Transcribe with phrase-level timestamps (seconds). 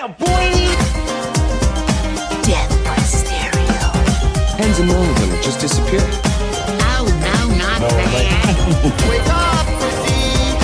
[0.00, 0.48] Yeah, boy!
[2.48, 3.92] Death by stereo.
[4.56, 6.00] Tens of millions of them just disappeared.
[6.00, 8.56] Oh, no, not that.
[9.10, 10.56] Wake up, Christy!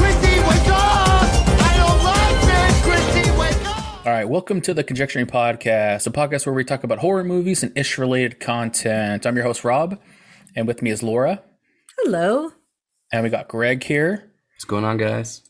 [0.00, 1.28] Christy, wake up!
[1.60, 2.82] I don't like this!
[2.82, 4.06] Christy, wake up!
[4.06, 7.62] All right, welcome to the Conjecturing Podcast, a podcast where we talk about horror movies
[7.62, 9.26] and ish related content.
[9.26, 10.00] I'm your host, Rob,
[10.56, 11.42] and with me is Laura,
[11.98, 12.52] Hello.
[13.12, 15.42] and we got Greg here, What's going on, guys?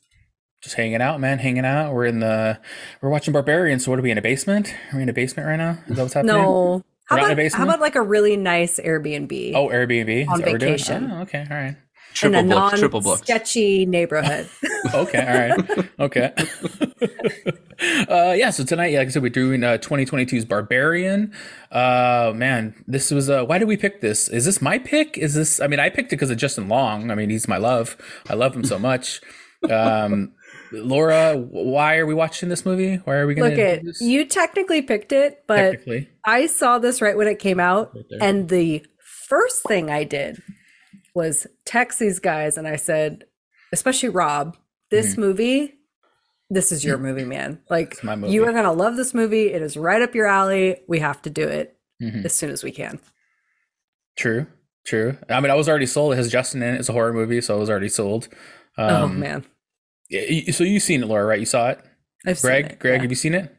[0.61, 1.92] Just hanging out, man, hanging out.
[1.95, 2.58] We're in the,
[3.00, 3.80] we're watching Barbarian.
[3.80, 4.74] So what are we in a basement?
[4.92, 5.78] Are we in a basement right now?
[5.88, 6.36] Is that what's happening?
[6.36, 6.84] No.
[7.06, 7.59] How We're a about, basement?
[7.59, 10.23] how about like a really nice Airbnb Oh, Airbnb.
[10.23, 10.73] Is On that what we're doing?
[10.74, 11.10] vacation.
[11.10, 11.69] Oh, okay, all right.
[11.70, 11.77] in
[12.14, 13.28] Triple a booked, triple booked.
[13.28, 14.48] non-sketchy neighborhood?
[14.95, 15.19] Okay,
[15.59, 15.88] all right.
[16.00, 16.33] Okay.
[18.08, 21.33] uh, yeah, so tonight, yeah, like I said, we're doing uh, 2022's Barbarian.
[21.70, 24.28] Uh, man, this was, uh, why did we pick this?
[24.28, 25.19] Is this my pick?
[25.19, 27.11] Is this, I mean, I picked it because of Justin Long.
[27.11, 27.97] I mean, he's my love.
[28.28, 29.20] I love him so much.
[29.69, 30.33] Um,
[30.73, 32.97] Laura, why are we watching this movie?
[32.97, 35.80] Why are we going to Look at you technically picked it, but.
[36.24, 38.19] I saw this right when it came out, there.
[38.22, 38.84] and the
[39.28, 40.41] first thing I did
[41.14, 43.25] was text these guys, and I said,
[43.72, 44.56] especially Rob,
[44.91, 45.75] this movie.
[46.50, 47.61] This is your movie, man.
[47.70, 48.20] Like Mm-hmm.
[48.22, 48.33] movie.
[48.33, 49.53] you are gonna love this movie.
[49.53, 50.77] It is right up your alley.
[50.89, 52.25] We have to do it Mhm.
[52.25, 52.98] as soon as we can.
[54.16, 54.47] True,
[54.84, 55.16] true.
[55.28, 56.12] I mean, I was already sold.
[56.12, 56.81] It has Justin in it.
[56.81, 58.28] It's a horror movie, so I was already sold.
[58.77, 59.44] Um, oh man,
[60.11, 61.41] yeah, So you've seen it, Laura, right?
[61.41, 61.80] You saw it?
[62.27, 63.03] I've seen Greg, it, Greg, yeah.
[63.03, 63.56] have you seen it?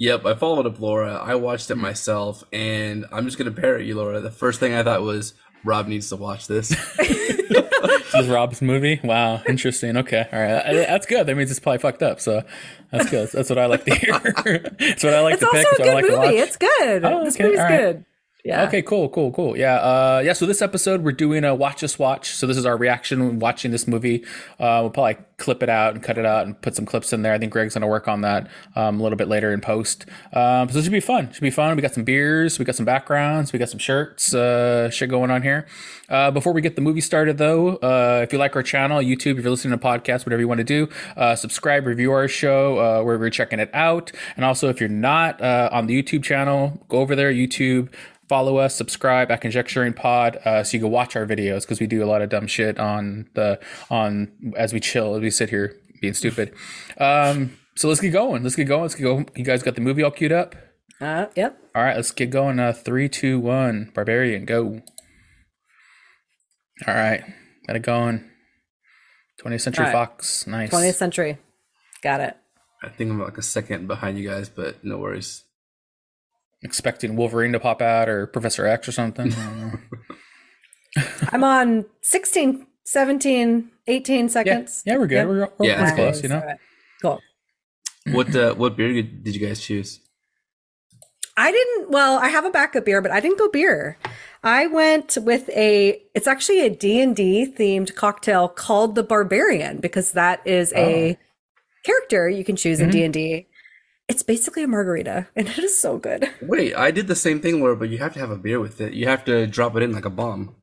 [0.00, 1.14] Yep, I followed up Laura.
[1.14, 1.82] I watched it hmm.
[1.82, 4.20] myself, and I'm just gonna parrot you, Laura.
[4.20, 6.74] The first thing I thought was Rob needs to watch this.
[8.14, 9.00] This is Rob's movie.
[9.02, 9.96] Wow, interesting.
[9.96, 11.26] Okay, all right, that's good.
[11.26, 12.20] That means it's probably fucked up.
[12.20, 12.42] So
[12.90, 13.28] that's good.
[13.32, 14.12] That's what I like to hear.
[14.78, 15.66] that's what I like It's to also pick.
[15.66, 16.38] a That's what I good like movie.
[16.38, 17.04] It's good.
[17.04, 17.78] Oh, this okay, movie's all right.
[17.80, 18.04] good.
[18.44, 18.64] Yeah.
[18.64, 19.56] Okay, cool, cool, cool.
[19.56, 20.34] Yeah, uh, yeah.
[20.34, 22.28] So this episode, we're doing a watch us watch.
[22.32, 24.22] So this is our reaction watching this movie.
[24.60, 27.22] Uh, we'll probably clip it out and cut it out and put some clips in
[27.22, 27.32] there.
[27.32, 30.04] I think Greg's gonna work on that um, a little bit later in post.
[30.34, 31.32] Um, so this should be fun.
[31.32, 31.74] Should be fun.
[31.74, 35.30] We got some beers, we got some backgrounds, we got some shirts, uh, shit going
[35.30, 35.66] on here.
[36.10, 39.38] Uh, before we get the movie started, though, uh, if you like our channel, YouTube,
[39.38, 42.78] if you're listening to podcasts, whatever you want to do, uh, subscribe, review our show
[42.78, 44.12] uh, wherever you're checking it out.
[44.36, 47.88] And also, if you're not uh, on the YouTube channel, go over there, YouTube
[48.28, 51.86] follow us, subscribe at Conjecturing Pod, uh, so you can watch our videos because we
[51.86, 55.50] do a lot of dumb shit on the on as we chill as we sit
[55.50, 56.52] here being stupid.
[56.96, 58.44] Um, so let's get going.
[58.44, 58.82] Let's get going.
[58.82, 59.24] Let's get go.
[59.34, 60.54] You guys got the movie all queued up.
[61.00, 61.58] Uh, yep.
[61.74, 62.60] All right, let's get going.
[62.60, 63.90] Uh, three, two, one.
[63.92, 64.80] Barbarian, go.
[66.86, 67.24] All right,
[67.66, 68.30] got it going.
[69.42, 70.06] 20th Century All right.
[70.08, 70.70] Fox, nice.
[70.70, 71.38] 20th century.
[72.02, 72.36] Got it.
[72.82, 75.43] I think I'm like a second behind you guys, but no worries.
[76.64, 79.32] Expecting Wolverine to pop out or Professor X or something.
[79.32, 81.04] I don't know.
[81.32, 84.82] I'm on 16, 17, 18 seconds.
[84.86, 85.14] yeah, we're good.
[85.16, 85.26] Yep.
[85.28, 86.40] We're, we're Yeah, pretty it's close, you know.
[86.40, 86.58] All right.
[87.02, 87.20] Cool.
[88.12, 90.00] What uh, what beer did you guys choose?
[91.36, 93.98] I didn't, well, I have a backup beer, but I didn't go beer.
[94.44, 100.46] I went with a, it's actually a D&D themed cocktail called the Barbarian because that
[100.46, 101.18] is a
[101.84, 102.92] character you can choose in Mhm.
[103.12, 103.48] D&D.
[104.08, 106.28] It's basically a margarita and it is so good.
[106.42, 108.80] Wait, I did the same thing, Laura, but you have to have a beer with
[108.80, 108.92] it.
[108.94, 110.54] You have to drop it in like a bomb.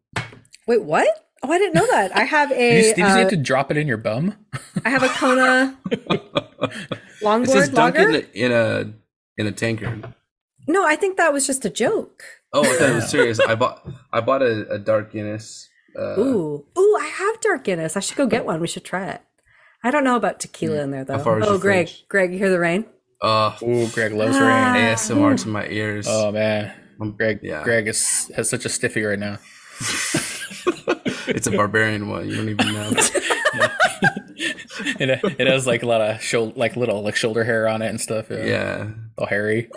[0.68, 1.08] Wait, what?
[1.44, 2.16] Oh, I didn't know that.
[2.16, 4.36] I have Did a, you, did you uh, have to drop it in your bum?
[4.86, 6.02] I have a Kona It
[7.22, 8.10] longboard says dunk lager.
[8.10, 8.94] in a, in a
[9.38, 10.14] in a tankard.
[10.68, 12.24] No, I think that was just a joke.
[12.54, 13.40] Oh, I thought it was serious.
[13.40, 15.68] I bought I bought a, a dark Guinness.
[15.98, 17.98] Uh, Ooh, ooh, I have dark Guinness.
[17.98, 18.62] I should go get one.
[18.62, 19.22] We should try it.
[19.84, 21.16] I don't know about tequila in there though.
[21.26, 22.06] Oh, Greg, fridge?
[22.08, 22.86] Greg, you hear the rain?
[23.22, 24.74] Uh, Ooh, Greg loves Ah.
[24.74, 24.84] rain.
[24.94, 26.08] ASMR to my ears.
[26.10, 27.64] Oh man, Um, Greg, yeah.
[27.64, 29.38] Greg is has such a stiffy right now.
[31.28, 32.28] it's a barbarian one.
[32.30, 32.92] You don't even know.
[35.00, 37.90] It, it has like a lot of shoulder, like little like shoulder hair on it
[37.90, 38.28] and stuff.
[38.32, 38.88] Yeah, yeah,
[39.18, 39.70] all hairy.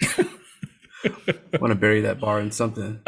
[0.00, 0.24] I
[1.60, 3.00] want to bury that bar in something.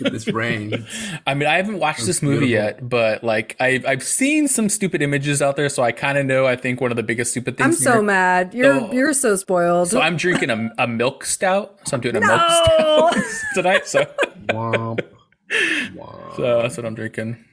[0.00, 0.86] With this rain.
[1.26, 2.64] I mean, I haven't watched this movie beautiful.
[2.64, 6.26] yet, but like I've I've seen some stupid images out there, so I kind of
[6.26, 6.46] know.
[6.46, 7.66] I think one of the biggest stupid things.
[7.66, 8.54] I'm so here- mad.
[8.54, 8.92] You're Oh.
[8.92, 9.88] you're so spoiled.
[9.88, 11.78] So I'm drinking a, a milk stout.
[11.86, 13.14] So I'm doing a milk stout
[13.54, 13.86] tonight.
[13.86, 14.04] So,
[14.48, 15.00] Womp.
[15.94, 16.36] Womp.
[16.36, 17.44] so that's what I'm drinking.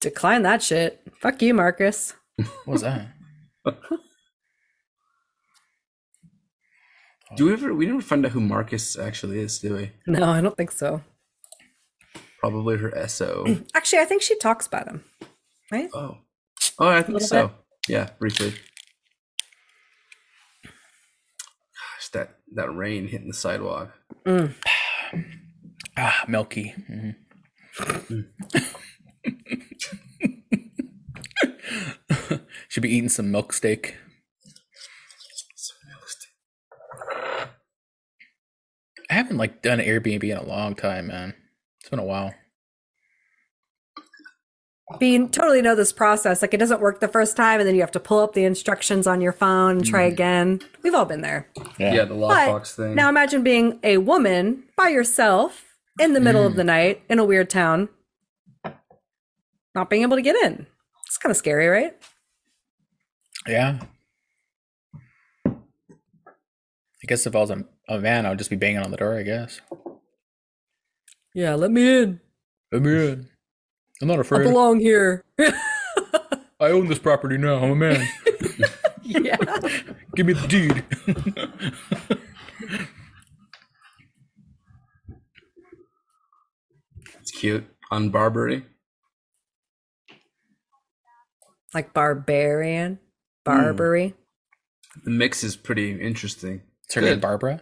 [0.00, 1.02] Decline that shit.
[1.20, 2.14] Fuck you, Marcus.
[2.36, 3.08] What was that?
[7.38, 7.72] Do we ever?
[7.72, 9.92] We never find out who Marcus actually is, do we?
[10.08, 11.02] No, I don't think so.
[12.40, 13.46] Probably her SO.
[13.74, 15.04] Actually, I think she talks about him,
[15.70, 15.88] right?
[15.94, 16.18] Oh,
[16.80, 17.46] oh, I think so.
[17.46, 17.56] Bit.
[17.86, 18.54] Yeah, briefly.
[20.64, 23.92] Gosh, that that rain hitting the sidewalk.
[24.26, 24.54] Mm.
[25.96, 26.74] ah, milky.
[26.90, 28.20] Mm-hmm.
[32.68, 33.94] Should be eating some milk steak.
[39.10, 41.34] I haven't like done Airbnb in a long time, man.
[41.80, 42.34] It's been a while.
[44.98, 46.40] Being totally know this process.
[46.40, 48.44] Like it doesn't work the first time, and then you have to pull up the
[48.44, 50.12] instructions on your phone and try mm.
[50.12, 50.60] again.
[50.82, 51.48] We've all been there.
[51.78, 52.94] Yeah, the But lockbox thing.
[52.94, 56.56] now imagine being a woman by yourself in the middle of mm.
[56.56, 57.90] the night in a weird town,
[59.74, 60.66] not being able to get in.
[61.06, 61.94] It's kind of scary, right?
[63.46, 63.80] Yeah.
[65.46, 68.96] I guess if I was a, a man, I would just be banging on the
[68.96, 69.16] door.
[69.16, 69.60] I guess.
[71.34, 72.20] Yeah, let me in.
[72.72, 73.28] Let me in.
[74.00, 74.42] I'm not afraid.
[74.42, 75.24] I belong here.
[75.38, 77.56] I own this property now.
[77.56, 78.08] I'm a man.
[79.02, 79.36] yeah.
[80.14, 80.84] Give me the deed.
[87.20, 87.64] it's cute.
[87.90, 88.64] On Barbary.
[91.74, 92.98] Like barbarian, hmm.
[93.44, 94.14] Barbary.
[95.04, 96.62] The mix is pretty interesting.
[96.84, 97.60] It's her name Barbara.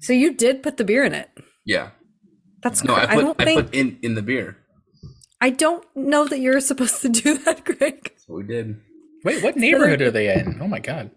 [0.00, 1.30] So you did put the beer in it.
[1.64, 1.90] Yeah.
[2.62, 4.58] That's No, cr- I I, put don't I, think put in in the beer.
[5.40, 8.04] I don't know that you're supposed to do that, Greg.
[8.04, 8.80] That's what we did.
[9.24, 10.58] Wait, what neighborhood are they in?
[10.60, 11.10] Oh my god.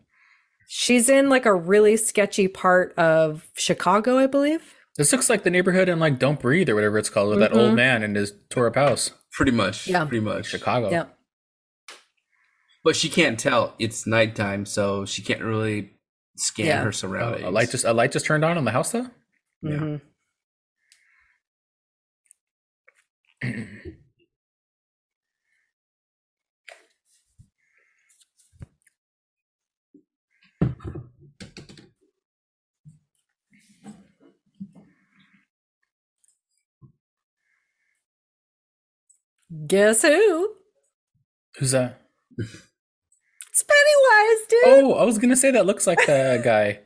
[0.67, 4.75] She's in like a really sketchy part of Chicago, I believe.
[4.97, 7.53] This looks like the neighborhood in like Don't Breathe or whatever it's called with that
[7.53, 7.75] old mm-hmm.
[7.75, 9.11] man in his tore up house.
[9.31, 9.87] Pretty much.
[9.87, 10.05] Yeah.
[10.05, 10.47] Pretty much.
[10.47, 10.91] Chicago.
[10.91, 11.05] Yeah.
[12.83, 15.93] But she can't tell it's nighttime, so she can't really
[16.39, 16.81] scan Yeah.
[16.83, 17.45] her Oh, surroundings.
[17.45, 19.07] a light just a light just turned on in the house though?
[19.61, 19.71] Yeah.
[19.71, 20.01] Mhm.
[39.67, 40.55] Guess who?
[41.57, 42.01] Who's that?
[43.69, 44.83] It's Pennywise, dude.
[44.85, 46.79] Oh, I was gonna say that looks like the guy.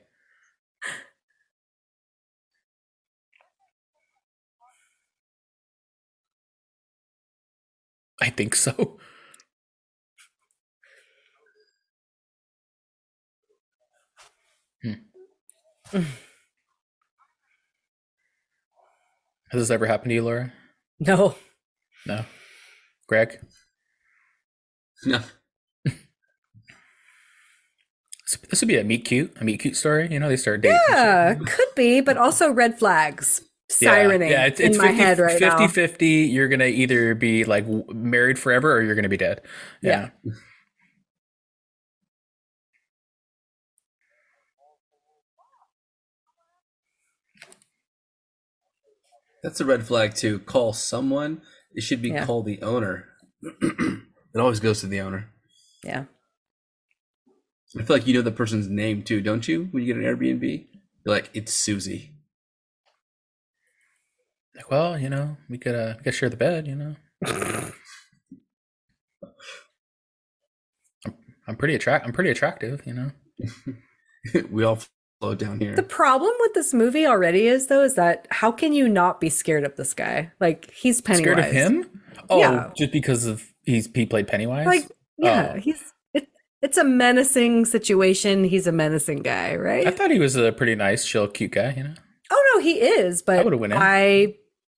[8.22, 8.98] I think so.
[14.82, 14.94] Hmm.
[19.52, 20.52] Has this ever happened to you, Laura?
[21.00, 21.36] No.
[22.08, 22.26] No.
[23.08, 23.40] Greg?
[25.06, 25.20] No.
[28.34, 30.08] This- This would be a meet cute, a meet cute story.
[30.12, 30.80] You know, they start dating.
[30.90, 33.42] Yeah, could be, but also red flags
[33.82, 35.68] Yeah, sirening yeah, it's, it's in my head right 50 now.
[35.68, 39.42] 50 you're gonna either be like married forever or you're gonna be dead
[39.82, 40.10] yeah,
[49.42, 50.40] That's a red flag too.
[50.40, 51.42] Call someone.
[51.74, 52.26] It should be Yeah.
[52.26, 53.10] call the owner.
[53.44, 55.30] it always goes to the owner.
[55.84, 56.06] Yeah.
[57.80, 59.68] I feel like you know the person's name too, don't you?
[59.72, 60.44] When you get an Airbnb,
[61.06, 62.12] you're like, it's Susie.
[64.56, 66.96] like well you know we could uh we could share the bed you know
[71.06, 71.14] I'm,
[71.48, 73.12] I'm pretty attract i'm pretty attractive you know
[74.52, 74.78] we all
[75.20, 75.76] flow down here.
[75.76, 79.30] The problem with this movie already is though is that how can you not be
[79.30, 80.32] scared of this guy?
[80.40, 81.24] Like he's Pennywise.
[81.24, 82.70] scared of him oh Yeah.
[82.78, 84.88] just because of he's he played pennywise Like
[85.18, 85.60] yeah, Oh.
[85.60, 85.88] he's it,
[86.64, 88.44] it's a menacing situation.
[88.46, 89.86] He's a menacing guy, right?
[89.86, 91.94] i thought he was a pretty nice chill cute guy you know
[92.32, 93.80] oh no, he is, but would've went in.
[93.80, 94.36] I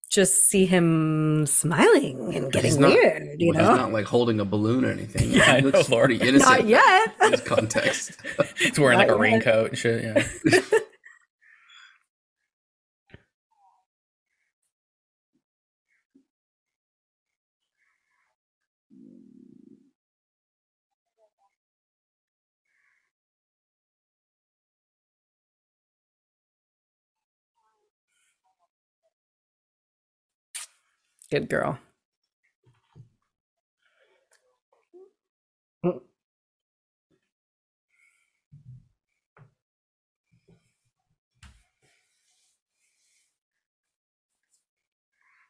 [0.09, 3.69] just see him smiling and getting not- weird, you well, know?
[3.71, 5.31] He's not like holding a balloon or anything.
[5.35, 6.09] Yeah, he looks know, Lord.
[6.09, 6.49] pretty innocent.
[6.59, 7.15] Not yet.
[7.21, 8.11] in this context.
[8.59, 9.19] he's wearing like a yet.
[9.19, 10.61] raincoat and shit yeah
[31.31, 31.79] Good girl.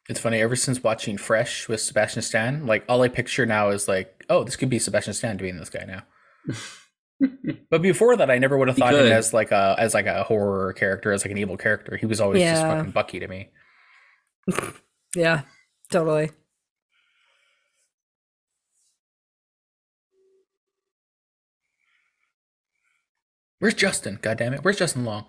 [0.08, 3.88] It's funny, ever since watching Fresh with Sebastian Stan, like all I picture now is
[3.88, 6.02] like, oh, this could be Sebastian Stan doing this guy now.
[7.70, 10.06] but before that, I never would have He thought him as like a as like
[10.06, 11.96] a horror character, as like an evil character.
[11.96, 13.50] He was always just fucking Bucky to me.
[15.14, 15.42] Yeah,
[15.90, 16.30] totally.
[23.58, 24.18] Where's Justin?
[24.20, 24.62] God damn it!
[24.62, 25.26] Where's Justin Long?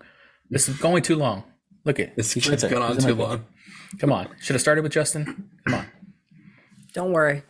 [0.50, 1.44] This is going too long.
[1.84, 3.46] Look at This he's has gone on too long.
[3.98, 5.50] Come on, should have started with Justin.
[5.66, 5.86] Come on.
[6.92, 7.42] Don't worry.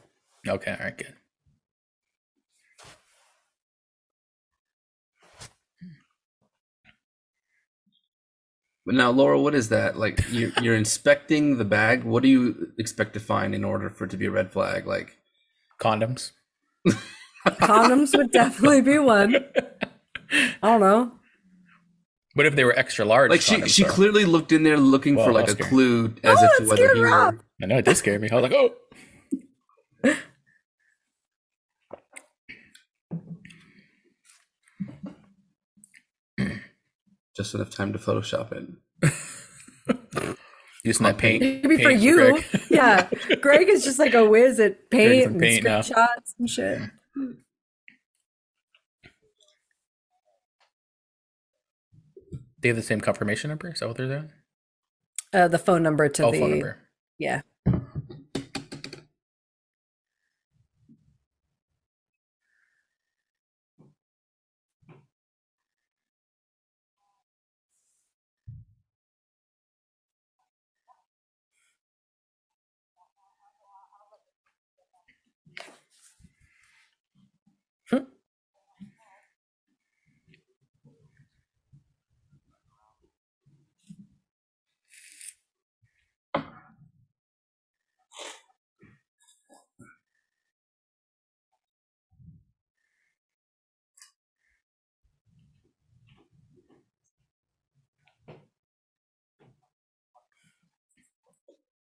[0.47, 1.15] Okay, all right, good.
[8.91, 9.99] Now, Laura, what is that?
[9.99, 12.05] Like you're, you're inspecting the bag.
[12.05, 14.87] What do you expect to find in order for it to be a red flag?
[14.87, 15.17] Like,
[15.81, 16.33] Condoms.
[17.47, 19.37] Condoms would definitely be one.
[20.31, 21.13] I don't know.
[22.35, 23.31] What if they were extra large?
[23.31, 23.91] like she she though?
[23.91, 26.77] clearly looked in there looking Well, for like a clue as Oh, if to whether
[26.77, 27.09] scared he were.
[27.11, 27.39] Rob.
[27.63, 28.29] I know it did scare me.
[28.31, 30.15] I was like, oh.
[37.39, 39.15] Just enough time to Photoshop it.
[40.85, 41.41] Using that paint.
[41.41, 42.17] Maybe for paint you.
[42.17, 42.45] Greg.
[42.71, 43.09] yeah.
[43.41, 45.81] Greg is just like a whiz at paint and paint now.
[45.81, 46.81] screenshots and shit.
[52.61, 53.71] They have the same confirmation number.
[53.71, 54.31] Is that what they're doing?
[55.33, 56.79] Uh, the phone number to Oh, the phone number.
[57.19, 57.43] yeah.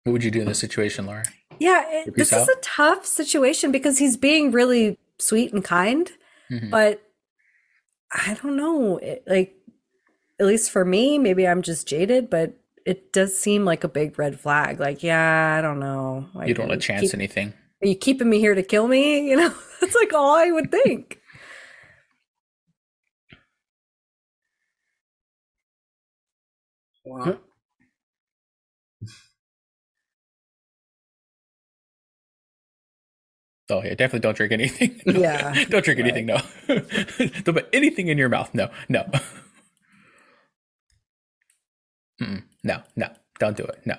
[0.07, 1.23] What would you do in this situation, Laura?
[1.59, 6.09] Yeah, it, Peace this is a tough situation because he's being really sweet and kind,
[6.49, 6.69] Mhm.
[6.69, 7.01] but
[8.09, 8.99] I don't know.
[8.99, 9.53] It, like,
[10.39, 12.53] at least for me, maybe I'm just jaded, but
[12.85, 14.79] it does seem like a big red flag.
[14.79, 16.29] Like, yeah, I don't know.
[16.33, 17.53] Like, You don't want to chance keep- anything.
[17.83, 19.27] Are you keeping me here to kill me?
[19.29, 21.19] You know, that's like all I would think.
[27.05, 27.37] Wow.
[33.69, 35.01] Oh yeah, definitely don't drink anything.
[35.05, 36.25] Yeah, don't drink anything.
[36.27, 36.39] No.
[36.67, 38.53] don't put anything in your mouth.
[38.53, 38.69] No.
[38.87, 39.05] No.
[42.21, 42.43] Mm-mm.
[42.63, 42.81] No.
[42.95, 43.09] No.
[43.39, 43.81] Don't do it.
[43.85, 43.95] No.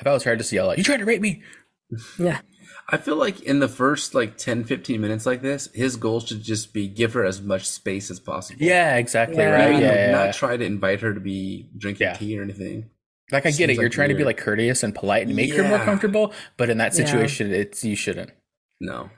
[0.00, 1.42] if I was her, I'd just yell out, "You trying to rape me?"
[2.18, 2.40] Yeah.
[2.88, 6.42] I feel like in the first like 10, 15 minutes like this, his goal should
[6.42, 8.62] just be give her as much space as possible.
[8.62, 9.38] Yeah, exactly.
[9.38, 9.50] Yeah.
[9.50, 9.70] Right.
[9.70, 9.94] Maybe Yeah.
[9.94, 10.32] yeah, not yeah.
[10.32, 12.14] try to invite her to be drinking Yeah.
[12.14, 12.90] tea or anything.
[13.32, 13.56] Like I get it.
[13.56, 16.32] Seems You're like trying to be like courteous and polite and make her more comfortable,
[16.58, 17.06] but in that Yeah.
[17.06, 18.30] situation, it's you shouldn't.
[18.80, 19.08] No.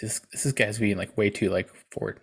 [0.00, 2.20] This this is guy's being like way too like forward.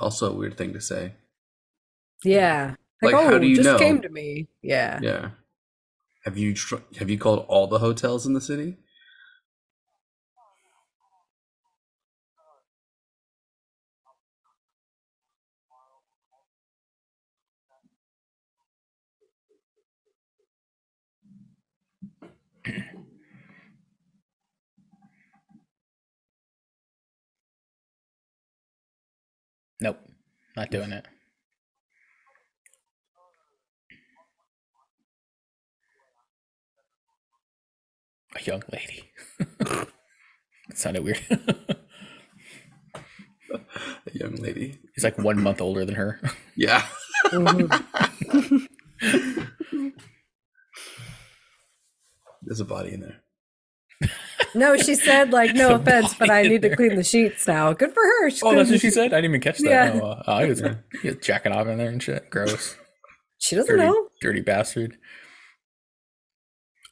[0.00, 1.14] Also a weird thing to say.
[2.24, 2.74] Yeah.
[3.02, 3.78] Like, Like, oh, how do you just know?
[3.78, 4.48] came to me.
[4.62, 4.98] Yeah.
[5.02, 5.30] Yeah.
[6.24, 8.76] Have you tr- have you called all the hotels in the city?
[29.80, 29.98] Nope,
[30.56, 31.06] not doing it.
[38.36, 39.10] A young lady.
[39.58, 39.88] that
[40.74, 41.20] sounded weird.
[43.50, 44.78] A young lady.
[44.94, 46.20] He's like one month older than her.
[46.56, 46.84] Yeah.
[47.26, 47.70] Mhm.
[52.42, 53.22] There's a body in there.
[54.54, 57.46] No, she said like no offense, but I body in need to clean the sheets
[57.46, 57.72] now.
[57.72, 58.30] Good for her.
[58.30, 59.12] She's Oh, that's what she said.
[59.12, 59.68] I didn't even catch that.
[59.94, 60.00] Yeah.
[60.02, 60.62] Oh, uh, oh, he was,
[61.02, 62.30] he was jacking off in there and shit.
[62.30, 62.76] Gross.
[63.38, 64.08] She doesn't Dirty, know.
[64.20, 64.96] dirty bastard.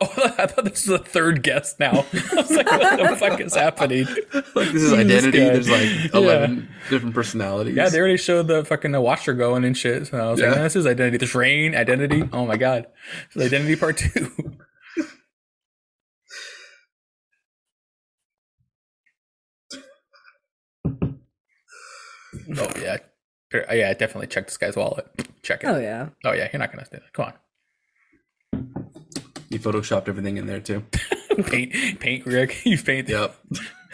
[0.00, 1.90] Oh, I thought this was a third guest now.
[2.12, 4.06] I was like, what the fuck is happening?
[4.54, 5.38] Like this is identity.
[5.38, 5.44] guy.
[5.50, 6.08] There's like Yeah.
[6.20, 7.74] eleven different personalities.
[7.74, 10.06] Yeah, they already showed the fucking uh, washer going and shit.
[10.08, 10.54] So I was like, Yeah.
[10.54, 11.16] "Man, this is identity.
[11.18, 12.28] This rain identity.
[12.32, 12.86] Oh my god,
[13.34, 14.30] this is identity part two.
[22.56, 22.98] Oh yeah,
[23.54, 23.92] oh, yeah.
[23.94, 25.06] Definitely check this guy's wallet.
[25.42, 25.66] Check it.
[25.66, 26.10] Oh yeah.
[26.24, 27.12] Oh yeah, you're not gonna do that.
[27.12, 27.32] Come on.
[29.48, 30.84] You photoshopped everything in there too.
[31.44, 32.62] paint, paint, Rick.
[32.66, 33.08] You paint.
[33.08, 33.36] Yep.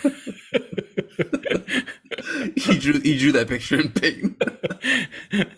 [2.57, 4.41] he drew he drew that picture in paint.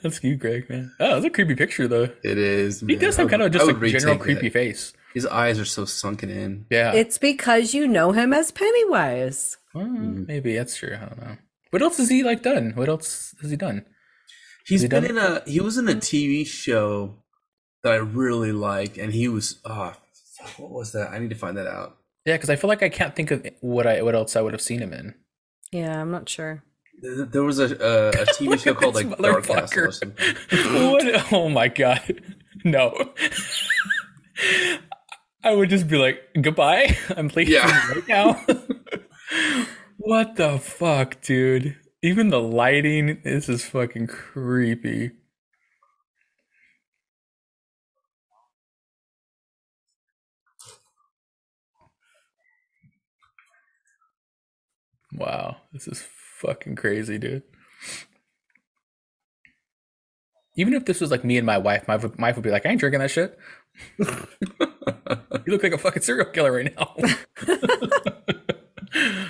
[0.03, 0.93] That's you, Greg, man.
[1.01, 2.11] Oh, that's a creepy picture though.
[2.23, 2.81] It is.
[2.81, 2.99] He man.
[2.99, 4.53] does have kind of I just would a general creepy that.
[4.53, 4.93] face.
[5.15, 6.67] His eyes are so sunken in.
[6.71, 6.93] Yeah.
[6.93, 9.59] It's because you know him as Pennywise.
[9.73, 10.25] Well, mm-hmm.
[10.27, 10.99] maybe that's true.
[11.01, 11.37] I don't know.
[11.75, 12.71] What else has he like done?
[12.77, 13.85] What else has he done?
[14.65, 17.17] He's he been done in a he was in a TV show
[17.83, 19.97] that I really liked, and he was ah
[20.57, 21.11] what was that?
[21.11, 21.97] I need to find that out.
[22.27, 24.53] Yeah, because I feel like I can't think of what I what else I would
[24.53, 25.17] have seen him in.
[25.73, 26.63] Yeah, I'm not sure.
[27.03, 30.37] There there was a a, a TV show called like Dark Castle or something.
[30.93, 31.33] what?
[31.33, 32.23] Oh my god,
[32.63, 32.95] no!
[35.43, 36.97] I would just be like, goodbye.
[37.17, 37.91] I'm leaving Yeah.
[37.91, 38.45] right now.
[40.05, 41.77] What the fuck, dude?
[42.03, 45.13] Even the lighting, this is fucking creepy.
[55.15, 56.05] Wow, this is
[56.41, 57.43] fucking crazy, dude.
[60.57, 62.51] Even if this was like me and my wife, my wife my wife would be
[62.51, 63.39] like, I ain't drinking that shit.
[63.99, 64.07] you
[65.47, 66.95] look like a fucking serial killer right now.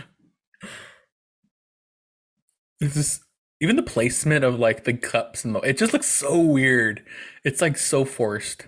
[2.81, 3.21] this is
[3.61, 7.03] even the placement of like the cups and the, it just looks so weird.
[7.45, 8.67] It's like so forced.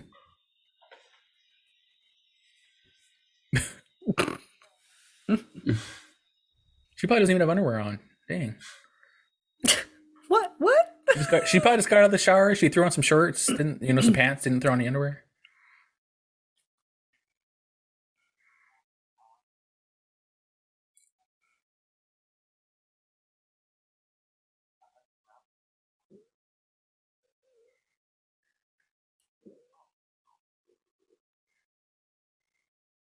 [6.95, 7.99] she probably doesn't even have underwear on.
[8.27, 8.55] Dang.
[10.29, 10.51] What?
[10.57, 10.97] What?
[11.17, 12.53] She, got, she probably just got out of the shower.
[12.53, 15.23] She threw on some shorts, didn't you know some pants, didn't throw on any underwear.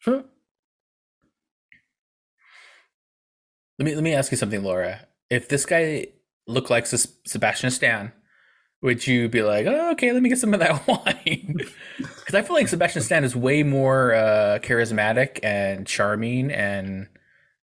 [0.05, 0.21] Hmm.
[3.79, 5.07] Let me let me ask you something, Laura.
[5.31, 6.09] If this guy
[6.47, 8.13] looked like Sebastian Stan,
[8.83, 11.57] would you be like, oh, okay, let me get some of that wine?
[11.99, 17.09] Because I feel like Sebastian Stan is way more uh, charismatic and charming and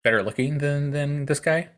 [0.03, 1.69] better looking than than this guy.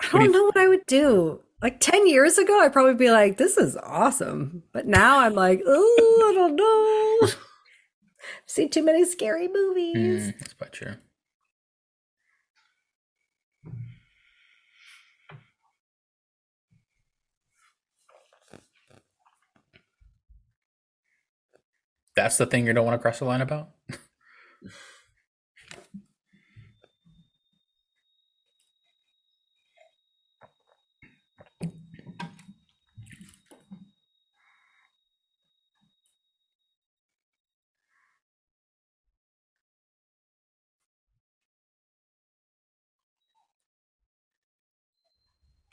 [0.00, 1.40] I What do don't know what I would do.
[1.62, 4.62] Like 10 years ago, I'd probably be like, this is awesome.
[4.72, 7.28] But now I'm like, oh, I don't know.
[8.46, 10.28] See too many scary movies.
[10.28, 10.94] Mm, that's quite true.
[22.16, 23.73] That's the thing you don't want to cross the line about.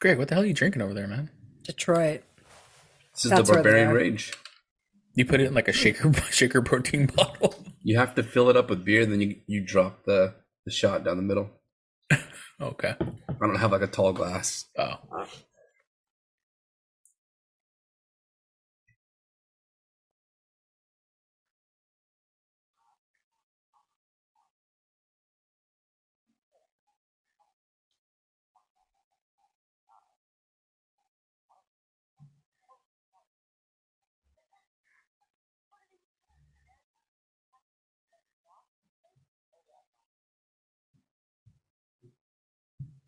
[0.00, 1.30] Greg, what the hell are you drinking over there, man?
[1.64, 2.22] Detroit.
[3.14, 3.94] This is That's the where they Barbarian are.
[3.94, 4.32] Rage.
[5.14, 7.54] You put it in like a shaker shaker protein bottle.
[7.82, 10.34] You have to fill it up with beer, and then you you drop the
[10.66, 11.50] the shot down the middle.
[12.60, 12.94] Okay.
[13.00, 14.66] I don't have like a tall glass.
[14.78, 14.96] Oh.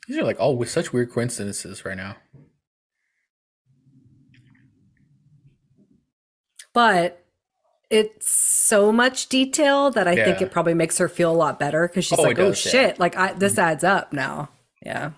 [0.09, 2.17] These are like all with such weird coincidences right now.
[6.73, 7.25] But
[7.91, 11.89] it's so much detail that I think it probably makes her feel a lot better
[11.89, 12.71] because she's Oh, like, oh does, yeah.
[12.71, 13.61] shit, like I, this mm-hmm.
[13.61, 14.49] adds up now.
[14.85, 15.13] Yeah.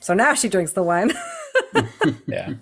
[0.00, 1.12] So now she drinks the wine.
[2.26, 2.54] Yeah.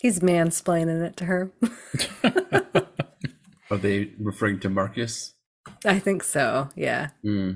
[0.00, 1.52] He's mansplaining it to her.
[3.70, 5.34] Are they referring to Marcus?
[5.84, 6.70] I think so.
[6.74, 7.10] Yeah.
[7.22, 7.52] Hmm.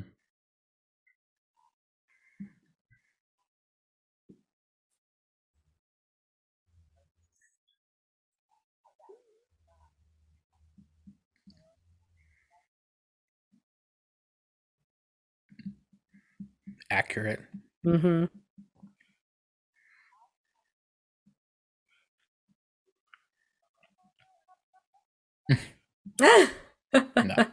[16.91, 17.41] accurate.
[17.85, 18.25] Mm-hmm.
[27.23, 27.47] No.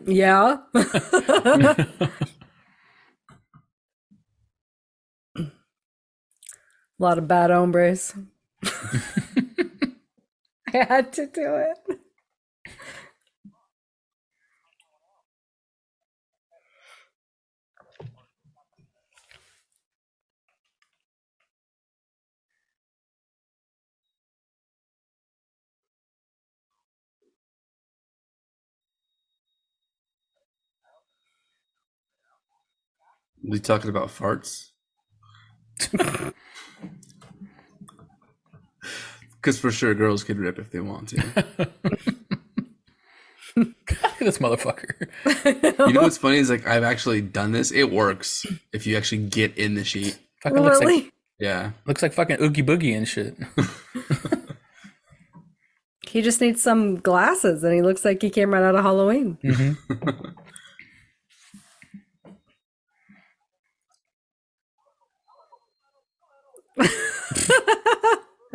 [0.06, 0.58] yeah.
[0.74, 0.80] A
[6.98, 8.14] lot of bad hombres.
[10.74, 12.00] I had to do it.
[33.48, 34.70] We talking about farts?
[39.46, 41.16] Because for sure, girls can rip if they want to.
[44.18, 45.06] this motherfucker.
[45.86, 47.70] You know what's funny is like I've actually done this.
[47.70, 50.18] It works if you actually get in the sheet.
[50.42, 53.36] Fucking looks like Yeah, looks like fucking oogie boogie and shit.
[56.08, 59.36] He just needs some glasses and he looks like he came right out of Halloween.
[59.44, 60.28] Mm-hmm.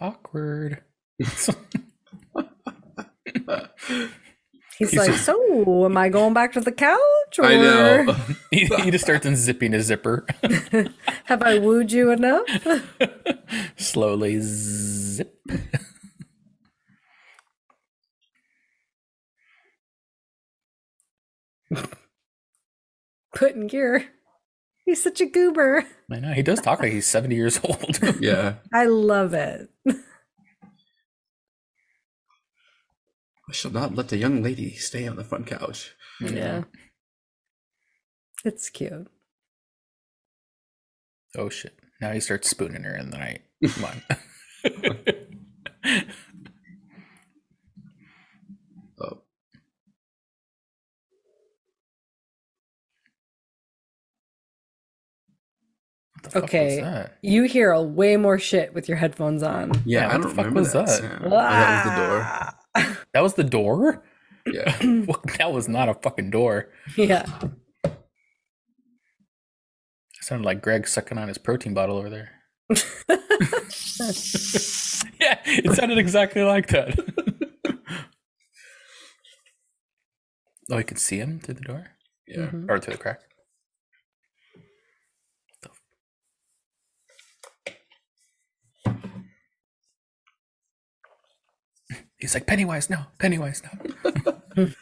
[0.00, 0.82] Awkward.
[4.78, 7.38] He's like, So, am I going back to the couch?
[7.38, 8.16] Or I know.
[8.50, 10.26] he, he just starts unzipping his zipper.
[11.24, 12.46] have I wooed you enough?
[13.76, 15.34] Slowly zip.
[23.34, 24.04] Put in gear.
[24.86, 25.84] He's such a goober.
[26.10, 27.98] I know he does talk like he's seventy years old.
[28.20, 28.54] yeah.
[28.72, 29.68] I love it.
[29.88, 29.94] I
[33.52, 35.94] shall not let the young lady stay on the front couch.
[36.20, 36.62] Yeah.
[38.44, 39.08] It's cute.
[41.36, 41.78] oh shit!
[42.00, 43.42] Now he starts spooning her in the night.
[43.68, 44.02] Come on.
[56.28, 57.06] the Okay.
[57.22, 59.72] You hear a way more shit with your headphones on.
[59.84, 60.00] yeah.
[60.00, 60.86] Yeah, I what don't the fuck remember was that.
[60.86, 60.98] that?
[61.00, 61.24] sound.
[61.24, 62.26] Oh, that was the door.
[63.14, 64.02] That was the door.
[64.46, 64.76] Yeah.
[65.06, 66.68] Well, that was not a fucking door.
[66.96, 67.24] Yeah.
[67.84, 67.92] It
[70.20, 72.32] sounded like Greg sucking on his protein bottle over there.
[75.20, 76.98] yeah, it sounded exactly like that.
[80.70, 81.86] oh, you can see him through the door
[82.26, 82.38] Yeah.
[82.46, 82.70] Mm-hmm.
[82.70, 83.20] or through the crack.
[92.18, 93.70] He's like Pennywise, no, Pennywise, no.
[94.56, 94.72] Oh,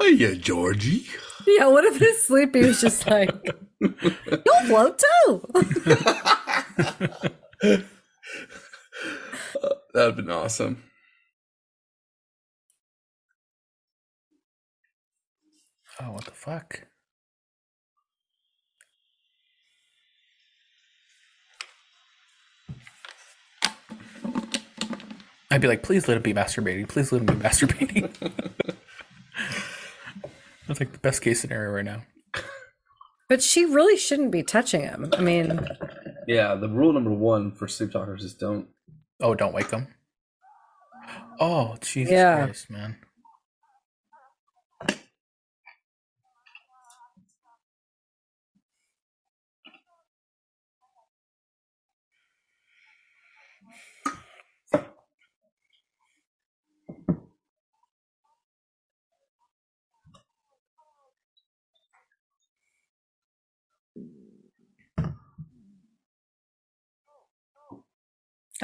[0.00, 1.06] Hiya, Georgie.
[1.46, 3.30] Yeah, what if his sleep he was just like,
[3.80, 5.48] You'll float too.
[7.62, 7.84] That
[9.94, 10.82] would have been awesome.
[16.00, 16.86] Oh, what the fuck?
[25.54, 26.88] I'd be like, please let him be masturbating.
[26.88, 28.12] Please let him be masturbating.
[30.66, 32.02] That's like the best case scenario right now.
[33.28, 35.10] But she really shouldn't be touching him.
[35.16, 35.64] I mean,
[36.26, 38.66] Yeah, the rule number one for sleep talkers is don't.
[39.20, 39.86] Oh, don't wake him.
[41.38, 42.46] Oh, Jesus Yeah.
[42.46, 42.96] Christ, man.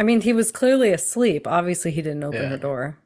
[0.01, 1.47] I mean, he was clearly asleep.
[1.47, 2.49] Obviously, he didn't open Yeah.
[2.49, 2.97] the door.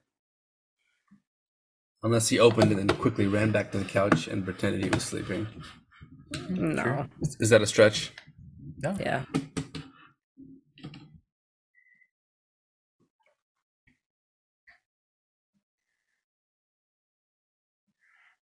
[2.05, 5.03] Unless he opened and then quickly ran back to the couch and pretended he was
[5.03, 5.49] sleeping.
[6.49, 7.09] No.
[7.21, 8.13] Is, is that a stretch?
[8.81, 8.97] No.
[9.01, 9.25] Yeah.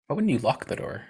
[0.06, 1.02] Why wouldn't you lock the door?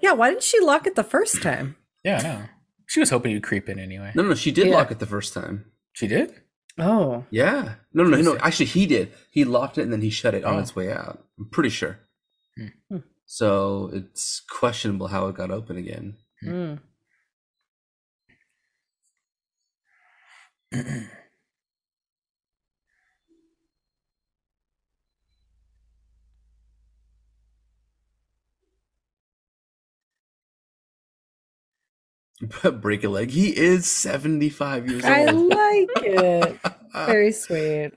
[0.00, 0.12] Yeah.
[0.12, 1.76] Why didn't she lock it the first time?
[2.04, 2.42] Yeah, I know.
[2.86, 4.12] She was hoping you'd creep in anyway.
[4.14, 4.74] No, no, she did Yeah.
[4.74, 5.70] lock it the first time.
[5.92, 6.42] She did?
[6.80, 7.24] Oh.
[7.30, 7.74] Yeah.
[7.92, 8.22] No, no, no.
[8.22, 8.38] no.
[8.38, 9.12] Actually, he did.
[9.30, 10.58] He locked it and then he shut it on Oh.
[10.60, 11.24] its way out.
[11.38, 11.98] I'm pretty sure.
[12.88, 12.98] Hmm.
[13.26, 16.16] So it's questionable how it got open again.
[16.44, 16.80] Mm.
[32.80, 33.30] Break a leg.
[33.30, 35.12] He is 75 years old.
[35.12, 36.60] I like it.
[36.94, 37.90] Very sweet.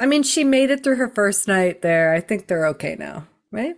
[0.00, 2.12] I mean, she made it through her first night there.
[2.14, 3.76] I think they're okay now, right?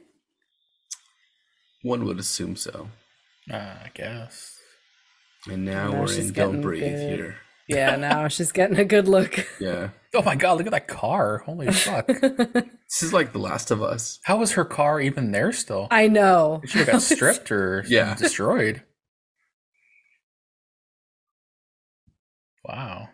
[1.82, 2.90] One would assume so.
[3.50, 4.58] Uh, I guess.
[5.50, 7.18] And now Now we're in Don't Breathe good.
[7.18, 7.36] here.
[7.68, 9.46] Yeah, now she's getting a good look.
[9.60, 9.90] Yeah.
[10.14, 11.38] Oh my god, look at that car.
[11.46, 12.06] Holy fuck.
[12.90, 14.18] This is like The Last of Us.
[14.24, 15.86] How was her car even there still?
[15.92, 16.60] I know.
[16.66, 18.16] She got stripped or Yeah.
[18.16, 18.82] destroyed.
[22.64, 23.10] Wow.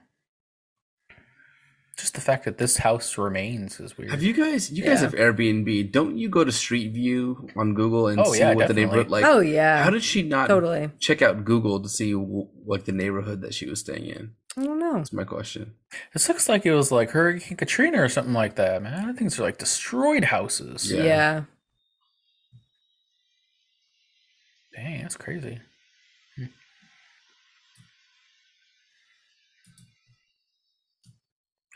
[1.98, 4.10] Just the fact that this house remains is weird.
[4.10, 5.92] Have you guys, you guys have Airbnb.
[5.92, 9.10] Don't you go to Street View on Google and Oh, see yeah, what the neighborhood
[9.10, 9.24] like?
[9.24, 9.82] oh yeah.
[9.84, 10.90] How did she not Totally.
[10.98, 14.32] check out Google to see w- like the neighborhood that she was staying in?
[14.58, 14.94] I don't know.
[14.94, 15.74] That's my question.
[16.14, 18.94] This looks like it was like Hurricane Katrina or something like that, man.
[18.94, 20.90] I think these are like destroyed houses.
[20.90, 21.02] Yeah.
[21.02, 21.42] Yeah.
[24.74, 25.60] Dang, that's crazy.
[26.36, 26.44] Hmm.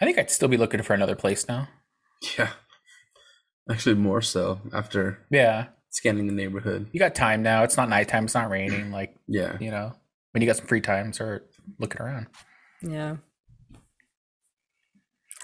[0.01, 1.69] I think I'd still be looking for another place now.
[2.39, 2.51] Yeah.
[3.71, 5.69] Actually, more so after Yeah.
[5.91, 6.89] scanning the neighborhood.
[6.93, 7.63] You got time now.
[7.63, 8.25] It's not nighttime.
[8.25, 8.91] It's not raining.
[8.91, 9.57] Like, Yeah.
[9.61, 9.93] you know,
[10.33, 12.27] when you got some free time, start looking around.
[12.83, 13.17] Yeah.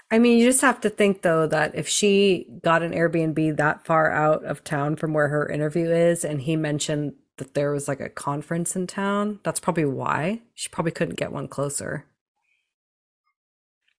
[0.09, 3.85] I mean, you just have to think though that if she got an Airbnb that
[3.85, 7.87] far out of town from where her interview is, and he mentioned that there was
[7.87, 12.05] like a conference in town, that's probably why she probably couldn't get one closer.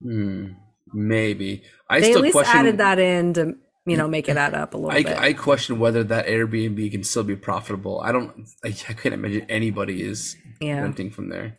[0.02, 0.52] Hmm.
[0.94, 1.62] Maybe.
[1.90, 2.56] I they at still least question.
[2.58, 5.18] added that in to you know make it add up a little I, bit.
[5.18, 8.00] I question whether that Airbnb can still be profitable.
[8.00, 8.48] I don't.
[8.64, 10.80] I, I can't imagine anybody is Yeah.
[10.80, 11.58] renting from there.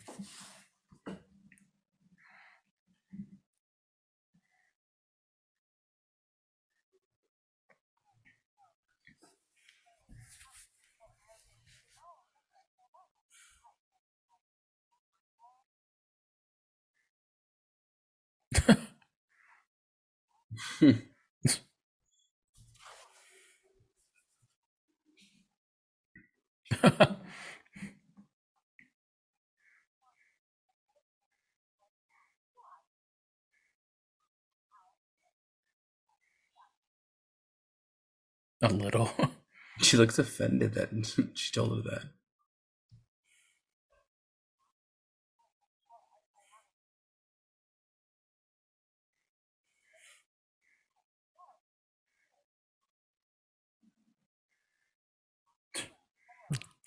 [38.61, 39.11] A little.
[39.81, 40.89] She looks offended that
[41.35, 42.18] she told her that.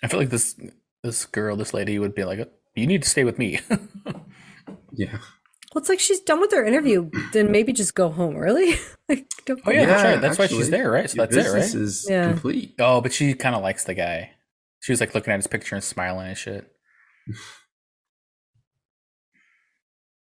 [0.02, 0.56] I feel like this
[1.02, 2.38] this girl, this lady would be like,
[2.74, 3.60] "You need to stay with me."
[4.94, 5.12] Yeah.
[5.12, 7.10] well, it's like she's done with her interview.
[7.32, 8.74] Then maybe just go home early.
[9.08, 10.20] like, don't Oh, yeah, that's right.
[10.20, 11.08] That's why she's there, right?
[11.08, 11.54] So that's it, right?
[11.62, 12.28] business is Yeah.
[12.28, 12.74] complete.
[12.78, 14.32] oh, but she kind of likes the guy.
[14.80, 16.70] She was like looking at his picture and smiling and shit.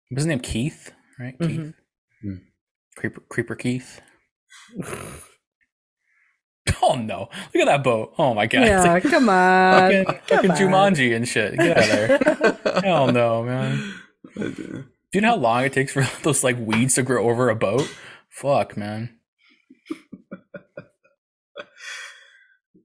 [0.10, 0.40] What's his name?
[0.42, 1.38] Keith, right?
[1.40, 1.48] Mhm.
[1.48, 1.74] Keith.
[2.22, 2.36] Hmm.
[2.96, 4.00] Creeper, Creeper Keith.
[6.82, 7.30] oh no!
[7.54, 8.13] Look at that boat.
[8.17, 8.62] Oh my god!
[8.63, 9.80] It's Yeah, like come on.
[10.06, 10.58] fucking, fucking on.
[10.58, 11.58] Jumanji and shit.
[11.58, 12.82] Get out of there!
[12.84, 13.93] Hell no, man.
[14.36, 17.56] Do you know how long it takes for those like weeds to grow over a
[17.56, 17.91] boat?
[18.30, 19.17] Fuck, man.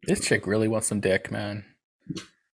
[0.05, 1.65] This chick really wants some dick, man.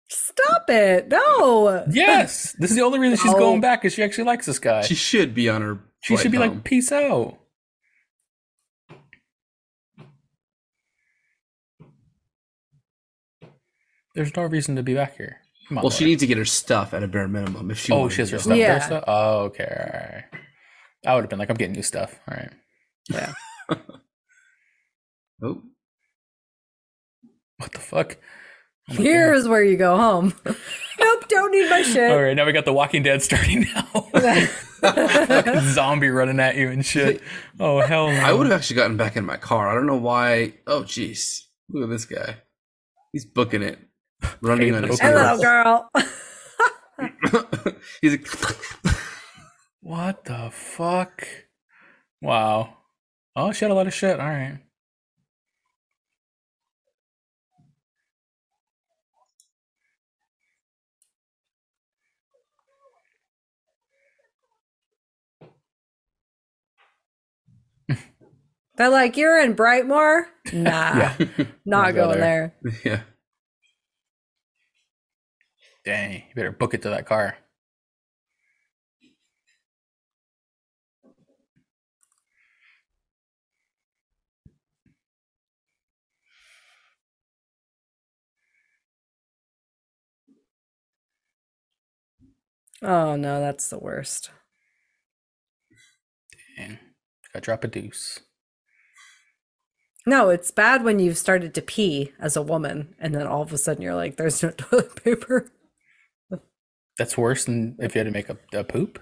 [0.10, 1.08] Stop it.
[1.10, 1.84] No.
[1.90, 3.40] Yes, this is the only reason she's No.
[3.40, 4.82] going back is she actually likes this guy.
[4.82, 5.80] She She, should be on her.
[6.02, 6.50] She should be home.
[6.56, 7.38] like, peace out.
[14.16, 15.38] There's no reason to be back here.
[15.68, 15.84] Come on.
[15.84, 17.92] Well, she needs to get her stuff at a bare minimum if she.
[17.94, 18.50] oh, she has her stuff.
[18.52, 18.58] home.
[18.60, 18.80] there Yeah.
[18.86, 19.04] stuff?
[19.08, 19.64] Oh, okay.
[19.66, 20.42] All right.
[21.06, 22.20] I would have been like, I'm getting new stuff.
[22.30, 22.52] All right.
[23.10, 23.34] Yeah.
[25.42, 25.62] Oh,
[27.58, 28.18] What the fuck?
[28.90, 29.04] Oh my God.
[29.04, 30.34] Here's where you go home.
[30.46, 32.12] nope, don't need my shit.
[32.12, 34.10] All right, now we got The Walking Dead starting now.
[35.62, 37.22] Zombie running at you and shit.
[37.60, 38.20] Oh hell no!
[38.20, 39.70] I would have actually gotten back in my car.
[39.70, 40.56] I don't know why.
[40.68, 41.44] Oh, jeez.
[41.70, 42.36] Look at this guy.
[43.14, 43.80] He's booking it.
[44.42, 45.00] Running Hey, on his.
[45.00, 45.90] Hello, girl.
[48.02, 48.28] He's like,
[49.82, 51.28] What the fuck?
[52.22, 52.78] Wow.
[53.36, 54.20] Oh, she had a lot of shit.
[54.20, 54.60] All right.
[68.78, 70.26] They're like, you're in Brightmoor?
[70.52, 71.14] Nah, Yeah.
[71.66, 72.20] not Wanna going there.
[72.20, 72.54] there.
[72.86, 73.00] yeah.
[75.86, 76.14] Dang.
[76.30, 77.38] You better book it to that car.
[92.82, 94.32] Oh no, that's the worst.
[96.58, 96.80] Dang.
[97.34, 98.20] Gotta drop a deuce.
[100.06, 103.54] No, it's bad when you've started to pee as a woman, and then all of
[103.54, 105.52] a sudden you're like, "There's no toilet paper."
[107.00, 109.00] That's worse than if you had to make a, a poop.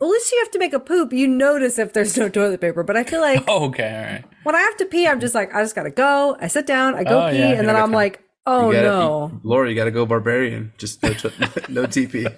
[0.00, 1.12] At least you have to make a poop.
[1.12, 2.82] You notice if there's no toilet paper.
[2.84, 3.96] But I feel like Oh, okay.
[3.96, 4.24] All right.
[4.44, 6.36] when I have to pee, I'm just like, I just gotta go.
[6.40, 7.92] I sit down, I go Oh, pee, yeah, and then I'm come.
[7.92, 9.30] like, oh You gotta- no.
[9.32, 10.72] you- Laura, you got to go barbarian.
[10.78, 11.30] Just no, t-
[11.70, 12.24] no TP.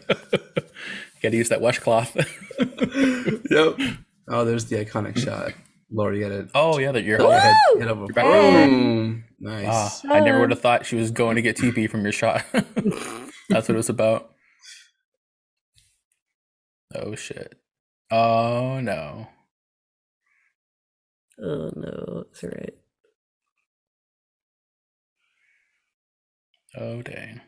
[1.21, 2.15] Gotta use that washcloth.
[2.15, 3.75] yep.
[4.31, 5.53] Oh, there's the iconic shot.
[5.91, 7.19] Laura, you got to oh, yeah, that you're.
[7.19, 8.07] head, head over.
[8.13, 8.25] back.
[8.25, 9.25] Boom.
[9.27, 10.05] Ah, Nice.
[10.05, 12.45] I never would have thought she was going to get TP from your shot.
[13.49, 14.35] That's what it was about.
[16.95, 17.55] Oh shit.
[18.11, 19.29] Oh no.
[21.43, 22.75] Oh no, that's right.
[26.77, 27.41] Oh dang.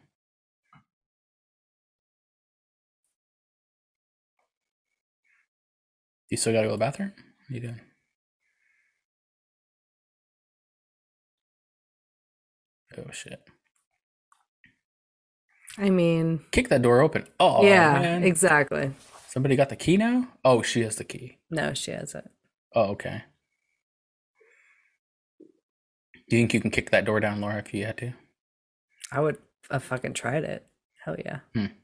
[6.30, 7.12] You still gotta go to the bathroom?
[7.16, 7.80] What are you doing?
[12.98, 13.49] Oh shit.
[15.78, 17.26] I mean, Kick that door open.
[17.38, 18.24] Oh yeah, man.
[18.24, 18.92] exactly.
[19.28, 20.28] Somebody got the key now?
[20.44, 21.38] Oh, she has the key.
[21.50, 22.28] No, she has it.
[22.74, 23.22] Oh, okay.
[26.28, 28.12] Do you think you can kick that door down, Laura, if you had to?
[29.12, 29.38] I would
[29.70, 30.66] have fucking tried it.
[31.04, 31.40] Hell yeah.
[31.54, 31.66] Hmm.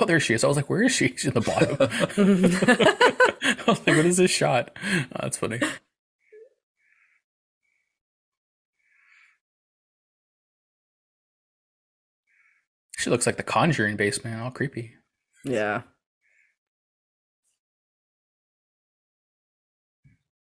[0.00, 0.42] Oh, there she is.
[0.42, 1.08] I was like, where is she?
[1.08, 1.76] She's in the bottom.
[3.58, 4.70] I was like, what is this shot?
[4.82, 5.60] Oh, that's funny.
[13.04, 14.94] She looks like the Conjuring basement, all creepy.
[15.44, 15.82] yeah.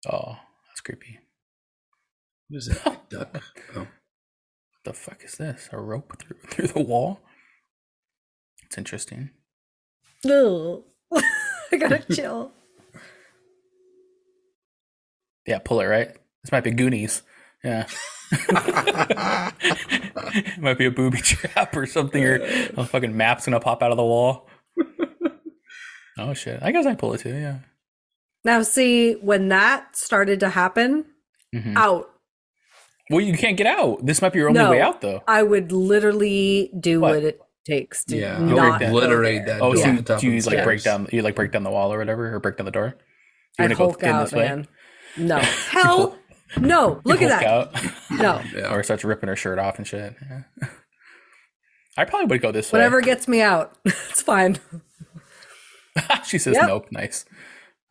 [0.09, 0.37] Oh,
[0.69, 1.19] that's creepy.
[2.47, 3.01] What is that?
[3.09, 3.43] Duck.
[3.75, 3.79] Oh.
[3.79, 3.87] What
[4.85, 5.67] the fuck is this?
[5.73, 7.19] A rope through through the wall?
[8.65, 9.31] It's interesting.
[10.25, 10.83] Ugh.
[11.13, 12.53] I gotta chill.
[15.45, 16.15] Yeah, pull it right.
[16.45, 17.23] This might be Goonies.
[17.63, 17.87] Yeah.
[19.53, 22.35] it might be a booby trap or something, or
[22.77, 24.47] a fucking map's gonna pop out of the wall.
[26.17, 26.59] oh shit!
[26.61, 27.33] I guess I pull it too.
[27.35, 27.59] Yeah.
[28.45, 31.05] Now, see, when that started to happen,
[31.55, 31.77] Mhm.
[31.77, 32.09] out.
[33.09, 34.05] Well, you can't get out.
[34.05, 34.71] This might be your only No.
[34.71, 35.21] way out, though.
[35.27, 37.15] I would literally do What?
[37.15, 39.55] what, it takes to Yeah, You'll not break go obliterate there.
[39.55, 41.07] that Oh, door so at you, the top do you of the like break down?
[41.11, 42.95] You like break down the wall or whatever, or break down the door?
[43.59, 44.43] You I'd wanna go Hulk in out, this way?
[44.47, 44.67] man.
[45.15, 45.37] No.
[45.69, 46.17] Hell,
[46.59, 47.01] no.
[47.03, 47.43] Look at that.
[47.45, 47.75] Out,
[48.11, 48.41] No.
[48.55, 48.73] Yeah.
[48.73, 50.15] or starts ripping her shirt off and shit.
[50.29, 50.43] Yeah.
[51.97, 52.79] I probably would go this way.
[52.79, 53.77] Whatever gets me out.
[53.85, 54.57] it's fine.
[56.25, 56.67] she says Yep.
[56.67, 56.87] nope.
[56.91, 57.25] Nice.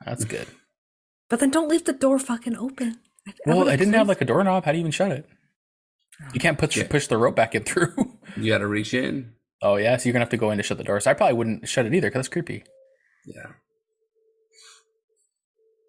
[0.05, 0.49] That's good.
[1.31, 2.99] But then don't leave the door fucking open.
[3.27, 4.65] I- I Well, would've I didn't have like a doorknob.
[4.65, 5.27] How do you even shut it?
[6.35, 6.89] You can't push Yeah.
[6.89, 7.95] push the rope back in through.
[8.37, 9.33] You got to reach in.
[9.63, 10.99] oh yeah, so you're gonna have to go in to shut the door.
[11.01, 12.65] So I probably wouldn't shut it either because that's creepy.
[13.27, 13.53] Yeah.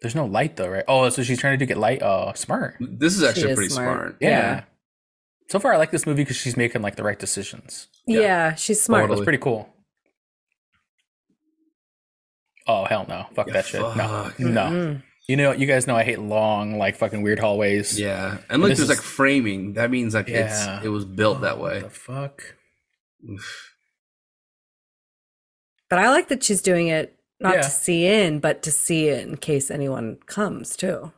[0.04, 0.84] There's no light though, right?
[0.86, 2.02] Oh, so she's trying to do get light.
[2.02, 2.76] Oh, smart.
[2.78, 3.96] This is actually is pretty smart.
[3.98, 4.16] smart.
[4.20, 4.28] Yeah.
[4.28, 4.64] Yeah.
[5.48, 7.88] So far, I like this movie because she's making like the right decisions.
[8.06, 9.04] Yeah, she's smart.
[9.04, 9.24] That's Totally.
[9.24, 9.70] pretty cool.
[12.66, 13.26] Oh hell no!
[13.34, 13.80] Fuck Yeah, that shit.
[13.80, 14.38] No, fuck.
[14.38, 14.60] no.
[14.62, 15.02] Mm.
[15.26, 17.98] You know, you guys know I hate long, like fucking weird hallways.
[17.98, 18.38] Yeah.
[18.50, 19.72] And look, This there's is- like framing.
[19.74, 20.76] That means like Yeah.
[20.78, 21.80] it's it was built that What way.
[21.80, 22.42] the fuck?
[23.30, 23.72] Oof.
[25.88, 27.62] But I like that she's doing it not Yeah.
[27.62, 31.12] to see in, but to see it in case anyone comes too.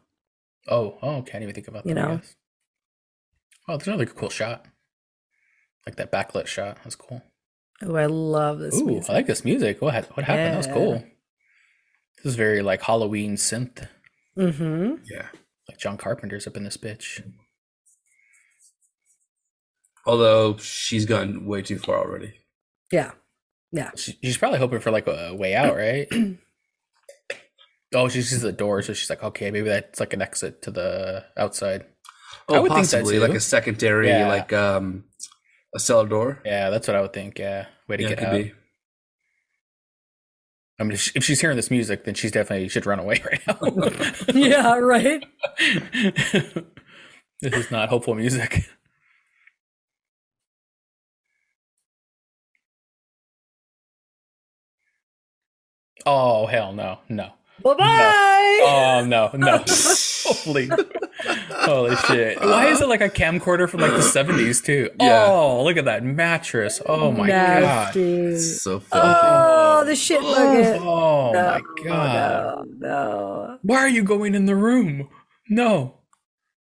[0.68, 1.88] Oh, oh, can't even think about that.
[1.88, 2.20] You know?
[3.68, 4.64] Oh, there's another cool shot.
[5.86, 6.78] Like that backlit shot.
[6.82, 7.22] That's cool.
[7.82, 9.10] Oh, I love this Ooh, music.
[9.10, 9.80] I like this music.
[9.82, 10.54] What what happened?
[10.54, 11.04] That was cool.
[12.16, 13.86] This is very like Halloween synth.
[14.36, 14.94] mm-hmm.
[15.10, 15.28] Yeah.
[15.68, 17.22] Like John Carpenter's up in this bitch.
[20.06, 22.34] Although she's gone way too far already.
[22.92, 23.12] Yeah.
[23.72, 23.90] Yeah.
[23.96, 26.08] She, she's probably hoping for like a way out, right?
[27.94, 30.72] Oh, she sees the door, so she's like, okay, maybe that's like an exit to
[30.72, 31.86] the outside.
[32.48, 33.20] Oh, I would think that possibly too.
[33.20, 34.26] like a secondary, Yeah.
[34.26, 35.04] like um,
[35.74, 36.42] a cellar door.
[36.44, 37.38] Yeah, that's what I would think.
[37.38, 38.34] Yeah, way to Yeah, get could out.
[38.34, 38.52] be.
[40.80, 43.40] I mean, if if she's hearing this music, then she's definitely should run away right
[43.46, 43.58] now.
[44.34, 45.24] yeah, right.
[47.40, 48.68] this is not hopeful music.
[56.06, 57.32] Oh hell no, no.
[57.62, 58.60] Bye bye.
[58.62, 59.64] Oh no, no.
[60.28, 60.68] Holy,
[61.50, 62.40] holy shit!
[62.40, 64.90] Why is it like a camcorder from like the seventies too?
[65.00, 65.26] Yeah.
[65.28, 66.82] Oh, look at that mattress!
[66.84, 67.62] Oh my god!
[67.62, 68.38] Nasty.
[68.38, 69.00] So oh, filthy.
[69.04, 70.80] Oh, the shit oh, bucket.
[70.82, 72.66] Oh my No, god!
[72.68, 73.58] No, no.
[73.62, 75.08] Why are you going in the room?
[75.48, 76.00] No,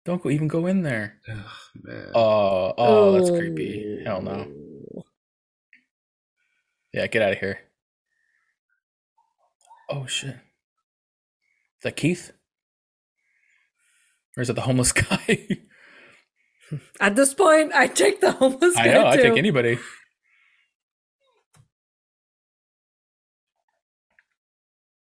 [0.05, 0.31] don't go.
[0.31, 1.21] Even go in there.
[1.29, 1.39] Ugh,
[1.81, 2.11] man.
[2.15, 4.03] Oh, oh, that's creepy.
[4.05, 4.49] Hell no.
[4.97, 5.05] Oh.
[6.93, 7.61] Yeah, get out of here.
[9.91, 10.37] Oh shit.
[10.37, 10.57] Is
[11.85, 12.33] that Keith?
[14.37, 15.49] Or is it the homeless guy?
[17.01, 19.79] At this point, I take the homeless I guy I know, I take anybody.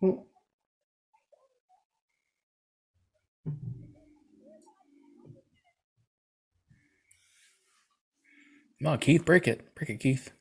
[0.02, 0.26] Come
[8.94, 9.76] on, Keith, break it.
[9.76, 10.32] Break it, Keith.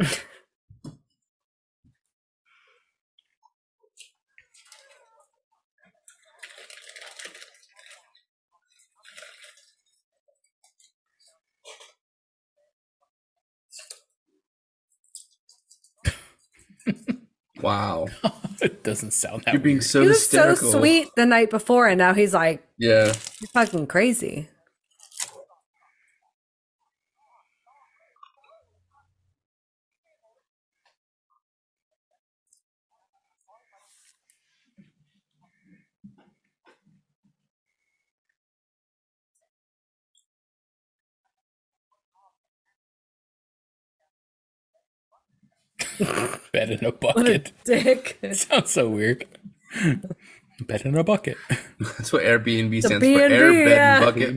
[17.62, 18.06] Wow.
[18.62, 19.84] it doesn't sound that You're being weird.
[19.84, 23.06] so He was so sweet the night before, and now he's like Yeah.
[23.06, 24.48] you're fucking crazy.
[46.52, 47.52] Bed in a What a bucket.
[47.64, 48.18] dick.
[48.32, 49.26] Sounds so weird.
[50.60, 51.36] Bed in a bucket.
[51.80, 53.20] That's what Airbnb The stands B&B, for.
[53.22, 53.96] Air bed yeah.
[53.96, 54.36] and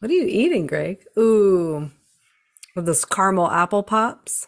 [0.00, 1.04] What are you eating, Greg?
[1.18, 1.90] Ooh,
[2.74, 4.46] with those caramel apple pops.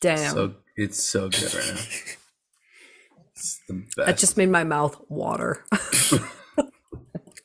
[0.00, 1.80] Damn, So it's so good right now.
[3.36, 3.96] It's the best.
[4.06, 5.64] that just made my mouth water.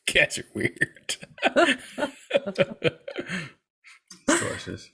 [0.10, 1.18] Cats are weird.
[4.28, 4.92] It's delicious.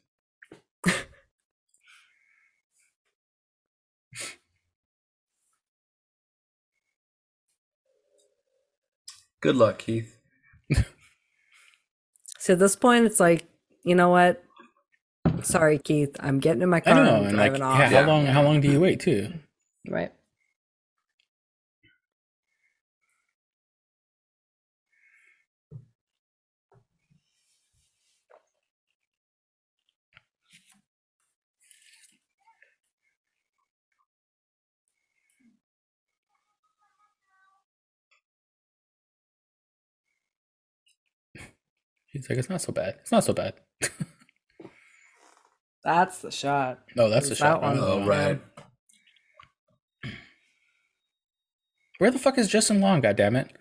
[9.41, 10.17] Good luck, Keith.
[12.39, 13.45] so at this point, it's like,
[13.83, 14.43] you know what?
[15.43, 16.15] Sorry, Keith.
[16.19, 16.93] I'm getting in my car.
[16.93, 17.15] I car know.
[17.17, 17.91] and And like, driving yeah, off.
[17.91, 18.07] how Yeah.
[18.07, 18.25] long?
[18.27, 19.33] How long do you wait too?
[19.89, 20.11] Right.
[42.15, 42.95] He's like, it's not so bad.
[43.01, 43.55] It's not so bad.
[45.83, 46.79] That's the shot.
[46.95, 47.61] No, that's the Is shot.
[47.61, 47.77] that one?
[47.79, 48.41] Oh, right.
[51.99, 53.01] Where the fuck is Justin Long?
[53.01, 53.51] God damn it!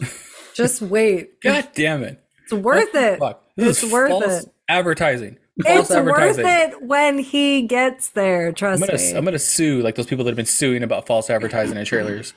[0.54, 1.38] Just wait.
[1.42, 2.18] God damn it!
[2.44, 3.18] It's worth it.
[3.18, 3.44] Fuck.
[3.56, 4.54] This It's is worth false it.
[4.70, 5.36] advertising.
[5.62, 8.48] False It's worth it when he gets there.
[8.48, 9.12] I'm Trust gonna, me.
[9.14, 12.32] I'm gonna sue like those people that have been suing about false advertising and trailers.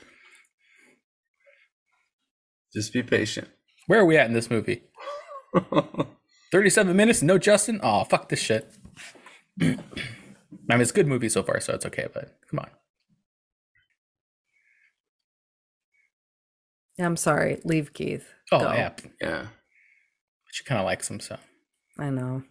[2.74, 3.48] Just be patient.
[3.86, 4.82] Where are we at in this movie?
[6.52, 7.80] 37 minutes, no Justin?
[7.82, 8.72] Oh, fuck this shit.
[9.60, 12.70] I mean, it's a good movie so far, so it's okay, but come on.
[16.98, 17.60] I'm sorry.
[17.64, 18.28] Leave Keith.
[18.52, 18.72] Oh, Go.
[18.72, 18.92] yeah.
[19.20, 19.46] Yeah.
[20.52, 21.36] She kind of likes him, so.
[21.98, 22.42] I know.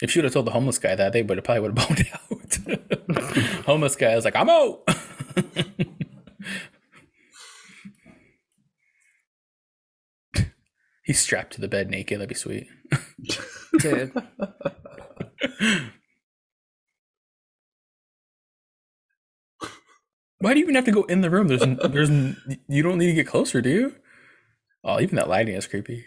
[0.00, 1.88] If she would have told the homeless guy that, they would have probably would have
[2.68, 3.38] boned out.
[3.66, 4.82] homeless guy was like, "I'm out."
[11.08, 12.18] He's strapped to the bed naked.
[12.20, 12.66] That'd be sweet.
[13.78, 14.12] Dude.
[20.40, 21.48] Why do you even have to go in the room?
[21.48, 22.10] There's, there's,
[22.68, 23.94] you don't need to get closer, do you?
[24.84, 26.04] Oh, even that lighting is creepy.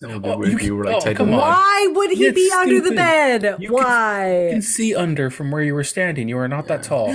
[0.00, 1.38] That would be Oh, weird if you were oh, like oh, come on.
[1.38, 3.42] Why would he It's be under the bed?
[3.44, 4.48] You can- You Why?
[4.50, 6.28] can see under from where you were standing.
[6.28, 7.12] You are not that tall.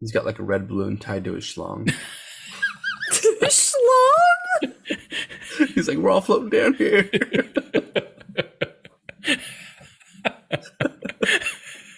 [0.00, 1.92] He's got like a red balloon tied to his schlong.
[3.42, 4.74] Schlong?
[5.74, 7.08] He's like, we're all floating down here.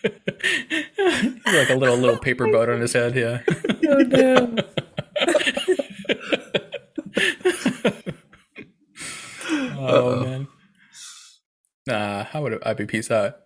[0.04, 3.14] He's like a little little paper boat on his head.
[3.16, 3.40] Yeah.
[3.90, 4.56] Oh no.
[9.78, 10.48] Oh man.
[11.86, 13.36] Nah, how would I be peace out?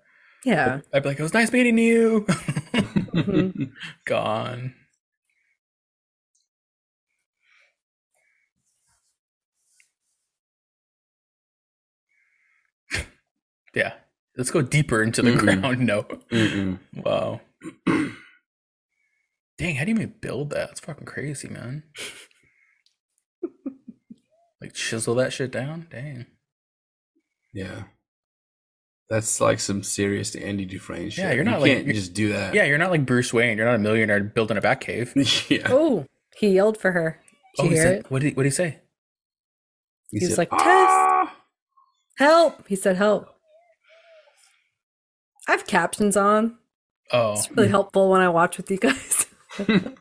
[0.44, 0.80] Yeah.
[0.92, 2.24] I'd be like, it was nice meeting you.
[2.26, 3.70] Mhm.
[4.04, 4.74] Gone.
[13.74, 13.94] Yeah.
[14.36, 15.60] Let's go deeper into the Mm-mm.
[15.60, 15.80] ground.
[15.86, 16.02] No.
[16.30, 16.78] Mm-mm.
[16.96, 17.40] Wow.
[19.58, 20.70] Dang, how do you even build that?
[20.70, 21.82] It's fucking crazy, man.
[24.60, 25.86] like chisel that shit down?
[25.90, 26.26] Dang.
[27.52, 27.84] Yeah.
[29.10, 31.24] That's like some serious Andy Dufresne shit.
[31.24, 32.54] Yeah, you're not you like- can't you're- just do that.
[32.54, 33.58] Yeah, you're not like Bruce Wayne.
[33.58, 35.14] You're not a millionaire building a Batcave.
[35.50, 35.66] yeah.
[35.70, 36.06] Oh,
[36.36, 37.20] he yelled for her.
[37.56, 38.10] Did Oh, you he hear said, it?
[38.10, 38.78] what did what did he say?
[40.10, 41.36] He He was like, "Ah!"
[42.16, 42.66] Help!
[42.68, 43.31] He said, help.
[45.52, 46.56] I have captions on.
[47.12, 49.26] Oh, It's really helpful when I watch with you guys.
[49.64, 49.94] I'm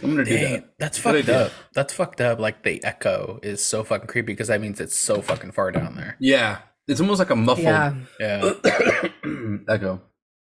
[0.00, 0.70] gonna do that.
[0.78, 1.46] that's Good fucked idea.
[1.46, 1.52] up.
[1.74, 2.38] That's fucked up.
[2.38, 5.96] Like the echo is so fucking creepy because that means it's so fucking far down
[5.96, 6.16] there.
[6.18, 6.58] Yeah.
[6.88, 7.94] It's almost like a muffled yeah.
[8.20, 8.52] Yeah,
[9.68, 10.00] echo.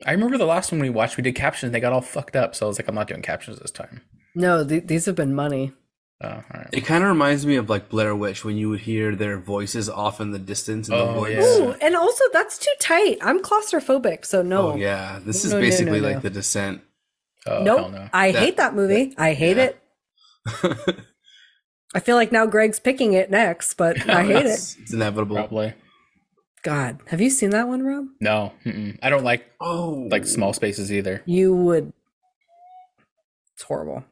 [0.07, 1.16] I remember the last one we watched.
[1.16, 1.72] We did captions.
[1.72, 2.55] They got all fucked up.
[2.55, 4.03] So I was like, I'm not doing captions this time.
[4.37, 5.72] No, th- these have been money.
[6.21, 6.69] Oh, all right.
[6.73, 9.89] It kind of reminds me of like Blair Witch when you would hear their voices
[9.89, 11.35] off in the distance in the Oh, woods.
[11.35, 11.43] yeah.
[11.43, 13.19] Ooh, and also that's too tight.
[13.23, 14.73] I'm claustrophobic, so no.
[14.73, 16.09] Oh yeah, this is No, no, no, basically no.
[16.09, 16.81] like the descent.
[17.47, 17.79] Oh, nope.
[17.79, 18.09] hell no.
[18.12, 19.14] I That- hate that movie.
[19.16, 19.71] I hate yeah.
[20.64, 20.99] it.
[21.95, 24.47] I feel like now Greg's picking it next, but I hate it.
[24.47, 25.37] it's, it's inevitable.
[25.37, 25.75] Probably
[26.64, 28.07] God, have you seen that one, Rob?
[28.21, 28.53] no.
[28.66, 28.99] Mm-mm.
[29.03, 31.23] I don't like Oh, like small spaces either.
[31.27, 31.93] You would.
[33.55, 34.05] It's horrible.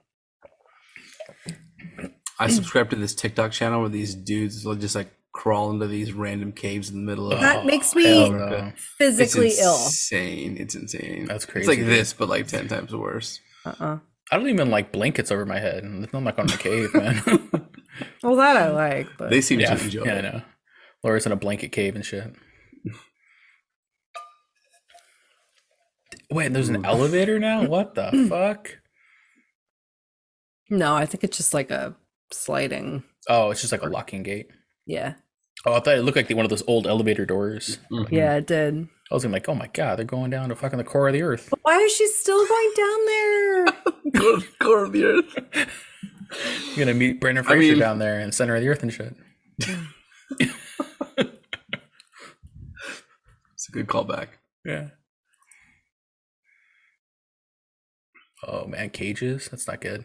[2.38, 6.12] I subscribe to this TikTok channel where these dudes will just like crawl into these
[6.12, 7.40] random caves in the middle of.
[7.40, 8.72] That makes me no.
[8.76, 9.74] physically it's ill.
[9.74, 10.56] insane.
[10.58, 11.26] It's insane.
[11.26, 11.70] That's crazy.
[11.70, 13.40] It's like this, but like ten times worse.
[13.64, 13.98] Uh-uh.
[14.30, 15.84] I don't even like blankets over my head.
[15.84, 17.22] I'm not on a cave, man.
[18.22, 20.42] Well, that I like, but They seem yeah, to enjoy yeah, I know.
[21.02, 22.34] Laura's in a blanket cave and shit.
[26.30, 27.64] Wait, there's an elevator now?
[27.64, 28.78] What the fuck?
[30.68, 31.94] no, I think it's just like a
[32.32, 33.02] sliding.
[33.28, 34.48] Oh, it's just like a locking gate.
[34.86, 35.14] Yeah,
[35.64, 37.78] Oh, I thought it looked like the, one of those old elevator doors.
[37.90, 38.10] Mhm.
[38.12, 38.88] yeah, it did.
[39.10, 41.22] I was like, oh my god, they're going down to fucking the core of the
[41.22, 41.48] earth.
[41.50, 43.64] But why is she still going down there?
[44.12, 45.38] Go to the core of the earth.
[46.76, 48.82] You're gonna meet Brendan I Fraser mean- down there in the center of the earth
[48.82, 49.14] and shit.
[53.54, 54.28] It's a good callback.
[54.64, 54.88] Yeah.
[58.46, 59.48] Oh man, cages?
[59.50, 60.04] That's not good.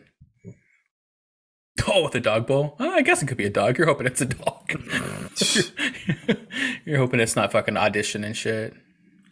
[1.87, 2.75] Oh, with a dog bowl?
[2.79, 3.77] Oh, I guess it could be a dog.
[3.77, 4.71] You're hoping it's a dog.
[6.85, 8.73] You're hoping it's not fucking audition and shit.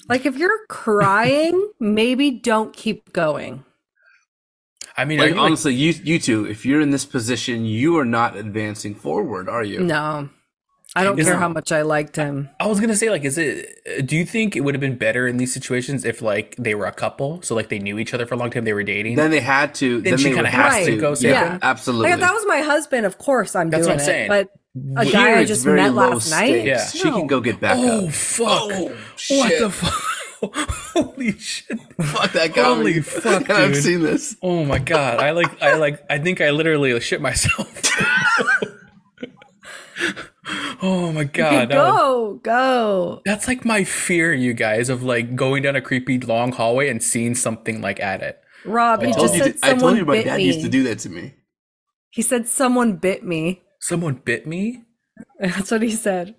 [0.08, 3.64] Like, if you're crying, maybe don't keep going.
[4.98, 7.98] I mean, Like you, like- honestly, you you two, if you're in this position, you
[7.98, 9.80] are not advancing forward, are you?
[9.82, 10.30] No,
[10.96, 12.50] I don't Is care it- how much I liked him.
[12.60, 14.08] I was gonna say, like, is it?
[14.08, 16.88] Do you think it would have been better in these situations if, like, they were
[16.88, 19.16] a couple, so like they knew each other for a long time, they were dating?
[19.16, 20.02] Then they had to.
[20.02, 21.60] Then Then, she they kinda has have to to go Yeah, separate.
[21.64, 22.06] absolutely.
[22.10, 24.28] Like, if that was my husband, of course I'm That's doing what I'm it.
[24.28, 24.50] But
[25.00, 26.48] a Here, guy I just met low last night.
[26.48, 26.66] stakes.
[26.66, 26.86] Yeah.
[27.02, 28.14] She can go get back oh up.
[28.14, 28.48] fuck!
[28.50, 28.96] Oh,
[29.30, 30.04] what the fuck?
[30.94, 31.78] Holy shit!
[32.02, 32.64] Fuck that guy.
[32.64, 34.36] Holy fuck, And I've seen this.
[34.42, 35.20] Oh my god!
[35.20, 37.84] I like, I like, I think I literally shit myself.
[40.82, 41.70] oh my god!
[41.70, 43.22] that was- go, go.
[43.26, 47.02] that's like my fear, you guys, of like going down a creepy long hallway and
[47.04, 48.42] seeing something like at it.
[48.66, 50.46] Rob, he I just told, you, said I told you my dad me.
[50.46, 51.34] used to do that to me.
[52.10, 53.62] He said someone bit me.
[53.80, 54.84] Someone bit me.
[55.40, 56.36] That's what he said.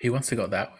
[0.00, 0.78] He wants to go that way.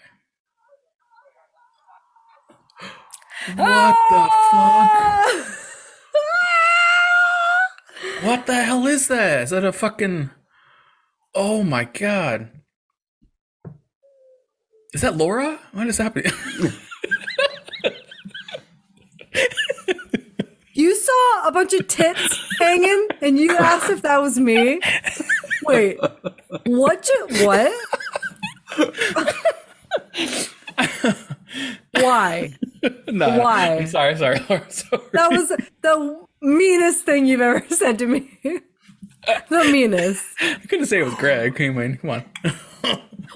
[3.56, 4.90] What the fuck?
[4.92, 5.56] Ah!
[8.22, 9.42] What the hell is that?
[9.44, 10.30] Is that a fucking?
[11.34, 12.50] Oh my god!
[14.92, 15.58] Is that Laura?
[15.72, 16.32] What is happening?
[20.72, 24.80] You saw a bunch of tits hanging, and you asked if that was me.
[25.64, 25.98] Wait,
[26.64, 27.06] what?
[27.06, 27.72] You, what?
[32.00, 32.54] Why?
[33.08, 33.76] no, Why?
[33.76, 34.70] I'm sorry, sorry, Laura.
[34.70, 35.02] Sorry.
[35.12, 35.48] That was
[35.82, 38.38] the meanest thing you've ever said to me.
[38.44, 40.24] the meanest.
[40.40, 41.54] I couldn't say it was Greg.
[41.54, 42.24] Come on, come on.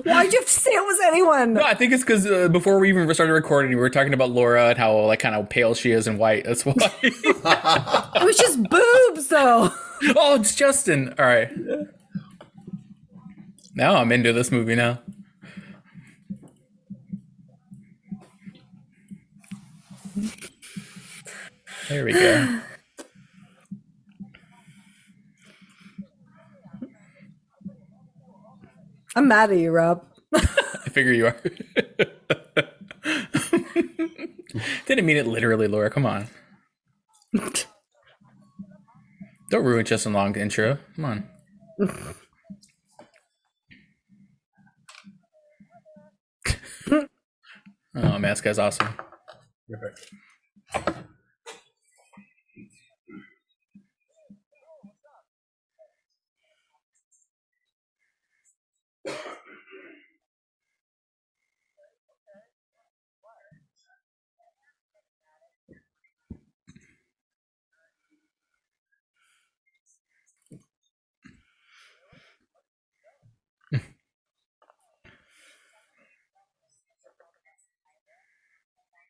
[0.03, 1.55] Why'd you have to say it was anyone?
[1.55, 4.31] No, I think it's because uh, before we even started recording, we were talking about
[4.31, 6.45] Laura and how like kind of pale she is and white.
[6.45, 6.75] That's why.
[7.03, 9.71] It was just boobs, though.
[10.17, 11.15] oh, it's Justin.
[11.19, 11.51] All right.
[13.75, 15.01] Now I'm into this movie now.
[21.89, 22.61] There we go.
[29.17, 30.05] I'm mad at you, Rob.
[30.35, 31.37] I figure you are.
[34.87, 35.91] Didn't mean it literally, Laura.
[35.91, 36.27] Come on.
[39.51, 40.79] Don't ruin Justin Long intro.
[40.97, 41.29] Come on.
[47.97, 48.89] oh man, this guy's awesome.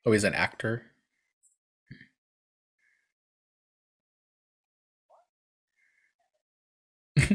[0.07, 0.83] Oh, he's an actor.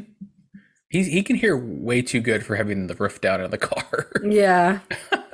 [0.89, 4.11] He's, he can hear way too good for having the roof down in the car.
[4.23, 4.79] Yeah.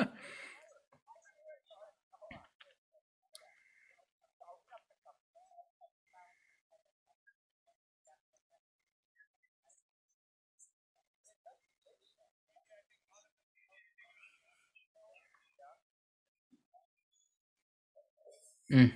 [18.72, 18.92] Mm.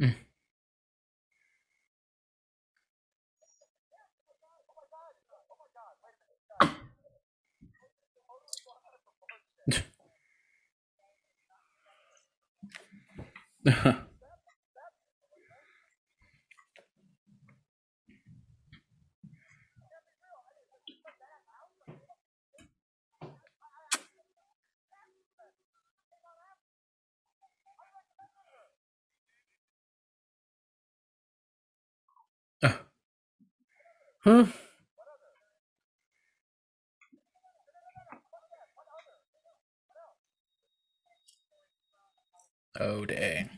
[0.00, 0.14] Mm.
[34.24, 34.44] Hmm.
[42.80, 43.50] oh dang.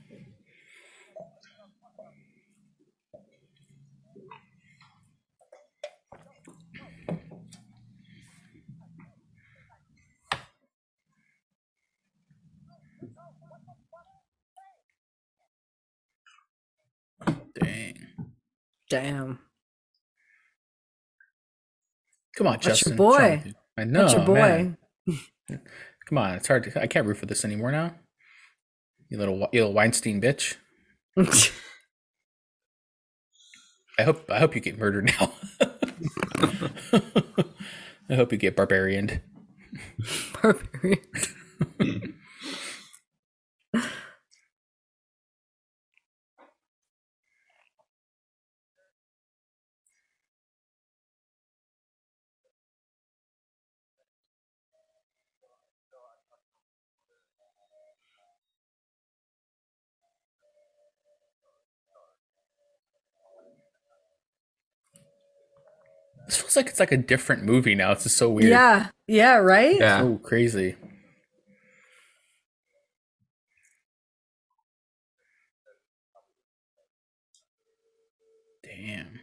[17.54, 17.94] Dang.
[18.90, 19.45] Damn.
[22.36, 22.70] Come on, Justin.
[22.70, 23.04] That's your boy.
[23.10, 23.54] What's wrong with you?
[23.78, 24.00] I know.
[24.00, 24.34] That's your boy.
[24.34, 24.76] man.
[26.06, 26.80] Come on, it's hard to.
[26.80, 27.94] I can't root for this anymore now.
[29.08, 30.56] You little, you little Weinstein bitch.
[33.98, 34.30] I hope.
[34.30, 35.32] I hope you get murdered now.
[38.08, 39.20] I hope you get barbarianed.
[40.40, 41.00] Barbarian.
[66.26, 67.92] This feels like it's like a different movie now.
[67.92, 68.50] It's just so weird.
[68.50, 68.88] Yeah.
[69.06, 69.78] Yeah, right?
[69.78, 70.00] Yeah.
[70.00, 70.74] So crazy.
[78.64, 79.20] Damn.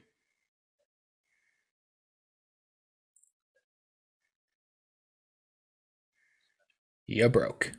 [7.06, 7.74] You broke.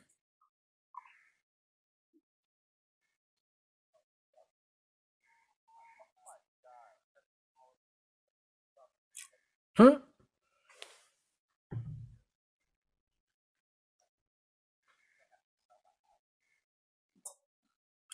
[9.77, 9.99] Huh?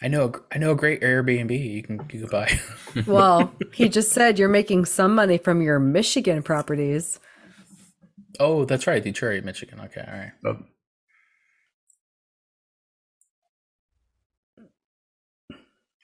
[0.03, 2.59] I know I know a great Airbnb you can you can buy.
[3.07, 7.21] well, he just said you're making some money from your Michigan properties.
[8.39, 9.81] Oh, that's right, Detroit, Michigan.
[9.81, 10.33] Okay, all right.
[10.47, 10.59] Oh.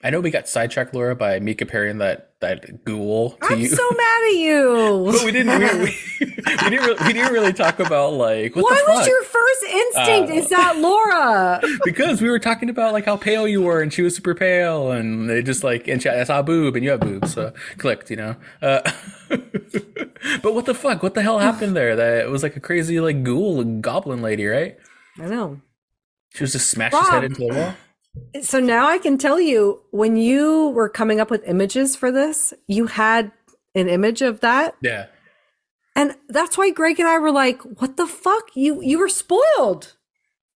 [0.04, 3.60] I know we got sidetracked, Laura, by Mika Perry in that that ghoul to I'm
[3.60, 3.68] you.
[3.68, 5.10] so mad at you.
[5.10, 5.58] but we didn't.
[5.58, 6.70] We, we, we didn't.
[6.72, 8.96] Really, we didn't really talk about like what Why the fuck.
[8.96, 10.30] was your first instinct?
[10.30, 11.60] Uh, is that Laura?
[11.84, 14.90] because we were talking about like how pale you were, and she was super pale,
[14.90, 17.52] and they just like and she, I saw a boob, and you have boobs, so
[17.78, 18.36] clicked, you know.
[18.60, 18.80] Uh,
[20.42, 21.02] but what the fuck?
[21.02, 21.96] What the hell happened there?
[21.96, 24.76] That it was like a crazy like ghoul goblin lady, right?
[25.18, 25.60] I know.
[26.34, 27.74] She was just smashed his head into the wall.
[28.42, 32.52] So now I can tell you when you were coming up with images for this,
[32.66, 33.32] you had
[33.74, 34.76] an image of that.
[34.82, 35.06] Yeah.
[35.94, 38.50] And that's why Greg and I were like, what the fuck?
[38.54, 39.96] You you were spoiled.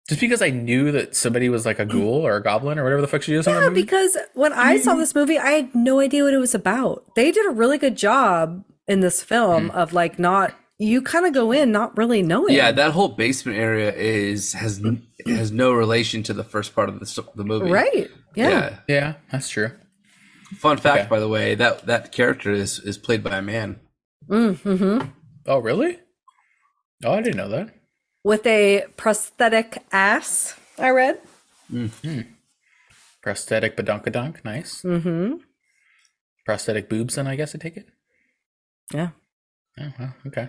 [0.09, 3.02] Just because I knew that somebody was like a ghoul or a goblin or whatever
[3.02, 6.24] the fuck she is Yeah, because when I saw this movie, I had no idea
[6.24, 7.14] what it was about.
[7.14, 9.74] They did a really good job in this film mm.
[9.74, 12.54] of like not you kind of go in not really knowing.
[12.54, 14.80] yeah, that whole basement area is has
[15.26, 17.70] has no relation to the first part of the the movie.
[17.70, 18.10] right.
[18.34, 18.48] Yeah.
[18.50, 18.78] Yeah.
[18.88, 19.72] yeah, that's true.
[20.58, 21.08] Fun fact, Okay.
[21.08, 23.80] by the way, that that character is is played by a man.
[24.28, 25.08] Mm-hmm.
[25.46, 25.98] Oh, really?
[27.04, 27.70] Oh, I didn't know that.
[28.24, 31.20] With a prosthetic ass, I read.
[31.72, 32.20] Mm-hmm.
[33.22, 34.82] Prosthetic badonkadonk, nice.
[34.82, 35.36] Mm-hmm.
[36.44, 37.88] Prosthetic boobs, then I guess I take it.
[38.92, 39.10] Yeah.
[39.80, 40.48] Oh, well, okay.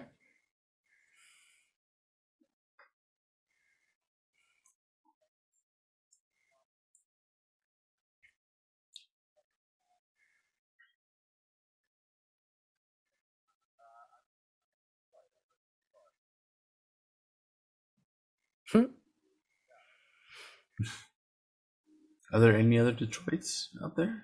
[22.33, 24.23] Are there any other Detroits out there?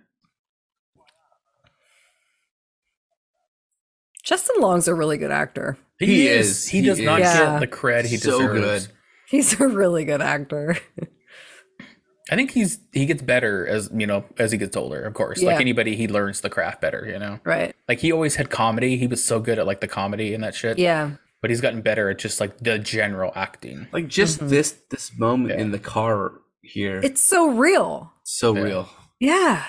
[4.23, 5.77] Justin Long's a really good actor.
[5.99, 6.67] He is.
[6.67, 7.31] He, He does not is.
[7.33, 8.87] get the cred he So deserves.
[8.87, 8.95] good.
[9.29, 10.77] He's a really good actor.
[12.31, 15.03] I think he's he gets better as you know as he gets older.
[15.03, 15.51] Of course, Yeah.
[15.51, 17.05] like anybody, he learns the craft better.
[17.07, 17.75] You know, right.
[17.87, 18.97] like he always had comedy.
[18.97, 20.79] He was so good at like the comedy and that shit.
[20.79, 21.11] Yeah.
[21.41, 23.87] but he's gotten better at just like the general acting.
[23.93, 24.47] Like just Mm-hmm.
[24.49, 25.61] this this moment Yeah.
[25.65, 26.31] in the car
[26.65, 28.11] here, It's so real.
[28.23, 28.61] so Yeah.
[28.61, 28.89] real.
[29.19, 29.65] Yeah.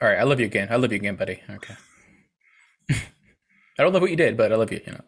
[0.00, 0.68] All right, I love you again.
[0.70, 1.42] I love you again, buddy.
[1.48, 1.74] Okay.
[2.90, 4.80] I don't love what you did, but I love you.
[4.86, 5.00] You know.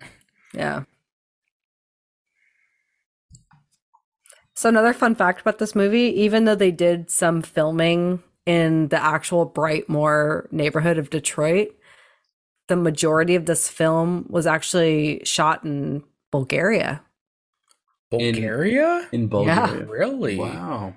[0.55, 0.83] Yeah.
[4.55, 9.01] So another fun fact about this movie, even though they did some filming in the
[9.03, 11.69] actual Brightmoor neighborhood of Detroit,
[12.66, 16.03] the majority of this film was actually shot in
[16.33, 17.03] Bulgaria.
[18.12, 19.09] In- Bulgaria?
[19.12, 19.86] In Bulgaria.
[19.86, 20.36] Really?
[20.36, 20.94] Wow.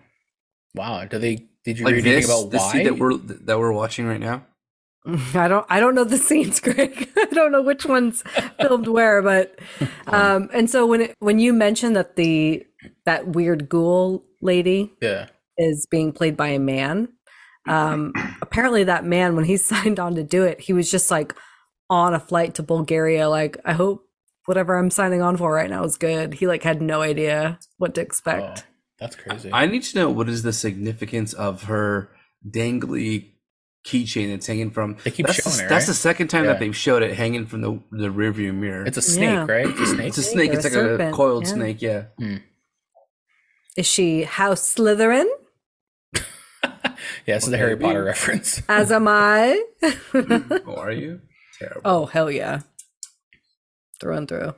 [0.75, 1.05] Wow.
[1.05, 1.47] Do they?
[1.63, 2.71] Did you Like read anything about this why?
[2.71, 4.45] scene that we're that we're watching right now.
[5.35, 7.09] I don't I don't know the scenes, Greg.
[7.17, 8.23] I don't know which ones
[8.59, 9.59] filmed where, but
[10.07, 12.65] um and so when it, when you mentioned that the
[13.05, 15.27] that weird ghoul lady yeah.
[15.57, 17.09] is being played by a man.
[17.67, 21.35] Um, apparently, that man, when he signed on to do it, he was just like
[21.89, 23.29] on a flight to Bulgaria.
[23.29, 24.07] Like, I hope
[24.45, 26.35] whatever I'm signing on for right now is good.
[26.35, 28.65] He like had no idea what to Oh, expect.
[28.99, 29.49] that's crazy.
[29.53, 32.09] I need to know what is the significance of her
[32.47, 33.27] dangly
[33.85, 34.97] keychain that's hanging from.
[35.03, 35.87] They keep that's showing the, it, That's right?
[35.87, 36.51] the second time Yeah.
[36.53, 38.85] that they've showed it hanging from the the rearview mirror.
[38.85, 39.45] it's a snake, Yeah.
[39.47, 39.67] right?
[39.67, 40.07] It's a snake.
[40.07, 40.53] it's a snake snake.
[40.53, 41.53] It's a like a serpent, coiled yeah.
[41.53, 41.81] snake.
[41.81, 42.03] Yeah.
[42.19, 42.35] Hmm.
[43.77, 45.25] Is she House Slytherin?
[46.15, 46.91] yeah,
[47.25, 48.61] this is a Harry Potter reference.
[48.69, 49.63] As am I.
[50.13, 51.21] oh, are you?
[51.59, 51.81] Terrible.
[51.85, 52.61] oh hell yeah,
[54.01, 54.53] through and through.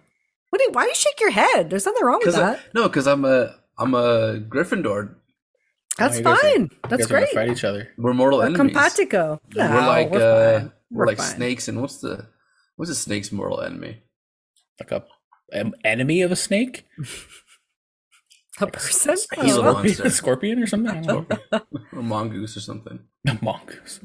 [0.50, 0.58] What?
[0.60, 1.70] Do you, why do you shake your head?
[1.70, 2.60] There's nothing wrong with Because that.
[2.74, 5.16] no, because I'm a I'm a Gryffindor.
[5.98, 6.70] That's you guys are- fine.
[6.90, 7.30] That's guys are great.
[7.30, 7.90] fight each other.
[8.00, 8.76] We're mortal We're enemies.
[8.76, 9.40] compatico.
[9.56, 11.36] No, we're like we're uh, we're, We're like fine.
[11.36, 11.68] snakes.
[11.68, 12.28] And what's the
[12.78, 14.02] what's a snake's mortal enemy?
[14.80, 15.04] Like a
[15.52, 16.86] an enemy of a snake,
[18.60, 19.16] A person?
[19.42, 19.74] He's Oh, a well.
[19.76, 20.10] monster.
[20.12, 20.96] scorpion or something.
[20.96, 21.32] I don't
[21.92, 23.00] or mongoose or something.
[23.28, 24.00] A mongoose.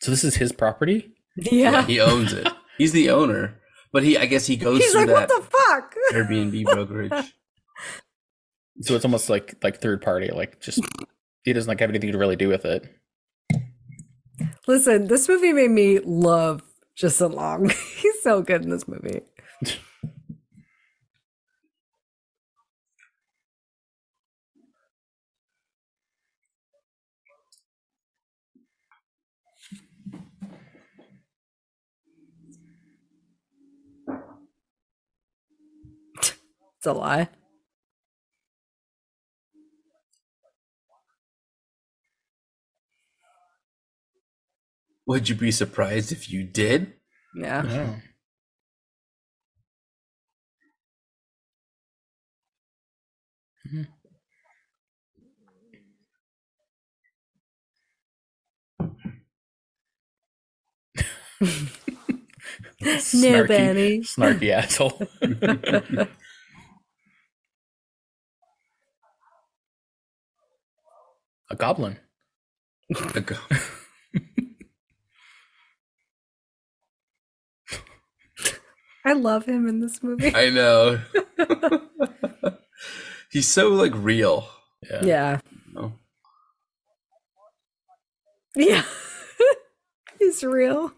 [0.00, 1.14] So this is his property.
[1.36, 1.82] yeah.
[1.84, 2.46] he owns it.
[2.78, 3.60] He's the owner,
[3.92, 5.94] but he I guess he goes He's through like, what that the fuck?
[6.12, 7.32] Airbnb brokerage.
[8.82, 10.30] So it's almost like like third party.
[10.30, 10.80] Like just
[11.44, 12.88] he doesn't like have anything to really do with it.
[14.66, 16.62] Listen, this movie made me love
[16.94, 17.68] Justin Long.
[17.96, 19.22] He's so good in this movie.
[36.86, 37.28] a lie.
[45.06, 46.94] Would you be surprised if you did?
[47.34, 47.62] Yeah.
[47.62, 47.96] No.
[53.68, 53.82] Mm-hmm.
[63.14, 64.00] no, Benny.
[64.00, 65.00] Snarky asshole.
[71.50, 71.98] A goblin.
[73.14, 73.36] A go-
[79.04, 80.34] I love him in this movie.
[80.34, 80.98] I know.
[83.30, 84.48] He's so like real.
[84.90, 85.04] Yeah.
[85.04, 85.38] Yeah.
[85.76, 85.92] Oh.
[88.56, 88.82] Yeah.
[90.18, 90.92] He's real.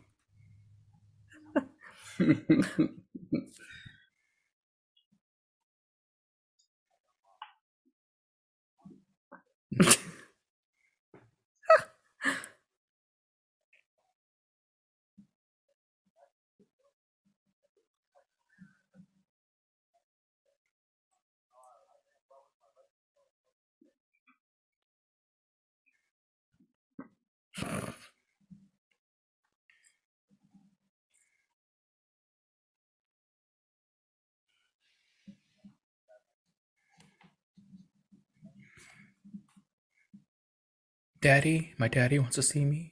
[41.20, 42.90] Daddy, my daddy wants to see me.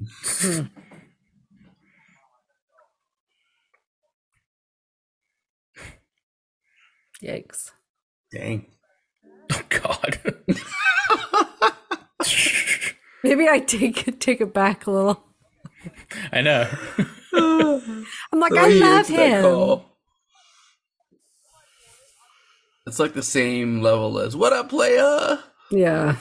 [7.22, 7.70] Yikes.
[8.32, 8.66] Dang.
[9.52, 10.18] Oh God.
[13.22, 15.22] Maybe I take it take it back a little.
[16.32, 16.68] I know.
[17.32, 19.82] I'm like, I he love him.
[22.88, 25.38] It's like the same level as "What up, playa?"
[25.70, 26.16] Yeah.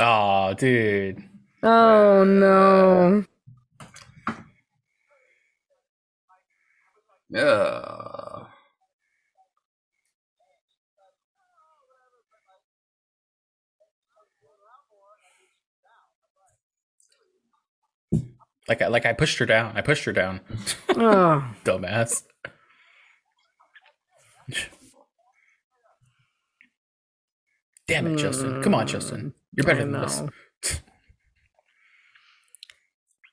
[0.00, 1.24] Oh, dude.
[1.62, 3.24] Oh no.
[7.30, 8.44] Yeah.
[18.68, 19.72] Like I like I pushed her down.
[19.76, 20.40] I pushed her down.
[20.90, 21.44] Oh.
[21.64, 22.22] Dumbass.
[27.86, 28.62] Damn it, Justin.
[28.62, 29.32] Come on, Justin.
[29.58, 30.22] You're better than this.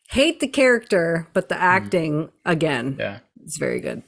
[0.10, 3.20] Hate the character, but the acting again Yeah.
[3.44, 4.02] It's very good.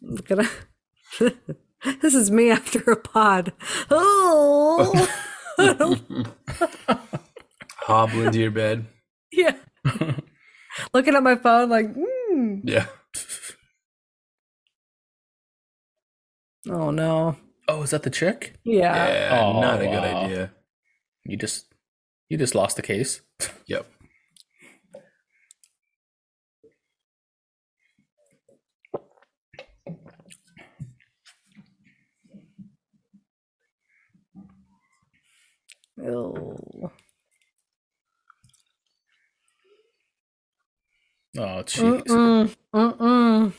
[0.00, 0.48] Look at
[2.00, 3.52] this is me after a pod.
[3.90, 5.06] Oh,
[7.80, 8.86] Hobble into your bed.
[9.30, 9.56] yeah.
[10.94, 12.60] Looking at my phone, like, mm.
[12.64, 12.86] Yeah.
[16.70, 17.36] oh no,
[17.68, 18.54] Oh, is that the chick?
[18.64, 19.08] yeah.
[19.08, 19.40] Yeah.
[19.42, 20.52] Oh, not a good idea.
[21.24, 21.74] You just
[22.28, 23.20] you just lost the case.
[23.66, 23.86] Yep.
[36.02, 36.56] Oh.
[41.36, 42.02] Oh, jeez.
[42.06, 42.56] Mm-mm.
[42.74, 43.52] Mm-mm.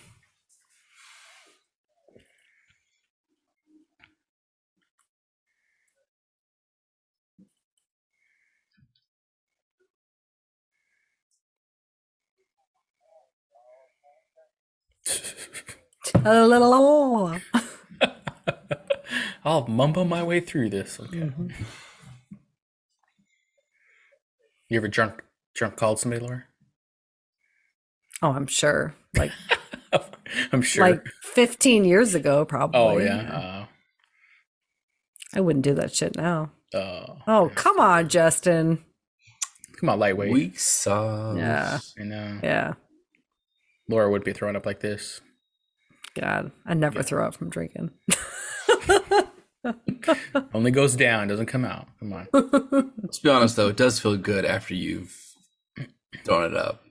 [15.99, 15.99] Oh.
[19.46, 21.00] I'll mumble my way through this.
[21.00, 21.18] Okay.
[21.20, 21.48] Mm-hmm.
[24.70, 25.24] You ever drunk
[25.56, 26.46] drunk called somebody, Laura?
[28.22, 28.94] Oh, I'm sure.
[29.16, 29.32] Like
[30.52, 30.88] I'm sure.
[30.90, 31.04] like
[31.34, 32.80] 15 years ago, probably.
[32.80, 33.66] oh yeah.
[35.34, 36.52] I wouldn't do that shit now.
[36.74, 38.84] Uh, uh, Oh, come on, Justin.
[39.80, 40.32] come on, lightweight.
[40.32, 41.38] Weak sauce.
[41.38, 41.80] Yeah.
[42.00, 42.40] I know.
[42.44, 42.74] Yeah.
[43.88, 45.22] Laura would be throwing up like this.
[46.16, 47.92] God, I never throw up from drinking.
[50.54, 51.88] Only goes down, doesn't come out.
[52.00, 52.28] Come on.
[53.04, 55.16] Let's be honest though, it does feel good after you've
[56.26, 56.84] thrown it up.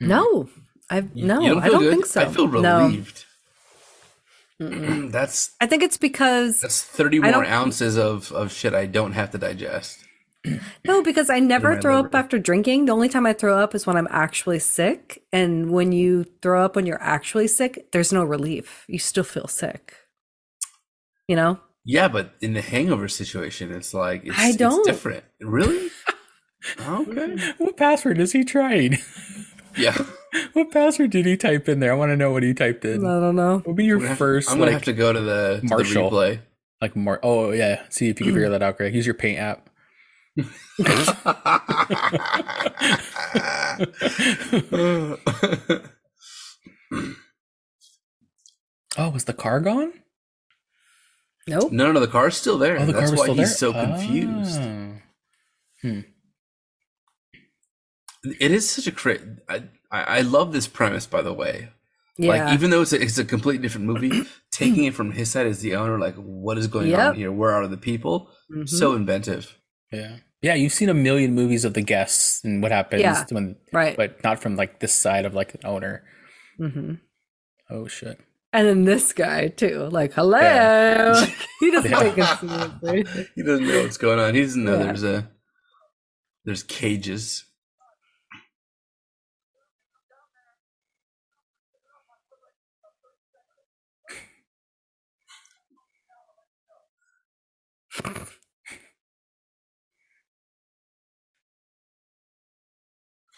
[0.00, 0.08] Hmm.
[0.08, 0.48] No,
[0.88, 1.92] I You- no, you I don't good?
[1.92, 2.22] think so.
[2.22, 2.84] I feel No.
[2.86, 3.24] relieved.
[5.12, 9.30] that's I think it's because that's thirty more ounces of of shit I don't have
[9.30, 10.04] to digest.
[10.86, 12.86] no, because I never my throw up after drinking.
[12.86, 16.64] The only time I throw up is when I'm actually sick, and when you throw
[16.64, 18.84] up when you're actually sick, there's no relief.
[18.88, 19.94] You still feel sick.
[21.28, 21.60] You know?
[21.84, 24.84] Yeah, but in the hangover situation, it's like it's, I don't.
[24.84, 25.24] different.
[25.40, 25.90] Really?
[26.86, 27.54] Okay.
[27.56, 28.98] What password is he trying?
[29.78, 29.96] Yeah.
[30.52, 31.90] what password did he type in there?
[31.90, 33.04] I want to know what he typed in.
[33.04, 33.54] I don't know.
[33.56, 35.60] What would be your I'm gonna first I'm gonna have to go to the, to
[35.62, 36.10] the Marshall.
[36.10, 36.40] replay.
[36.82, 37.18] like Mar.
[37.22, 38.94] Oh yeah, see if you can figure that out, Greg.
[38.94, 39.69] Use your Paint app.
[48.98, 49.92] Oh, was the car gone?
[51.48, 51.72] Nope.
[51.72, 52.78] no, no, the car's still there.
[52.78, 53.66] Oh, the That's car why still he's there.
[53.70, 54.60] so confused.
[55.84, 56.02] Oh.
[58.38, 59.18] It is such a cra-
[59.48, 61.70] I, I I love this premise, by the way.
[62.18, 62.44] Yeah.
[62.44, 65.46] Like, even though it's a, it's a completely different movie, taking it from his side
[65.46, 66.98] as the owner, like, what is going Yep.
[67.00, 67.32] on here?
[67.32, 68.30] Where are the people?
[68.54, 68.68] Mhm.
[68.68, 69.56] So inventive.
[69.90, 70.54] Yeah, yeah.
[70.54, 73.24] You've seen a million movies of the guests and what happens Yeah.
[73.30, 73.96] when, right.
[73.96, 76.04] but not from like this side of like an owner.
[76.60, 76.94] Mm-hmm.
[77.70, 78.18] Oh shit.
[78.52, 80.38] And then this guy too, like, hello.
[80.40, 81.24] Yeah.
[81.60, 82.02] he doesn't Yeah.
[82.02, 82.38] take it
[82.80, 83.28] seriously.
[83.36, 84.34] He doesn't know what's going on.
[84.34, 84.84] He doesn't know Yeah.
[84.84, 85.30] there's a
[86.44, 87.44] there's cages.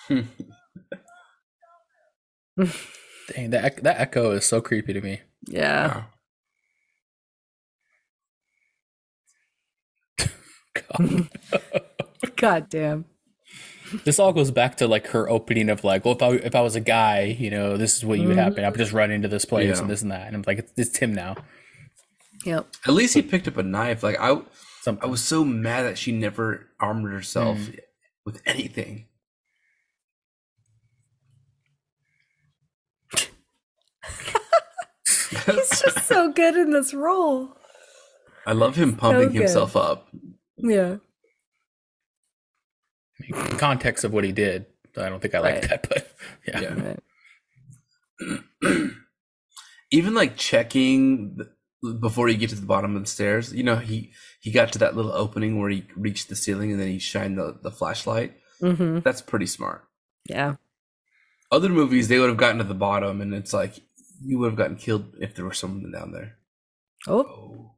[0.08, 0.28] Dang,
[3.50, 5.20] that that echo is so creepy to me.
[5.46, 6.04] Yeah.
[10.74, 11.28] God.
[12.36, 13.04] God damn.
[14.04, 16.60] this all goes back to like her opening of like, well, if I if I
[16.60, 18.42] was a guy, you know, this is what you would Mhm.
[18.42, 18.64] happen.
[18.64, 19.82] I would just run into this place Yeah.
[19.82, 21.36] and this and that, and I'm like, it's, it's Tim now.
[22.44, 22.66] Yep.
[22.86, 24.02] At least he picked up a knife.
[24.02, 24.40] Like I,
[25.00, 27.78] I was so mad that she never armored herself Mm.
[28.24, 29.06] with anything.
[35.46, 37.56] He's just so good in this role.
[38.46, 39.42] I love him pumping good.
[39.42, 40.08] himself up.
[40.56, 40.96] Yeah.
[43.28, 44.66] In context of what he did.
[44.96, 45.68] I don't think I like Right.
[45.70, 46.12] that, but
[46.46, 46.60] yeah.
[46.60, 46.96] Yeah.
[48.60, 48.90] Right.
[49.90, 51.38] Even like checking
[52.00, 53.52] before you get to the bottom of the stairs.
[53.52, 56.80] You know, he he got to that little opening where he reached the ceiling and
[56.80, 58.34] then he shined the, the flashlight.
[58.60, 59.84] hmm That's pretty smart.
[60.28, 60.56] Yeah.
[61.50, 63.78] Other movies, they would have gotten to the bottom, and it's like
[64.24, 66.36] you would have gotten killed if there was someone down there.
[67.08, 67.24] Oh.
[67.26, 67.74] Oh.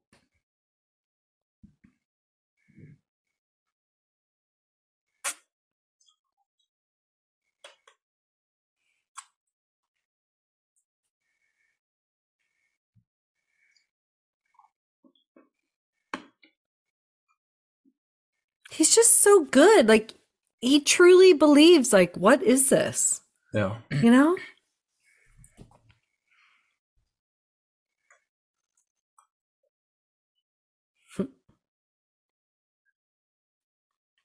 [18.71, 19.89] He's just so good.
[19.89, 20.15] Like
[20.61, 23.21] he truly believes like what is this?
[23.53, 23.77] Yeah.
[24.03, 24.37] You know?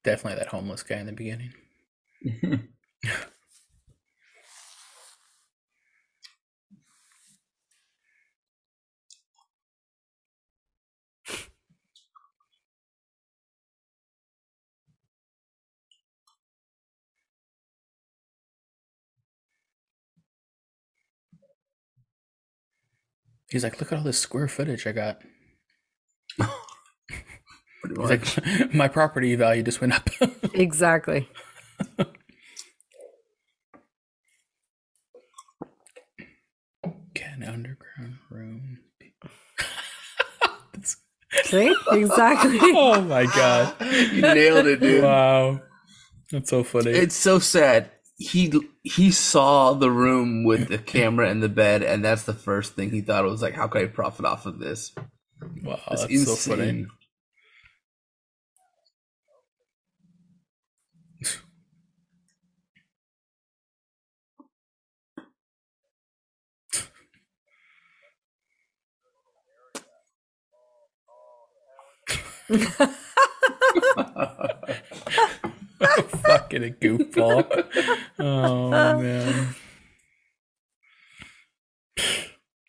[0.04, 1.54] Definitely that homeless guy in the beginning.
[23.50, 25.22] He's like, look at all this square footage I got.
[27.82, 28.38] Pretty He's much.
[28.60, 30.10] like, my property value just went up.
[30.54, 31.28] Exactly.
[37.14, 38.80] Can underground room.
[39.00, 39.14] be-
[41.44, 41.74] See?
[41.92, 42.58] Exactly.
[42.62, 43.76] oh my god!
[44.12, 45.04] you nailed it, dude.
[45.04, 45.62] Wow,
[46.32, 46.92] that's so funny.
[46.92, 47.92] It's so sad.
[48.18, 48.52] He
[48.84, 52.90] he saw the room with the camera and the bed, and that's the first thing
[52.92, 54.92] he thought was like, "How can I profit off of this?"
[55.64, 56.26] wow, That's, that's insane.
[56.26, 56.86] so funny.
[75.80, 77.46] Fucking a goofball.
[78.18, 79.56] Oh man.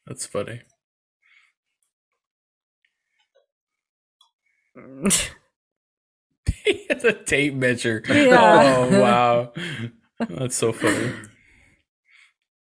[0.07, 0.61] That's funny.
[6.65, 8.03] He has a tape measure.
[8.09, 8.87] Yeah.
[8.91, 9.53] Oh wow.
[10.29, 11.13] That's so funny.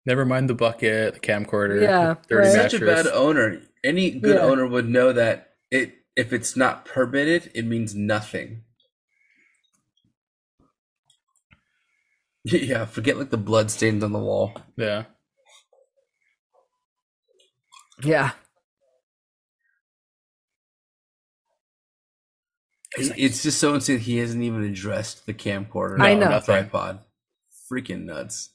[0.07, 2.71] Never mind the bucket, the camcorder, Yeah, the dirty right.
[2.71, 3.61] Such a bad owner.
[3.85, 4.43] Any good Yeah.
[4.43, 8.63] owner would know that it if it's not permitted, it means nothing.
[12.45, 14.53] Yeah, forget like the blood stains on the wall.
[14.77, 15.05] yeah.
[18.03, 18.33] yeah.
[22.97, 24.01] it's just so insane.
[24.01, 26.01] He hasn't even addressed the camcorder.
[26.01, 26.27] I on know.
[26.27, 26.55] the Nothing.
[26.55, 26.99] tripod.
[27.71, 28.51] Freaking nuts.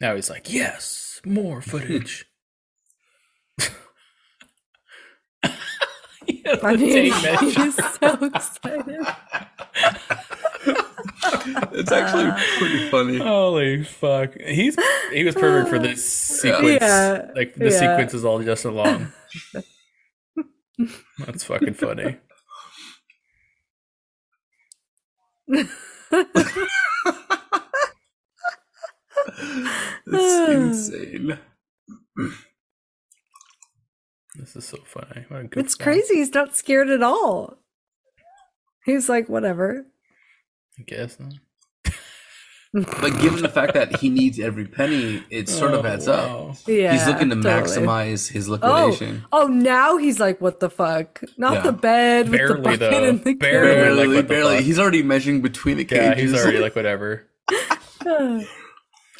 [0.00, 2.26] Now he's like, yes, more footage.
[6.26, 7.12] Yeah, I the mean,
[7.54, 9.06] he's so excited.
[11.72, 13.18] It's actually uh, pretty funny.
[13.18, 14.34] Holy fuck.
[14.40, 14.76] He's
[15.12, 16.78] he was perfect for this sequence.
[16.80, 17.78] Yeah, Like the yeah.
[17.78, 19.12] sequence is all just along.
[21.26, 22.16] That's fucking funny.
[25.48, 25.70] It's
[30.06, 31.38] insane.
[34.34, 35.24] This is so funny.
[35.28, 35.84] What a good It's guy.
[35.84, 36.16] crazy.
[36.16, 37.58] He's not scared at all.
[38.84, 39.86] He's like, whatever.
[40.78, 41.16] I guess.
[41.20, 41.30] huh?
[42.74, 46.48] But given the fact that he needs every penny, it sort of Oh, adds wow.
[46.50, 46.56] up.
[46.66, 46.92] Yeah.
[46.92, 47.86] He's looking to totally.
[47.86, 49.24] maximize his Oh, liquidation.
[49.32, 51.22] oh, now he's like, what the fuck?
[51.38, 51.60] Not Yeah.
[51.62, 53.04] the bed with the Barely, bucket though.
[53.04, 53.74] and the Barely.
[53.74, 54.62] Barely, like, what the barely.
[54.64, 56.04] He's already measuring between the cages.
[56.04, 57.28] Yeah, he's already like whatever.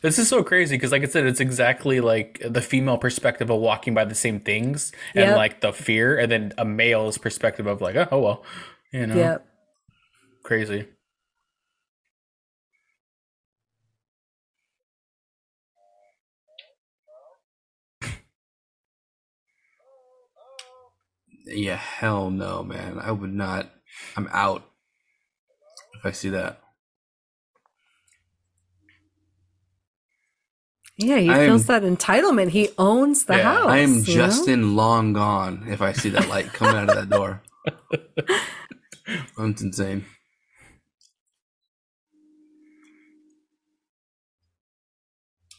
[0.04, 3.58] This is so crazy because, like I said, it's exactly like the female perspective of
[3.58, 5.36] walking by the same things and Yep.
[5.36, 8.44] like the fear, and then a male's perspective of like, oh, oh well,
[8.92, 9.46] you know, Yep.
[10.42, 10.88] crazy.
[21.46, 22.98] yeah, hell no, man.
[23.00, 23.70] I would not.
[24.16, 24.64] I'm out
[25.94, 26.60] if I see that.
[30.96, 32.50] Yeah, he I'm- feels that entitlement.
[32.50, 33.66] He owns the Yeah, house.
[33.68, 34.02] I am you know?
[34.04, 37.42] Justin long gone if I see that light coming out of that door.
[39.36, 40.04] That's insane.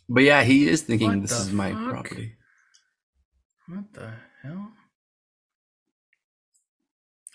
[0.07, 1.89] But yeah, he is thinking What this is my fuck?
[1.89, 2.33] property.
[3.67, 4.11] What the
[4.43, 4.71] hell?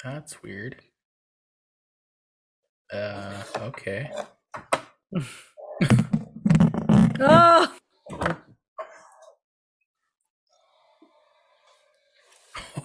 [0.05, 0.77] That's weird.
[2.93, 4.11] Uh, okay.
[7.23, 7.71] Oh,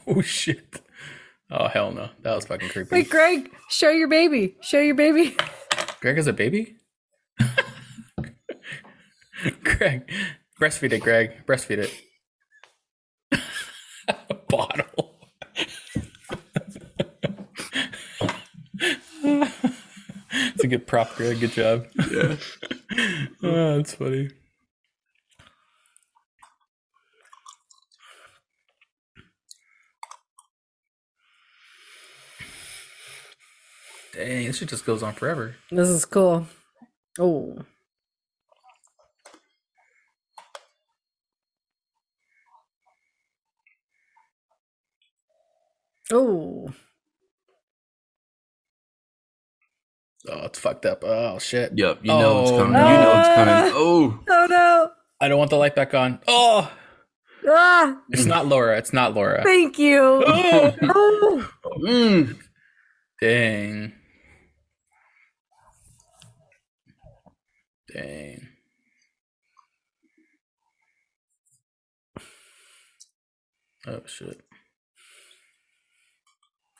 [0.07, 0.81] Oh shit.
[1.49, 2.09] Oh hell no.
[2.21, 2.89] That was fucking creepy.
[2.91, 4.55] wait, Greg, show your baby.
[4.61, 5.35] Show your baby.
[6.01, 6.75] Greg has a baby?
[9.63, 10.09] Greg.
[10.59, 11.45] Breastfeed it, Greg.
[11.45, 11.93] Breastfeed it.
[14.07, 15.15] a bottle.
[19.23, 21.39] It's a good prop, Greg.
[21.39, 21.87] Good job.
[22.11, 22.35] Yeah.
[23.43, 24.29] oh, that's funny.
[34.15, 35.55] Dang, this shit just goes on forever.
[35.71, 36.47] This is cool.
[37.19, 37.57] Oh.
[46.11, 46.67] Oh.
[50.27, 51.03] Oh, it's fucked up.
[51.03, 51.73] Oh shit.
[51.75, 52.73] Yep, you know it's Oh, coming.
[52.73, 52.87] no.
[52.91, 53.71] You know it's coming.
[53.75, 54.89] Oh, Oh no.
[55.21, 56.19] I don't want the light back on.
[56.27, 56.71] Oh,
[57.47, 58.75] Ah, it's not Laura.
[58.77, 59.43] It's not Laura.
[59.43, 59.99] thank you.
[60.27, 61.49] oh.
[61.85, 62.35] mm.
[63.21, 63.93] Dang.
[67.95, 68.47] Dang.
[73.87, 74.41] Oh shit.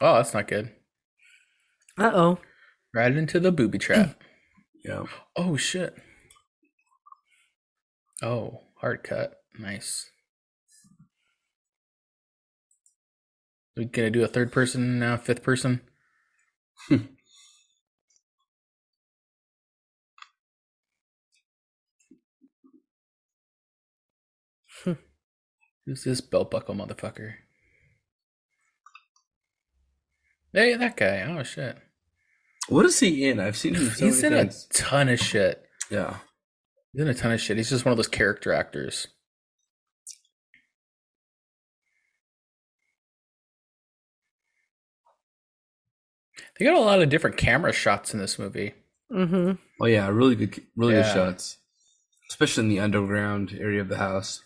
[0.02, 0.72] Oh, that's not good.
[1.98, 2.40] Uh oh.
[2.94, 4.22] Right into the booby trap.
[4.84, 5.04] yeah.
[5.38, 5.96] oh shit.
[8.22, 9.36] Oh, hard cut.
[9.58, 10.10] Nice.
[13.78, 15.80] We gonna do a third person now, fifth person?
[25.86, 27.36] Who's this belt buckle motherfucker?
[30.54, 31.22] Hey, that guy.
[31.22, 31.78] Oh shit.
[32.70, 33.40] What is he in?
[33.40, 33.90] I've seen him.
[33.90, 35.64] So He's in many a ton of shit.
[35.92, 36.18] Yeah.
[36.94, 37.58] He's in a ton of shit.
[37.58, 39.08] He's just one of those character actors.
[46.58, 48.74] They got a lot of different camera shots in this movie.
[49.12, 49.52] Mm-hmm.
[49.82, 51.58] Oh yeah, really good, really good shots,
[52.30, 54.42] especially in the underground area of the house.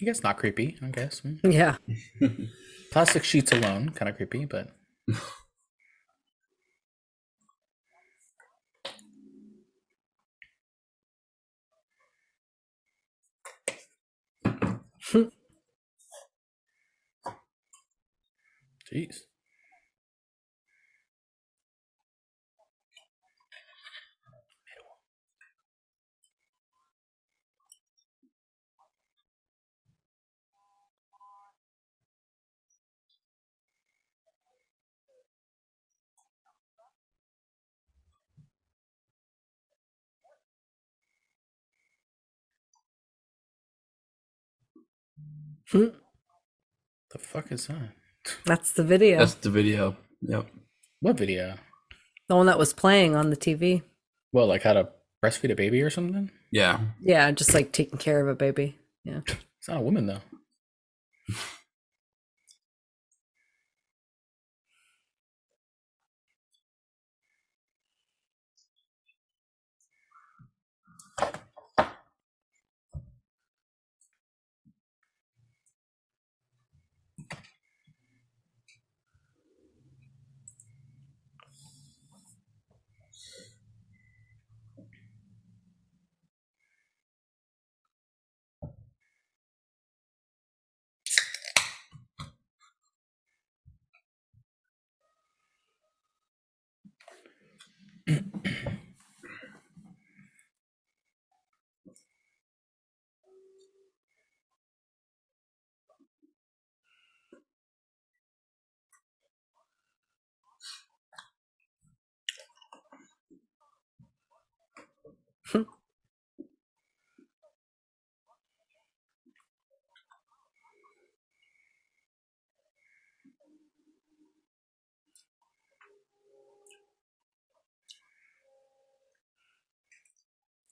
[0.00, 1.20] I guess not creepy, I guess.
[1.20, 1.36] Hmm.
[1.50, 1.76] Yeah.
[2.92, 4.68] Plastic sheets alone, kind of creepy, but
[18.96, 19.26] jeez.
[45.72, 45.86] Hmm.
[47.10, 48.05] The fuck is that?
[48.44, 49.18] That's the video.
[49.18, 49.96] That's the video.
[50.22, 50.46] Yep.
[51.00, 51.56] What video?
[52.28, 53.82] the one that was playing on the TV.
[54.32, 54.88] Well, like how to
[55.24, 56.30] breastfeed a baby or something?
[56.50, 56.80] Yeah.
[57.00, 58.76] Yeah, just like taking care of a baby.
[59.04, 59.20] Yeah.
[59.26, 60.20] It's not a woman though.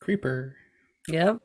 [0.05, 0.55] Creeper.
[1.09, 1.41] Yep.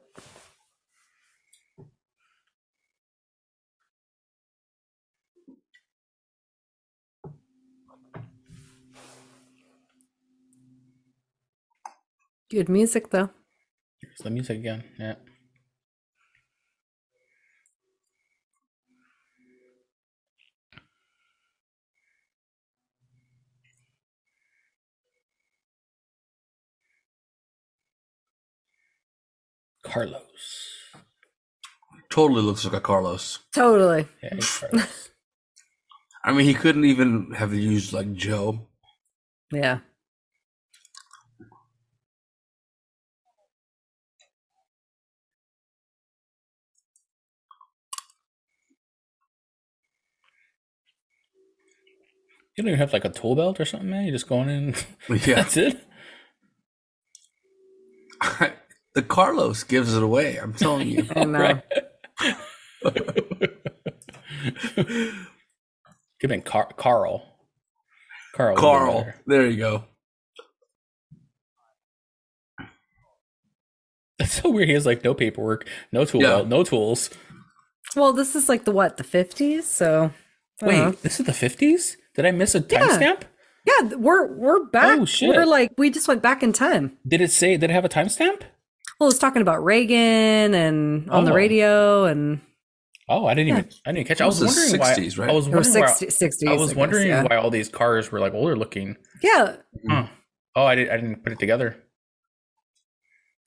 [12.52, 13.30] Good music though.
[14.02, 14.84] Here's the music again.
[15.00, 15.16] Yeah.
[29.90, 30.22] Carlos.
[32.10, 33.40] Totally looks like a Carlos.
[33.54, 34.08] Totally.
[34.24, 35.10] Yeah, Carlos.
[36.24, 38.68] I mean, he couldn't even have used like Joe.
[39.52, 39.80] Yeah.
[52.60, 54.04] you don't even have like a tool belt or something, man.
[54.04, 54.76] You're just going in.
[55.10, 55.36] Yeah.
[55.36, 55.80] That's it.
[58.96, 60.38] The Carlos gives it away.
[60.38, 61.06] I'm telling you.
[61.16, 61.62] I know.
[66.20, 67.26] Give me Car- Carl.
[68.36, 68.56] Carl.
[68.58, 69.14] Carl.
[69.26, 69.84] There you go.
[74.18, 74.68] That's so weird.
[74.68, 76.42] He has like no paperwork, no tool Yeah.
[76.46, 77.10] no tools.
[77.96, 79.66] Well, this is like the what, the fifties?
[79.66, 80.12] So
[80.62, 80.92] Wait, know.
[80.92, 81.98] this is the fifties?
[82.16, 82.80] Did I miss a Yeah.
[82.88, 83.22] timestamp?
[83.66, 85.00] Yeah, th- we're we're back.
[85.00, 85.30] Oh, shit.
[85.30, 86.98] We're like we just went back in time.
[87.08, 87.56] Did it say?
[87.58, 88.42] Did it have a timestamp?
[89.00, 91.36] Well, it's talking about Reagan and on the Oh.
[91.36, 92.42] radio and
[93.12, 93.70] Oh, I didn't even.
[93.88, 94.20] I didn't catch.
[94.22, 94.24] it.
[94.24, 94.94] I was was the wondering why.
[94.94, 95.30] 60s, right?
[95.30, 95.82] I was or wondering.
[95.84, 96.48] why, 60, 60s.
[96.48, 97.24] I was guess, wondering yeah.
[97.24, 98.98] why all these cars were like older looking.
[99.24, 99.56] Yeah,
[99.90, 100.08] Huh.
[100.56, 100.92] Oh, I didn't.
[100.92, 101.78] I didn't put it together.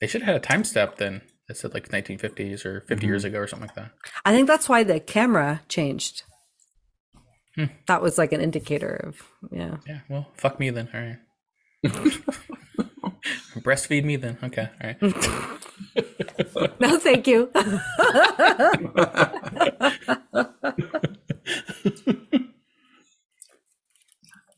[0.01, 1.21] They should have had a time step then.
[1.47, 3.91] That said like 1950s or 50 years ago or something like that.
[4.25, 6.23] I think that's why the camera changed.
[7.55, 7.65] Hmm.
[7.87, 9.21] That was like an indicator of
[9.51, 9.77] yeah.
[9.87, 9.99] Yeah.
[10.09, 10.89] Well, fuck me then.
[10.93, 11.19] All right.
[13.63, 14.37] Breastfeed me then.
[14.43, 14.69] Okay.
[14.81, 14.97] All right.
[16.79, 17.49] No, thank you.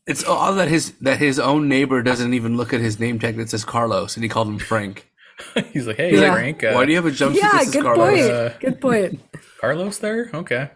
[0.06, 3.36] It's all that his that his own neighbor doesn't even look at his name tag
[3.38, 5.10] that says Carlos, and he called him Frank.
[5.72, 6.32] He's like, hey, Yeah.
[6.32, 6.62] Frank.
[6.62, 8.08] Uh, Why do you have a jumpsuit yeah, good Carlos?
[8.20, 8.30] point.
[8.30, 9.20] Uh, good point.
[9.60, 10.30] Carlos there?
[10.32, 10.70] Okay.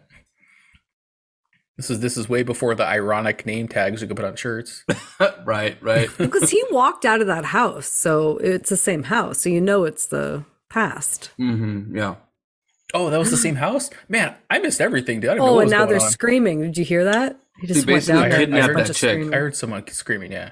[1.80, 4.84] This is this is way before the ironic name tags you could put on shirts.
[5.46, 6.10] right, right.
[6.18, 9.84] Because he walked out of that house, so it's the same house, so you know
[9.84, 11.30] it's the past.
[11.40, 12.16] Mm-hmm, Yeah.
[12.92, 13.88] Oh, that was the same house?
[14.10, 15.30] Man, I missed everything, dude.
[15.30, 16.10] I didn't know Oh, what and now they're on.
[16.10, 16.60] screaming.
[16.60, 17.38] Did you hear that?
[17.60, 18.40] He just They went down there.
[18.40, 19.32] kidnapped and a bunch that chick.
[19.32, 20.50] I heard someone screaming, yeah.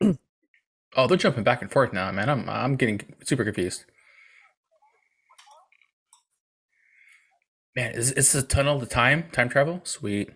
[0.96, 2.28] oh, they're jumping back and forth now, man.
[2.28, 3.84] I'm I'm getting super confused.
[7.76, 9.82] Man, is is a tunnel the time time travel?
[9.84, 10.30] Sweet.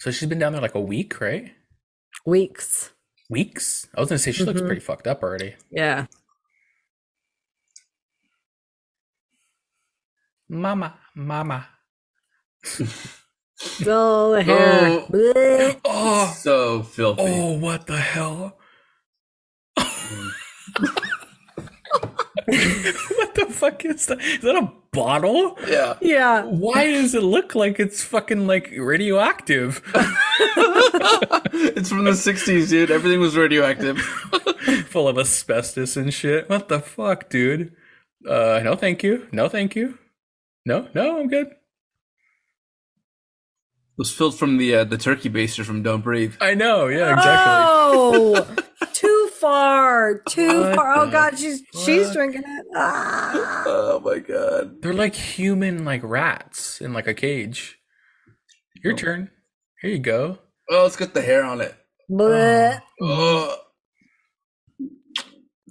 [0.00, 1.52] So she's been down there like a week, right?
[2.26, 2.90] Weeks.
[3.28, 3.86] Weeks.
[3.94, 4.66] I was gonna say she looks Mhm.
[4.66, 5.54] pretty fucked up already.
[5.70, 6.06] Yeah.
[10.48, 11.68] Mama, mama.
[13.86, 15.04] All the hair.
[15.14, 15.80] Oh.
[15.84, 17.22] Oh, So filthy.
[17.22, 18.58] oh, what the hell?
[23.16, 24.20] what the fuck is that?
[24.20, 25.58] Is that a bottle?
[25.66, 25.94] Yeah.
[26.00, 26.42] Yeah.
[26.44, 29.82] Why does it look like it's fucking like radioactive?
[29.94, 32.90] it's from the 60s, dude.
[32.90, 33.98] Everything was radioactive.
[34.88, 36.48] Full of asbestos and shit.
[36.48, 37.72] What the fuck, dude?
[38.28, 39.28] Uh, no, thank you.
[39.32, 39.98] No, thank you.
[40.66, 41.46] No, no, I'm good.
[41.46, 41.56] It
[43.96, 46.34] was filled from the uh, the turkey baster from Don't Breathe.
[46.40, 46.86] I know.
[46.86, 47.66] Yeah, exactly.
[47.66, 48.56] Oh,
[48.92, 50.20] too far.
[50.28, 50.98] Too What far.
[50.98, 52.66] Oh god, she's she's drinking it.
[52.74, 53.62] Ah.
[53.66, 54.82] Oh my god.
[54.82, 57.78] They're like human, like rats in like a cage.
[58.82, 59.30] Your turn.
[59.80, 60.38] Here you go.
[60.70, 61.74] Oh, it's got the hair on it.
[62.10, 62.80] Blech.
[63.00, 63.56] Oh,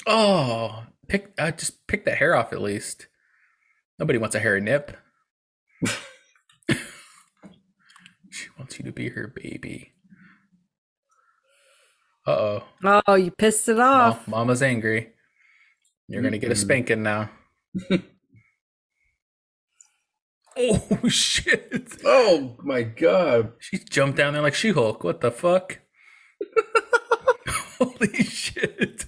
[0.08, 1.34] Oh, pick.
[1.38, 3.08] Uh, just pick the hair off at least.
[4.00, 4.96] Nobody wants a hairy nip.
[8.30, 9.94] she wants you to be her baby.
[12.28, 12.64] Uh oh.
[13.08, 14.28] Oh, you pissed it off.
[14.28, 15.14] Mama's angry.
[16.08, 17.30] You're gonna get a spanking now.
[20.58, 21.98] oh shit!
[22.04, 23.54] oh my god.
[23.60, 25.04] She jumped down there like She Hulk.
[25.04, 25.80] What the fuck?
[27.78, 29.06] Holy shit!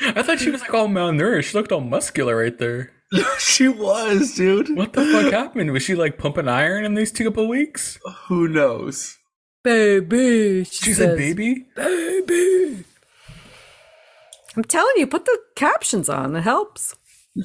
[0.00, 1.44] I thought she was like all malnourished.
[1.44, 2.92] She looked all muscular right there.
[3.38, 4.76] she was, dude.
[4.76, 5.72] What the fuck happened?
[5.72, 7.98] Was she like pumping iron in these two couple weeks?
[8.28, 9.18] Who knows?
[9.64, 10.64] Baby.
[10.64, 12.84] She, She said, "Baby." Baby.
[14.56, 16.36] I'm telling you, put the captions on.
[16.36, 16.94] It helps.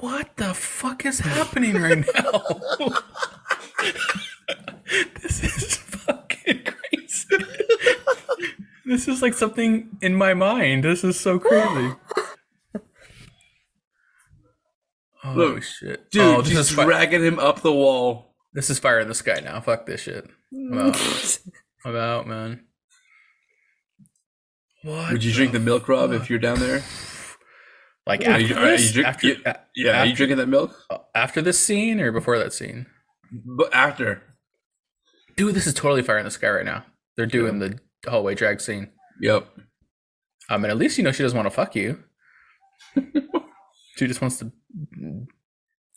[0.00, 2.42] What the fuck is happening right now?
[5.22, 7.44] this is fucking crazy.
[8.86, 10.84] this is like something in my mind.
[10.84, 11.96] This is so crazy.
[15.24, 18.27] Oh Look, shit, Dude, oh, this she's dragging him up the wall.
[18.58, 19.60] This is fire in the sky now.
[19.60, 20.28] Fuck this shit.
[20.52, 21.38] I'm out.
[21.84, 22.64] I'm out, man.
[24.82, 25.12] What?
[25.12, 26.82] Would you drink the milk, Rob, if you're down there?
[28.04, 28.92] like Are after you- are you this?
[28.92, 30.74] drink- after, you- a- Yeah, are you drinking that milk?
[30.90, 32.86] Uh, after this scene or before that scene?
[33.30, 34.22] But after.
[35.36, 36.84] Dude, this is totally fire in the sky right now.
[37.16, 37.78] They're doing the
[38.08, 38.90] hallway drag scene.
[39.20, 39.46] Yep.
[40.50, 42.02] I mean, at least you know she doesn't want to fuck you.
[43.96, 44.50] she just wants to.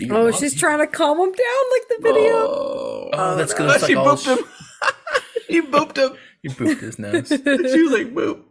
[0.01, 0.37] Be your Oh, mommy.
[0.37, 2.33] she's trying to calm him down like the video.
[2.33, 3.57] Oh, Oh, that's no.
[3.59, 3.75] good.
[3.75, 4.45] It's she like all booped him.
[5.47, 6.17] he booped him.
[6.41, 7.27] You booped his nose.
[7.29, 8.41] she was like, boop.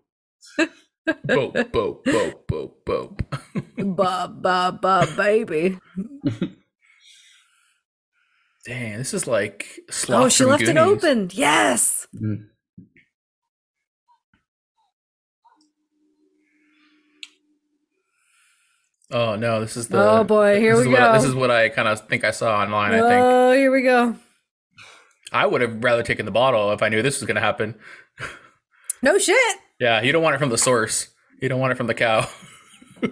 [1.27, 3.97] boop, boop, boop, boop, boop.
[3.97, 5.77] ba ba ba baby.
[8.66, 11.31] Dang, this is like sloth Oh, she from left it open.
[11.32, 12.06] Yes.
[12.14, 12.47] Mm.
[19.12, 19.98] Oh no, this is the.
[20.00, 21.12] Oh, boy, here we what I- go.
[21.14, 22.92] this is what I kind of think I saw online.
[22.92, 24.14] I think Oh, here we go.
[25.32, 27.74] I would have rather taken the bottle if I knew this was going to happen.
[29.02, 29.56] No shit.
[29.78, 31.08] Yeah, you don't want it from the source.
[31.40, 32.28] You don't want it from the cow.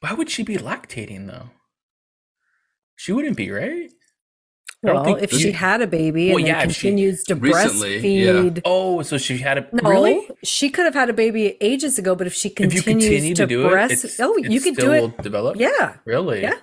[0.00, 1.50] Why would she be lactating though?
[2.96, 3.90] She wouldn't be, right?
[4.84, 6.88] I don't Well, think- if she had a baby Well, and yeah, then if she-
[6.88, 8.32] continues to Recently, yeah.
[8.32, 8.62] breastfeed.
[8.64, 10.26] Oh, so she had a No, really?
[10.42, 13.34] she could have had a baby ages ago, but if she If continues you continue
[13.36, 15.16] to, to do breast, it, it's, oh, it you could do it.
[15.22, 15.56] develop.
[15.56, 16.42] Yeah, really?
[16.42, 16.54] Yeah.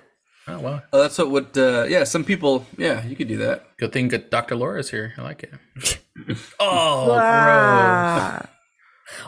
[0.48, 0.82] Oh wow.
[0.92, 1.56] Oh, that's what would.
[1.56, 2.66] Uh, yeah, some people.
[2.76, 3.76] Yeah, you could do that.
[3.78, 4.56] Good thing that Dr.
[4.56, 5.14] Laura's here.
[5.16, 5.98] I like it.
[6.60, 8.46] oh, gross.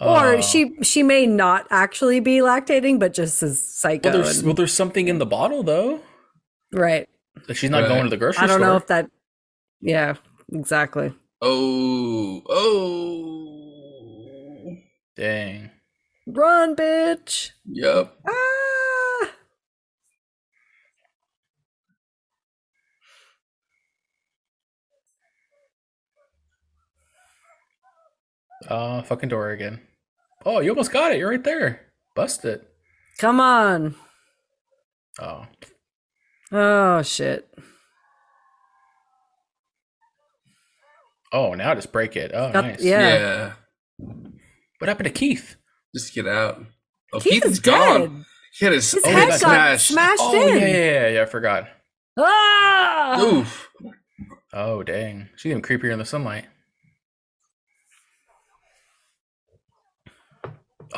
[0.01, 0.41] Or Oh.
[0.41, 4.11] she she may not actually be lactating, but just as psycho.
[4.11, 6.01] Well, there's and- well, there's something in the bottle though.
[6.73, 7.09] right.
[7.47, 7.89] That she's not Right.
[7.89, 8.45] going to the grocery store.
[8.45, 8.69] I don't store.
[8.69, 9.11] know if that.
[9.81, 10.15] Yeah,
[10.53, 11.15] exactly.
[11.41, 13.59] Oh, oh.
[15.17, 15.71] Dang.
[16.27, 17.51] Run, bitch.
[17.67, 18.15] Yep.
[18.29, 19.31] Ah.
[28.71, 29.81] Oh, fucking door again.
[30.45, 31.19] Oh, you almost got it.
[31.19, 31.93] You're right there.
[32.15, 32.69] Bust it.
[33.19, 33.95] Come on.
[35.21, 35.47] Oh,
[36.53, 37.49] Oh shit.
[41.33, 42.31] oh, now just break it.
[42.35, 42.83] Oh, Got- nice.
[42.85, 43.09] yeah.
[43.09, 43.53] Yeah.
[44.79, 45.57] What happened to Keith?
[45.95, 46.63] Just get out.
[47.13, 48.01] Oh, Keith Keith is is gone.
[48.01, 48.25] dead.
[48.59, 49.89] He had his, His oh, head got smashed.
[49.89, 50.59] smashed Oh in.
[50.59, 51.23] yeah, yeah, yeah, yeah.
[51.23, 51.69] I forgot.
[52.19, 53.21] Ah!
[53.23, 53.69] Oof.
[54.53, 56.45] Oh dang, she's even creepier in the sunlight.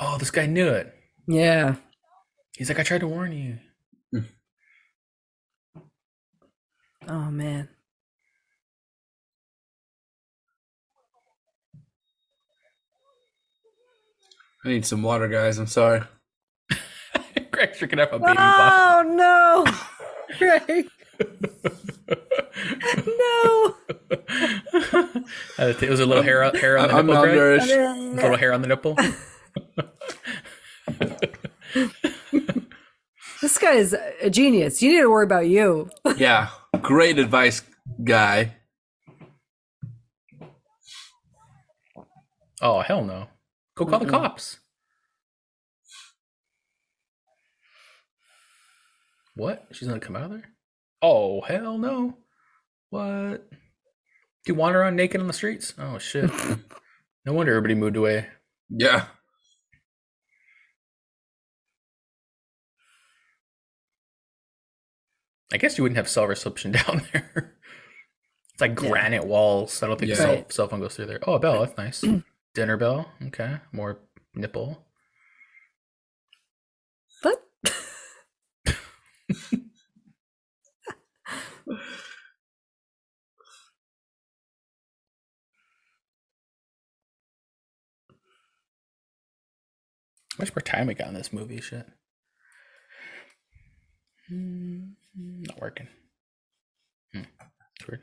[0.01, 0.93] Oh, this guy knew it.
[1.29, 1.77] Yeah.
[2.57, 3.59] He's like, I tried to warn you.
[7.09, 7.69] Oh man.
[14.65, 15.59] I need some water, guys.
[15.59, 16.03] I'm sorry.
[17.51, 19.13] Greg's drinking up a baby bottle.
[19.13, 19.67] Oh no.
[20.39, 20.89] Greg.
[23.19, 23.77] no.
[25.57, 27.37] Uh, it was a little hair, hair on the I'm nipple, Greg.
[27.61, 27.97] malnourished.
[28.19, 28.97] A little hair on the nipple.
[33.41, 34.83] This guy is a genius.
[34.83, 35.91] You need to worry about you.
[36.17, 36.49] Yeah.
[36.85, 37.63] Great advice,
[38.05, 38.57] guy.
[42.61, 43.29] Oh hell no!
[43.75, 44.59] Go call the cops.
[49.35, 49.67] What?
[49.73, 50.51] She's gonna come out of there?
[51.01, 52.19] Oh hell no!
[52.91, 53.49] What?
[53.51, 53.57] Do
[54.47, 55.73] you wander around naked on the streets?
[55.79, 56.31] Oh shit!
[57.25, 58.27] no wonder everybody moved away.
[58.69, 59.07] Yeah.
[65.55, 67.55] I guess you wouldn't have cell reception down there.
[68.53, 69.83] it's like granite walls.
[69.83, 70.17] I don't think Yeah.
[70.17, 70.53] cell, Right.
[70.53, 71.21] cell phone goes through there.
[71.27, 71.61] Oh, a bell.
[71.65, 72.05] That's nice.
[72.55, 73.13] Dinner bell.
[73.29, 73.59] Okay.
[73.73, 74.01] More
[74.35, 74.85] nipple.
[77.23, 77.41] What?
[90.33, 91.61] How much more time we got in this movie?
[91.61, 91.87] Shit.
[94.29, 94.81] Hmm,
[95.17, 95.89] Not working.
[97.15, 97.23] Hmm.
[97.77, 98.03] It's weird.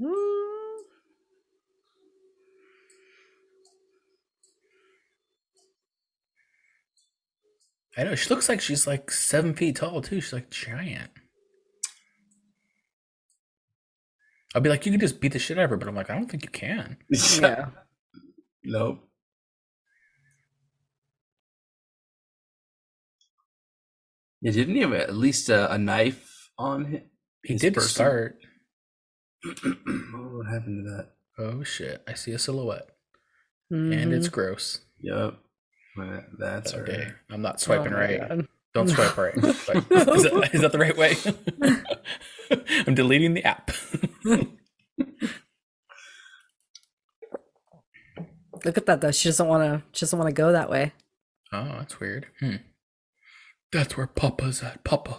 [0.00, 0.69] Mm,
[7.96, 8.14] I know.
[8.14, 10.20] She looks like she's like seven feet tall too.
[10.20, 11.10] She's like giant.
[14.54, 16.10] I'll be like, you can just beat the shit out of her, but I'm like,
[16.10, 16.96] I don't think you can.
[17.10, 17.66] yeah.
[18.64, 19.06] Nope.
[24.40, 27.02] Yeah, didn't he have at least a, a knife on him?
[27.44, 27.90] He did to person?
[27.90, 28.38] start.
[29.64, 31.08] oh, what happened to that?
[31.38, 32.02] Oh shit!
[32.06, 32.88] I see a silhouette,
[33.72, 33.92] Mm-hmm.
[33.92, 34.80] and it's gross.
[35.00, 35.34] Yep.
[35.96, 37.12] That- That's Okay, right.
[37.30, 38.20] I'm not swiping Oh right.
[38.28, 38.46] God.
[38.72, 39.34] Don't swipe right.
[39.56, 41.16] Swipe- is, that, is that the right way?
[42.86, 43.72] I'm deleting the app.
[48.64, 49.10] Look at that though.
[49.10, 49.82] She doesn't want to.
[49.92, 50.92] She doesn't want to go that way.
[51.52, 52.26] oh, that's weird.
[52.38, 52.56] Hmm.
[53.72, 54.84] That's where Papa's at.
[54.84, 55.16] Papa.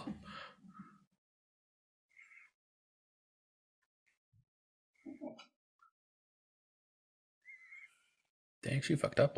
[8.62, 9.36] Dang, she fucked up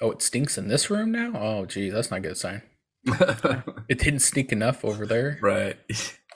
[0.00, 1.32] Oh, it stinks in this room now?
[1.34, 2.62] Oh, gee, that's not a good sign.
[3.88, 5.38] It didn't stink enough over there.
[5.40, 5.76] right.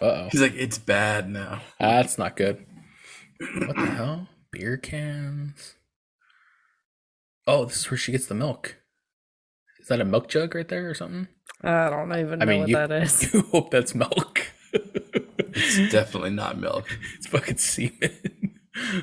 [0.00, 0.28] Uh oh.
[0.32, 1.60] He's like, it's bad now.
[1.78, 2.64] That's not good.
[3.58, 4.28] What the hell?
[4.50, 5.74] Beer cans.
[7.46, 8.76] Oh, this is where she gets the milk.
[9.80, 11.28] Is that a milk jug right there or something?
[11.62, 13.32] I don't even I know mean, what you, that is.
[13.34, 14.46] you hope that's milk.
[14.72, 16.86] It's definitely not milk.
[17.18, 18.58] it's fucking semen.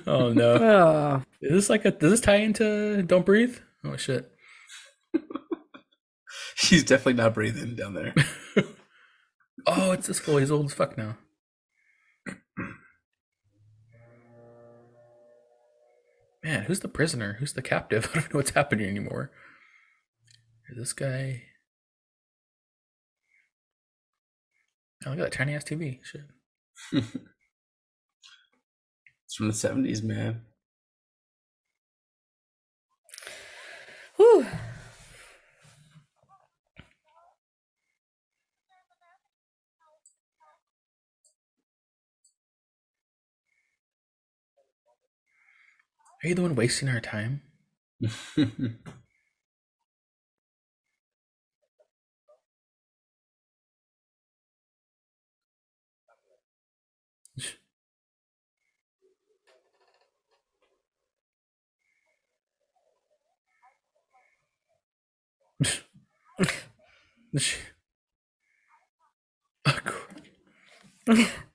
[0.08, 0.54] oh no.
[0.56, 3.58] Oh, Is this like a does this tie into Don't Breathe?
[3.84, 4.32] Oh shit.
[6.60, 8.14] He's definitely not breathing down there.
[9.68, 10.38] Oh, it's this fool.
[10.38, 11.18] He's old as fuck now.
[16.44, 17.34] Man, who's the prisoner?
[17.40, 18.10] Who's the captive?
[18.14, 19.32] I don't know what's happening anymore.
[20.76, 21.44] This guy.
[25.06, 26.00] Oh, look at that tiny ass TV.
[26.04, 26.22] Shit.
[26.92, 27.06] It's
[29.36, 30.42] from the 70s, man.
[34.16, 34.48] Whew.
[46.24, 47.42] Are you the one wasting our time?
[71.08, 71.26] Oh,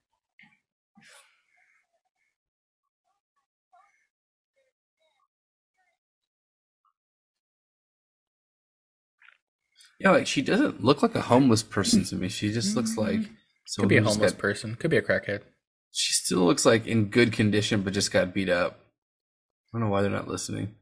[10.05, 12.29] Yeah, like she doesn't look like a homeless person to me.
[12.29, 13.21] She just looks like
[13.79, 14.75] Could be a homeless got- person.
[14.77, 15.41] Could be a crackhead.
[15.93, 18.81] She still looks like in good condition, but just got beat up.
[19.73, 20.75] I don't know why they're not listening.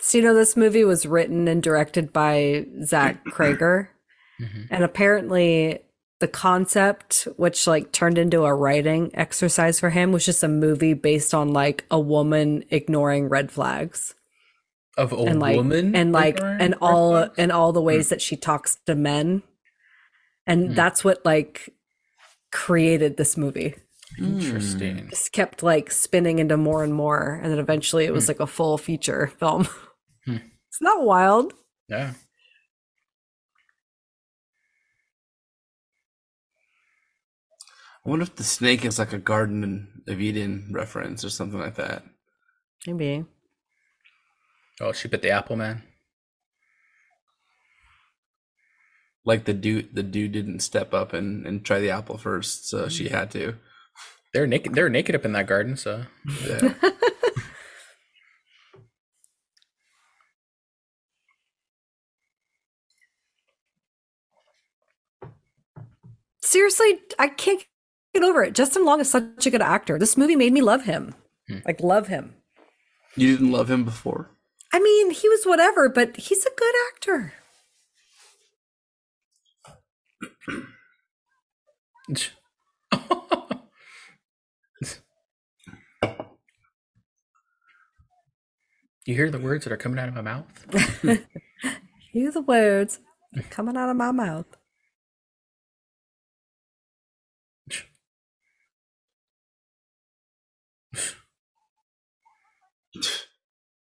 [0.00, 3.88] So, you know, this movie was written and directed by Zach Cregger.
[4.40, 4.68] Mhm.
[4.70, 5.80] And apparently,
[6.20, 10.94] the concept, which like turned into a writing exercise for him, was just a movie
[10.94, 14.14] based on like a woman ignoring red flags
[14.96, 17.34] Of a and like woman, and like ignoring and all flags?
[17.38, 19.42] and all the ways that she talks to men,
[20.46, 20.74] and Hmm.
[20.74, 21.68] that's what like
[22.50, 23.74] created this movie.
[24.18, 25.08] Interesting.
[25.10, 28.30] Just kept like spinning into more and more, and then eventually it was Hmm.
[28.30, 29.68] like a full feature film.
[30.24, 30.36] Hmm.
[30.68, 31.52] It's not wild.
[31.88, 32.14] Yeah.
[38.04, 41.74] I wonder if the snake is like a Garden of Eden reference or something like
[41.76, 42.04] that.
[42.86, 43.24] Maybe.
[44.80, 45.82] Oh, she bit the apple, man.
[49.24, 52.88] Like the dude, the dude didn't step up and, and try the apple first, so
[52.88, 53.54] she had to.
[54.32, 54.74] They're naked.
[54.74, 55.76] They're naked up in that garden.
[55.76, 56.04] So
[56.46, 56.74] Yeah.
[66.42, 67.64] Seriously, I can't
[68.14, 68.54] get over it.
[68.54, 69.98] Justin Long is such a good actor.
[69.98, 71.14] This movie made me love him.
[71.48, 71.58] Hmm.
[71.64, 72.34] Like love him.
[73.16, 74.30] you didn't love him before?
[74.72, 77.34] I mean, he was whatever, but he's a good actor.
[89.06, 90.66] you hear the words that are coming out of my mouth.
[92.12, 93.00] Hear the words
[93.50, 94.55] coming out of my mouth.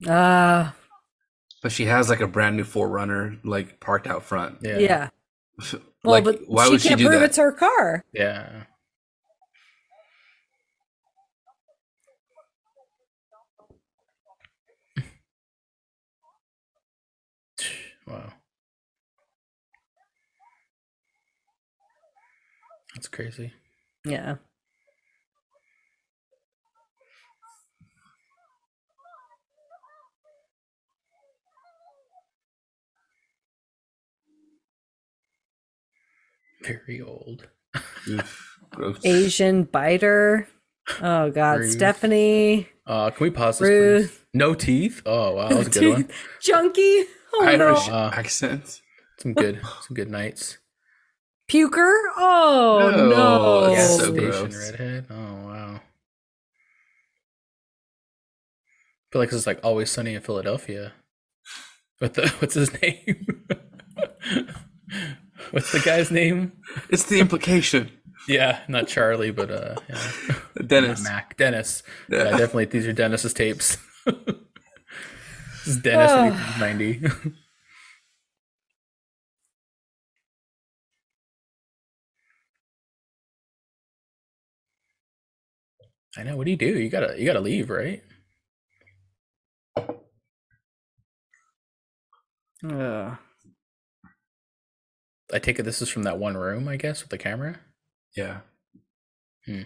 [0.07, 0.75] Ah,
[1.63, 4.59] But she has like a brand new 4Runner like parked out front.
[4.63, 4.79] Yeah.
[4.79, 5.09] yeah.
[6.05, 7.27] Well, but why she would she can't do prove that?
[7.27, 8.05] it's her car.
[8.13, 8.65] Yeah.
[18.07, 18.33] Wow.
[22.95, 23.53] That's crazy.
[24.05, 24.37] Yeah.
[36.69, 37.49] Very old.
[38.09, 39.01] Oof, gross.
[39.05, 40.49] Asian biter.
[41.03, 41.73] Oh God, Ruth.
[41.73, 44.11] Stephanie, Uh, can we pause this, Ruth.
[44.11, 44.25] please?
[44.35, 45.03] No teeth.
[45.07, 46.09] Oh wow, that was a good one.
[46.41, 47.05] Junkie.
[47.35, 48.81] Oh Irish no, Uh, accent.
[49.19, 50.59] Some good, some good nights.
[51.51, 51.93] puker.
[52.17, 53.75] Oh No, no.
[53.75, 54.71] that's so station gross.
[54.71, 55.07] redhead.
[55.11, 55.15] Oh
[55.47, 55.81] wow.
[59.01, 60.93] I feel like this is like always sunny in Philadelphia.
[61.99, 63.45] What the what's his name?
[65.51, 66.53] what's the guy's name?
[66.91, 67.91] It's the implication.
[68.27, 70.35] Yeah, not Charlie, but uh yeah.
[70.67, 71.03] Dennis.
[71.03, 71.37] Mac.
[71.37, 71.83] Dennis.
[72.09, 72.25] Yeah.
[72.25, 73.79] Yeah, definitely these are Dennis's tapes.
[74.05, 77.03] this is Dennis in 90.
[86.17, 86.37] I know.
[86.37, 86.67] What do you do?
[86.79, 88.03] You gotta you gotta leave, right?
[92.65, 93.17] Ugh.
[95.33, 97.61] I take it this is from that one room, I guess, with the camera.
[98.17, 98.41] Yeah.
[99.47, 99.63] Hmm.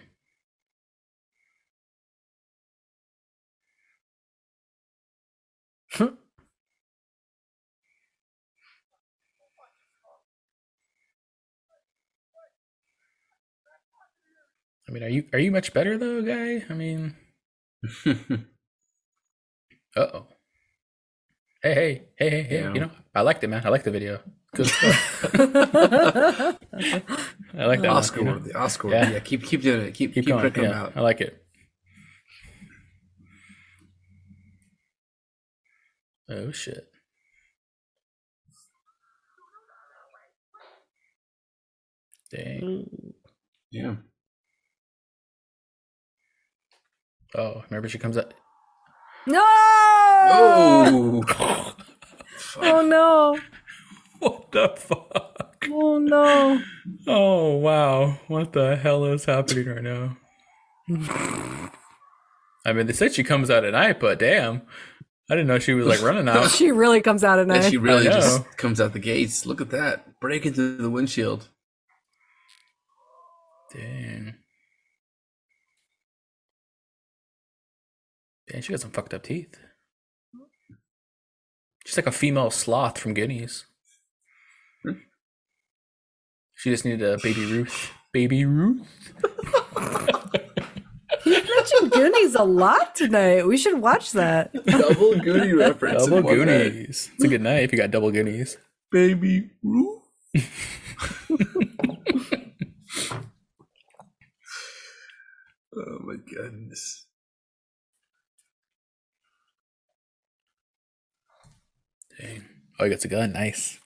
[14.87, 16.65] I mean, are you are you much better though, guy?
[16.69, 17.15] I mean,
[18.05, 18.13] uh
[19.97, 20.27] oh.
[21.61, 22.55] Hey, hey, hey, hey, hey!
[22.59, 22.73] Yeah.
[22.73, 23.63] You know, I liked it, man.
[23.65, 24.19] I like the video.
[24.55, 25.25] Good stuff.
[27.55, 27.87] I like that.
[27.89, 28.33] one, Oscar you know?
[28.33, 28.53] worthy.
[28.53, 28.99] Oscar Yeah.
[29.01, 29.13] worthy.
[29.13, 29.19] Yeah.
[29.19, 29.93] Keep keep doing it.
[29.93, 30.43] Keep Keep keep, going.
[30.43, 30.93] picking them Yeah, out.
[30.95, 31.43] I like it.
[36.29, 36.87] Oh shit!
[42.31, 43.13] Dang.
[43.71, 43.95] Yeah.
[47.35, 48.33] Oh, remember she comes up.
[49.27, 49.41] No.
[49.43, 51.23] Oh.
[52.57, 53.39] Oh no.
[54.23, 55.65] What the fuck?
[55.71, 56.61] Oh no.
[57.07, 58.17] Oh wow!
[58.27, 60.17] What the hell is happening right now?
[62.65, 64.61] I mean, they said she comes out at night, but damn.
[65.29, 66.51] I didn't know she was like running out.
[66.51, 67.69] She really comes out at And night.
[67.69, 69.45] she really just comes out the gates.
[69.45, 70.19] Look at that.
[70.19, 71.47] Break into the windshield.
[73.73, 74.35] Dang.
[78.51, 79.57] Dang, she got some fucked up teeth.
[81.85, 83.65] She's like a female sloth from Goonies.
[86.63, 87.91] She just needed a baby Ruth.
[88.13, 88.87] Baby Ruth?
[91.25, 93.45] You mentioned Goonies a lot tonight.
[93.45, 94.53] We should watch that.
[94.53, 96.05] Double Goonie reference.
[96.05, 96.71] Double Double one night.
[96.71, 97.11] Goonies.
[97.15, 98.55] It's a good night if you got double Goonies.
[98.93, 100.03] Baby Ruth.
[105.75, 107.07] oh my goodness.
[112.17, 112.45] Dang.
[112.79, 113.33] Oh, he gets a gun.
[113.33, 113.79] Nice.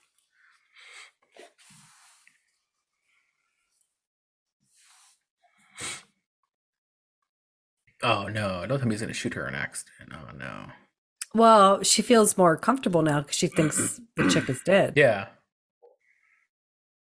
[8.07, 8.61] Oh no!
[8.61, 10.13] I don't tell me he's gonna shoot her in an accident.
[10.13, 10.67] Oh no!
[11.33, 14.93] Well, she feels more comfortable now because she thinks the chick is dead.
[14.95, 15.27] Yeah,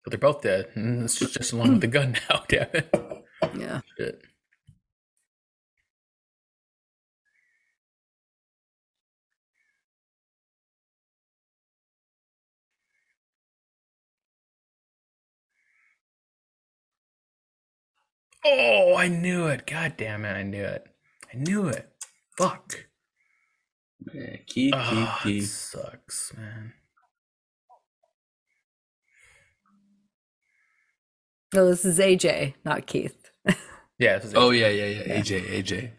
[0.04, 0.68] but they're both dead.
[0.76, 2.44] It's just, just along with the gun now.
[2.50, 2.94] Damn it!
[3.58, 3.80] Yeah.
[3.98, 4.22] Shit.
[18.45, 19.68] Oh, I knew it.
[19.68, 20.34] God damn it.
[20.34, 20.88] I knew it.
[21.34, 21.90] I knew it.
[22.38, 22.86] Fuck.
[24.14, 25.45] Yeah, Keith, Keith, ah, Oh, it Keith.
[25.45, 26.74] sucks, man.
[31.53, 33.32] No, this is AJ, not Keith.
[33.99, 34.18] Yeah.
[34.18, 35.20] This is Oh yeah, yeah, yeah.
[35.20, 35.91] AJ, AJ.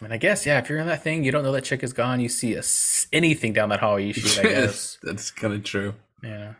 [0.00, 1.82] I mean, I guess, yeah, if you're in that thing, you don't know that chick
[1.82, 4.98] is gone, you see a s anything down that hallway, you shoot, I guess.
[5.02, 5.94] That's kind of true.
[6.22, 6.54] yeah.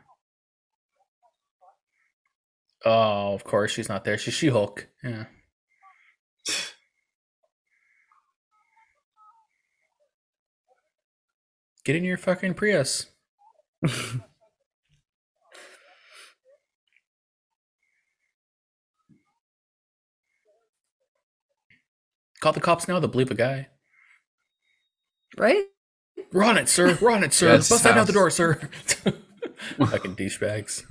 [2.85, 4.19] Oh, of course, she's not there.
[4.19, 4.89] She's She Hulk.
[5.03, 5.25] Yeah.
[11.85, 13.07] Get in your fucking Prius.
[22.41, 23.69] Call the cops now, they'll believe a guy.
[25.39, 25.65] Right?
[26.33, 26.99] We're on it, sir.
[27.01, 27.49] We're on it, sir.
[27.49, 28.55] Yeah, Bust that out the door, sir.
[29.79, 30.85] Fucking douchebags.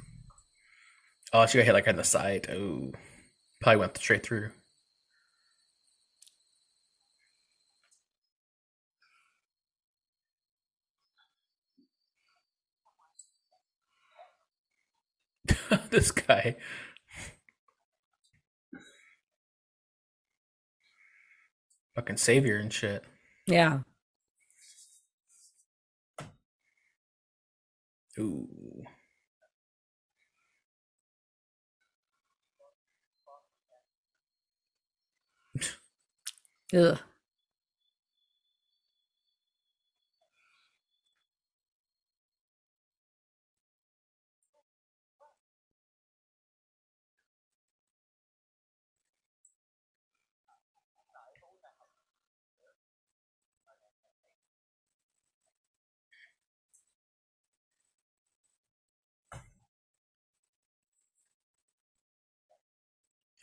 [1.35, 2.47] Oh, she got hit like on the side.
[2.51, 2.91] Oh,
[3.59, 4.51] probably went straight through.
[15.89, 16.55] this guy.
[21.95, 23.03] Fucking savior and shit.
[23.47, 23.79] Yeah.
[28.19, 28.83] Ooh.
[36.73, 36.99] Ugh.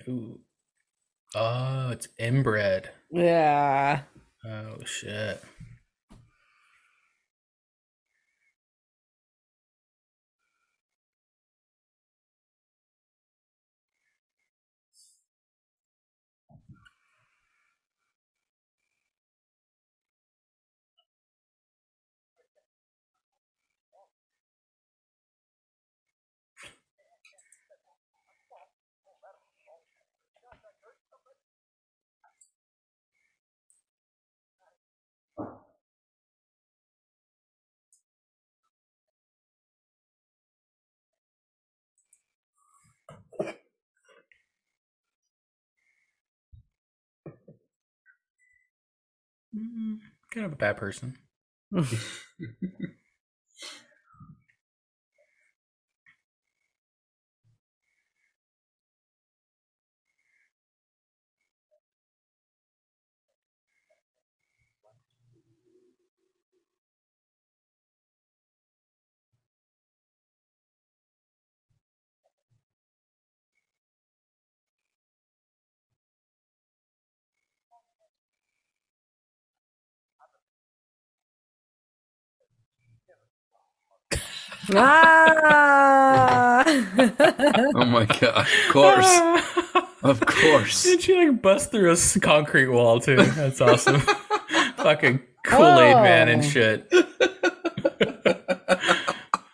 [0.08, 0.40] Ooh.
[1.34, 2.90] Oh, it's inbred.
[3.10, 4.02] Yeah.
[4.44, 5.42] Oh shit.
[49.60, 49.98] Mm,
[50.30, 51.16] kind of a bad person.
[84.76, 86.64] ah!
[87.74, 88.46] Oh my god!
[88.46, 89.20] Of course.
[90.02, 90.86] Of course.
[90.86, 93.16] And she like busts through a concrete wall too.
[93.16, 94.00] That's awesome.
[94.76, 96.48] Fucking Kool Aid Man and Oh.
[96.48, 96.88] shit.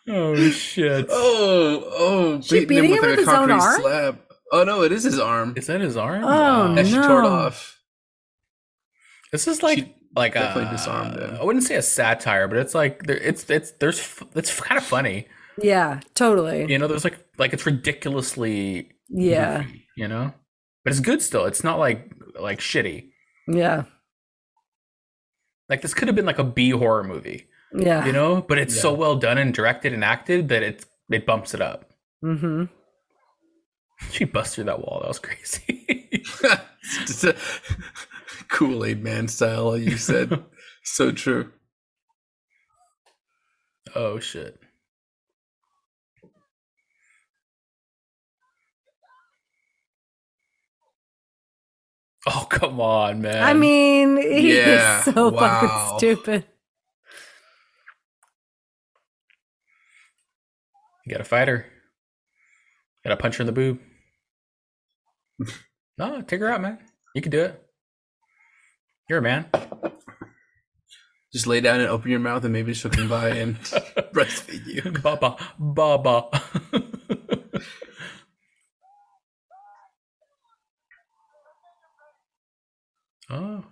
[0.09, 1.07] oh shit!
[1.11, 3.81] Oh, oh, She beating him beating with, him like, with a his own concrete arm?
[3.81, 4.19] slab.
[4.53, 5.55] Oh no, it is his arm.
[5.57, 6.23] Is that his arm?
[6.25, 7.81] Oh, And she tore it off.
[9.33, 11.37] This is like She like definitely a, disarmed him.
[11.41, 14.85] I wouldn't say a satire, but it's like there, it's it's there's it's kind of
[14.85, 15.27] funny.
[15.63, 16.71] Yeah, totally.
[16.71, 20.33] You know, there's like like it's ridiculously Yeah, goofy, you know,
[20.85, 21.45] but it's good still.
[21.47, 22.11] It's not like
[22.41, 23.11] like shitty.
[23.49, 23.85] yeah,
[25.69, 28.05] Like this could have been like a B horror movie, yeah.
[28.05, 31.55] you know, but it's so well done and directed and acted that it's it bumps
[31.55, 31.91] it up.
[32.25, 32.65] Mm-hmm.
[34.11, 35.01] She bust through that wall.
[35.01, 36.23] That was crazy.
[38.49, 40.45] Kool Aid Man style, you said.
[40.85, 41.53] so true.
[43.95, 44.59] oh shit.
[52.27, 53.43] Oh come on, man.
[53.43, 55.61] I mean, he Yeah, is so wow.
[55.61, 56.45] fucking stupid.
[61.07, 61.67] you gotta fight her.
[63.05, 63.79] Gotta punch her in the boob.
[65.99, 66.79] no, take her out, man.
[67.15, 67.66] You can do it.
[69.09, 69.47] You're a man.
[71.33, 73.57] Just lay down and open your mouth, and maybe she'll come by and
[74.13, 74.91] breastfeed you.
[75.01, 76.29] Baba, baba.
[83.31, 83.65] oh,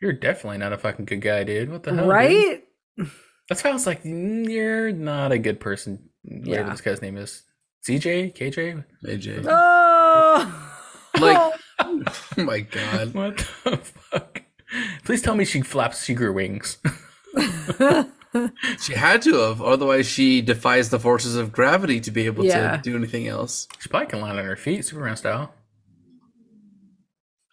[0.00, 1.70] you're definitely not a fucking good guy, dude.
[1.70, 2.12] What the hell, dude?
[2.12, 2.62] right?
[3.48, 6.08] That's why I was like, "Mm, you're not a good person.
[6.24, 6.70] Whatever Yeah.
[6.70, 7.42] this guy's name is.
[7.86, 8.34] CJ?
[8.36, 8.84] KJ?
[9.04, 9.46] AJ.
[9.48, 10.72] Oh,
[11.20, 12.02] Like, oh
[12.36, 13.14] my god.
[13.14, 14.25] What the fuck?
[15.04, 16.78] Please tell me she flaps, she grew wings.
[18.80, 22.76] She had to have, otherwise she defies the forces of gravity to be able Yeah.
[22.76, 23.66] to do anything else.
[23.78, 25.54] she probably can land on her feet, Superman style.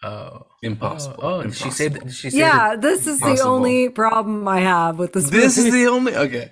[0.02, 0.48] Oh.
[0.62, 1.16] Impossible.
[1.20, 1.70] Oh, oh Impossible.
[1.72, 2.76] she saved, she saved yeah.
[2.76, 5.30] This is the only problem I have with this.
[5.30, 6.52] This is the only okay.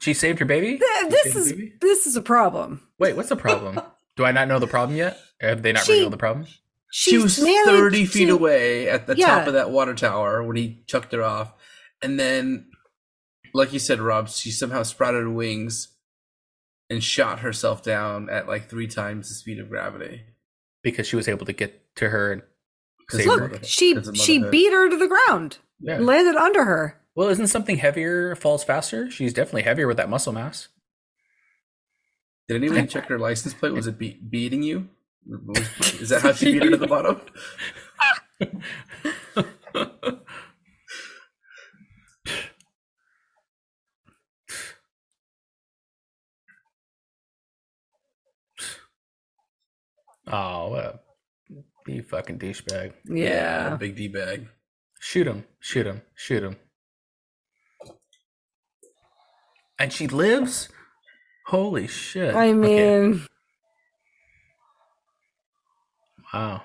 [0.00, 0.78] She saved her baby?
[0.78, 1.74] Th- This is baby?
[1.80, 2.80] this is a problem.
[2.98, 3.80] Wait, what's the problem?
[4.16, 5.18] Do I not know the problem yet?
[5.40, 6.46] Have they not She- revealed the problem?
[6.90, 9.26] She was thirty feet to- away at the Yeah.
[9.26, 11.52] top of that water tower when he chucked her off,
[12.02, 12.70] and then,
[13.54, 15.88] like you said, Rob, she somehow sprouted wings
[16.90, 20.22] and shot herself down at like three times the speed of gravity.
[20.82, 22.42] Because she was able to get to her and
[23.10, 23.48] 'Cause save of her.
[23.48, 25.98] Look, she she beat her to the ground, Yeah.
[25.98, 27.00] landed under her.
[27.14, 29.10] Well, isn't something heavier falls faster?
[29.10, 30.68] She's definitely heavier with that muscle mass.
[32.48, 33.72] Did anyone check her license plate?
[33.72, 34.88] Was it be- beating you?
[35.28, 37.20] Was- Is that how she beat her to the bottom?
[50.30, 51.00] Oh, what a
[51.86, 52.92] you fucking douchebag.
[53.06, 53.76] Yeah.
[53.76, 54.46] big D bag.
[55.00, 56.56] Shoot him, shoot him, shoot him.
[59.78, 60.68] And she lives?
[61.46, 62.34] Holy shit.
[62.34, 63.26] I Okay, mean,
[66.32, 66.62] Wow.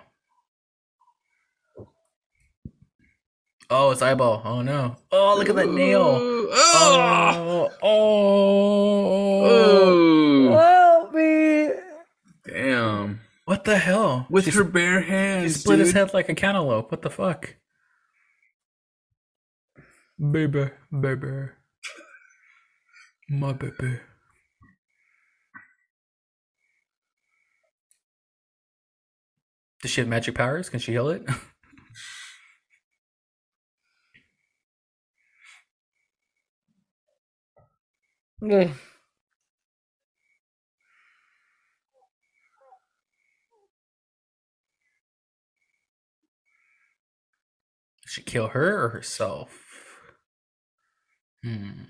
[3.69, 4.41] Oh, it's eyeball.
[4.45, 4.97] Oh no.
[5.11, 6.19] Oh, look at that nail.
[6.21, 7.37] Oh, ah.
[7.37, 9.45] Oh, oh.
[9.45, 11.69] oh, help me.
[12.45, 13.21] damn!
[13.45, 14.27] What the hell?
[14.29, 15.07] With She her bare hands?
[15.07, 16.91] He hands, split his head like a cantaloupe.
[16.91, 17.55] What the fuck?
[20.19, 21.49] Baby, baby.
[23.29, 23.99] My baby.
[29.83, 30.69] Does she have magic powers?
[30.69, 31.25] Can she heal it?
[38.41, 38.69] Does
[48.05, 49.49] she kill her or herself?
[51.43, 51.83] Hmm.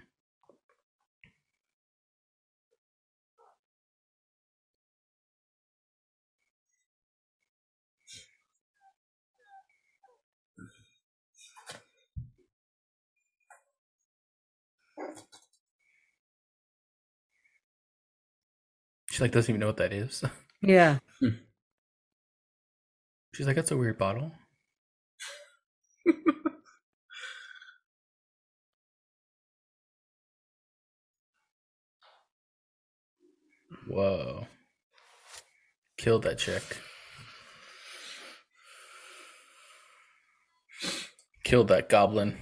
[19.14, 20.24] She like doesn't even know what that is.
[20.66, 21.00] Yeah.
[21.20, 21.30] Hmm.
[23.34, 24.32] She's like, that's a weird bottle.
[33.88, 34.48] Whoa.
[35.98, 36.64] Killed that chick.
[41.44, 42.38] Killed that goblin.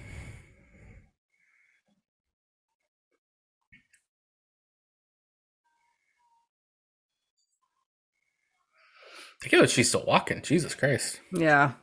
[9.44, 10.42] Look at she's still walking.
[10.42, 11.20] Jesus Christ.
[11.34, 11.74] Yeah.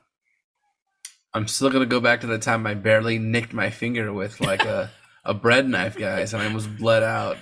[1.34, 4.64] I'm still gonna go back to the time I barely nicked my finger with like
[4.64, 4.90] a,
[5.24, 7.36] a bread knife, guys, and I almost bled out.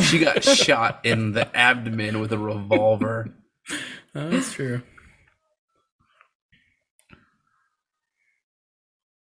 [0.00, 3.34] She got shot in the abdomen with a revolver.
[4.16, 4.80] Oh, that's true.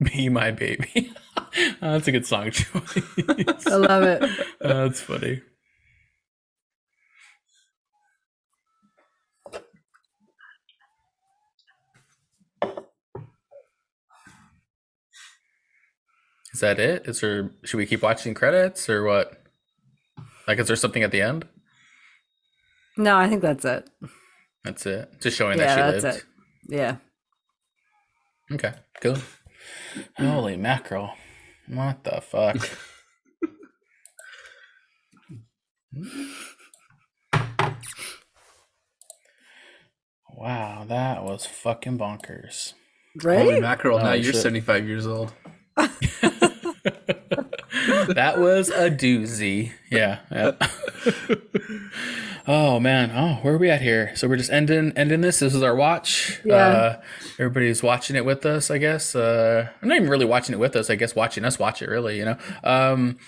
[0.03, 1.12] Be my baby.
[1.83, 3.67] Oh, that's a good song choice.
[3.67, 4.23] I love it.
[4.61, 5.43] Oh, that's funny.
[16.61, 17.07] Is that it?
[17.07, 17.53] Is there?
[17.65, 19.43] Should we keep watching credits or what?
[20.47, 21.49] Like, is there something at the end?
[22.99, 23.89] No, I think that's it.
[24.62, 25.09] That's it.
[25.23, 26.27] Just showing Yeah, that she that's lived.
[26.69, 26.74] it.
[26.77, 26.97] Yeah.
[28.53, 29.16] Okay, cool.
[30.19, 31.15] Holy mackerel!
[31.66, 32.59] What the fuck?
[40.37, 42.74] wow, that was fucking bonkers.
[43.23, 43.61] Holy Right?
[43.61, 43.99] mackerel!
[43.99, 45.32] Oh, now Oh, you're 75 years old.
[48.15, 49.73] that was a doozy.
[49.91, 50.20] Yeah.
[50.31, 50.53] yeah.
[52.47, 53.11] oh man.
[53.15, 54.15] Oh, where are we at here?
[54.16, 55.41] So we're just ending ending this.
[55.41, 56.41] This is our watch.
[56.45, 56.55] Yeah.
[56.55, 57.01] Uh,
[57.39, 59.15] everybody's watching it with us, I guess.
[59.15, 60.91] Uh, I'm not even really watching it with us.
[60.91, 61.89] I guess watching us watch it.
[61.89, 62.37] Really, you know.
[62.65, 63.19] Um,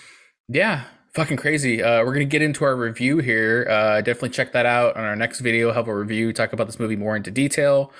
[0.47, 0.85] yeah.
[1.13, 1.83] Fucking crazy.
[1.83, 3.67] Uh, we're gonna get into our review here.
[3.69, 5.71] Uh, definitely check that out on our next video.
[5.71, 6.33] Have a review.
[6.33, 7.91] Talk about this movie more into detail.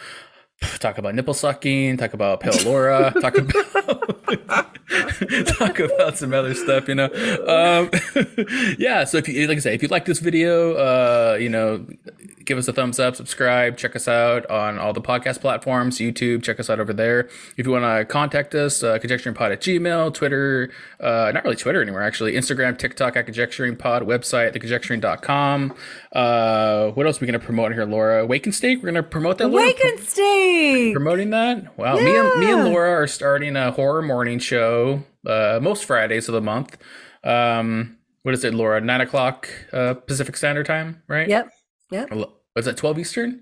[0.79, 1.97] Talk about nipple sucking.
[1.97, 3.13] Talk about pale Laura.
[3.21, 4.09] talk about
[5.57, 6.87] talk about some other stuff.
[6.87, 7.09] You know.
[7.47, 7.89] Um,
[8.77, 9.03] yeah.
[9.03, 11.85] So if you like I say, if you like this video, uh, you know,
[12.45, 16.43] give us a thumbs up, subscribe, check us out on all the podcast platforms, YouTube.
[16.43, 17.29] Check us out over there.
[17.57, 21.81] If you want to contact us, uh, conjecturingpod at Gmail, Twitter, uh, not really Twitter
[21.81, 22.33] anymore, actually.
[22.33, 25.73] Instagram, TikTok at conjecturingpod, website, theconjecturing.com.
[26.11, 28.25] Uh, what else are we going to promote here, Laura?
[28.25, 28.79] Wake and Steak?
[28.79, 29.47] We're going to promote that.
[29.49, 29.65] Laura?
[29.65, 30.93] Wake and Steak.
[30.93, 31.77] promoting that.
[31.77, 36.27] Wow, me and me and Laura are starting a horror morning show uh, most Fridays
[36.27, 36.77] of the month.
[37.23, 38.79] Um, what is it, Laura?
[38.81, 41.27] Nine o'clock uh, Pacific Standard Time, right?
[41.27, 41.49] Yep.
[41.93, 42.11] Yep.
[42.11, 43.41] Or Was that twelve Eastern?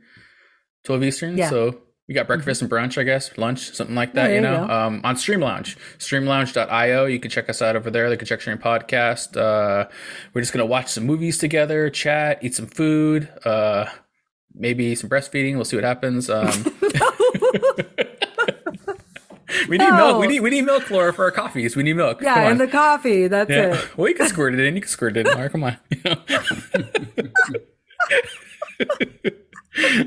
[0.83, 1.37] Twelve Eastern.
[1.37, 1.49] Yeah.
[1.49, 4.29] So we got breakfast and brunch, I guess, lunch, something like that.
[4.31, 7.05] Yeah, you there you know, um, on Stream Lounge, streamlounge.io.
[7.05, 8.09] You can check us out over there.
[8.09, 9.37] The Conjecturing Podcast.
[9.37, 9.87] Uh,
[10.33, 13.29] we're just gonna watch some movies together, chat, eat some food.
[13.45, 13.85] Uh,
[14.53, 15.55] maybe some breastfeeding.
[15.55, 16.29] We'll see what happens.
[16.29, 16.49] Um,
[19.69, 19.95] we need No.
[19.95, 20.19] milk.
[20.19, 21.75] We need we need milk, Laura, for our coffees.
[21.77, 22.21] We need milk.
[22.21, 23.27] Yeah, and the coffee.
[23.27, 23.75] That's Yeah.
[23.75, 23.97] it.
[23.97, 24.75] Well, you can squirt it in.
[24.75, 25.33] You can squirt it in.
[25.33, 25.77] Laura, come on.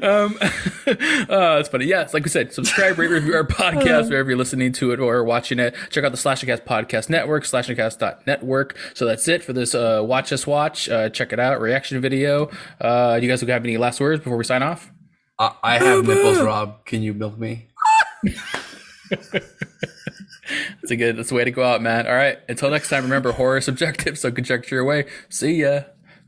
[0.03, 1.87] um, uh, it's funny.
[1.87, 5.01] Yeah, it's like we said, subscribe, rate, review our podcast wherever you're listening to it
[5.01, 5.75] or watching it.
[5.91, 8.77] Check out the Slash 'N Cast Podcast Network, slashncast.network.
[8.95, 10.89] So that's it for this uh, Watch Us Watch.
[10.89, 12.51] Uh, check it out, reaction video.
[12.81, 14.93] Uh, you guys have any last words before we sign off?
[15.39, 16.85] I, I have nipples, Rob.
[16.85, 17.69] Can you milk me?
[19.11, 21.17] That's a good.
[21.17, 22.07] That's the way to go out, man.
[22.07, 22.39] All right.
[22.49, 25.07] Until next time, remember horror is subjective, so conjecture away.
[25.29, 25.85] See ya.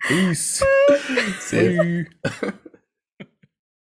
[0.07, 0.63] Peace.
[1.41, 2.05] See.
[2.23, 2.53] Bye.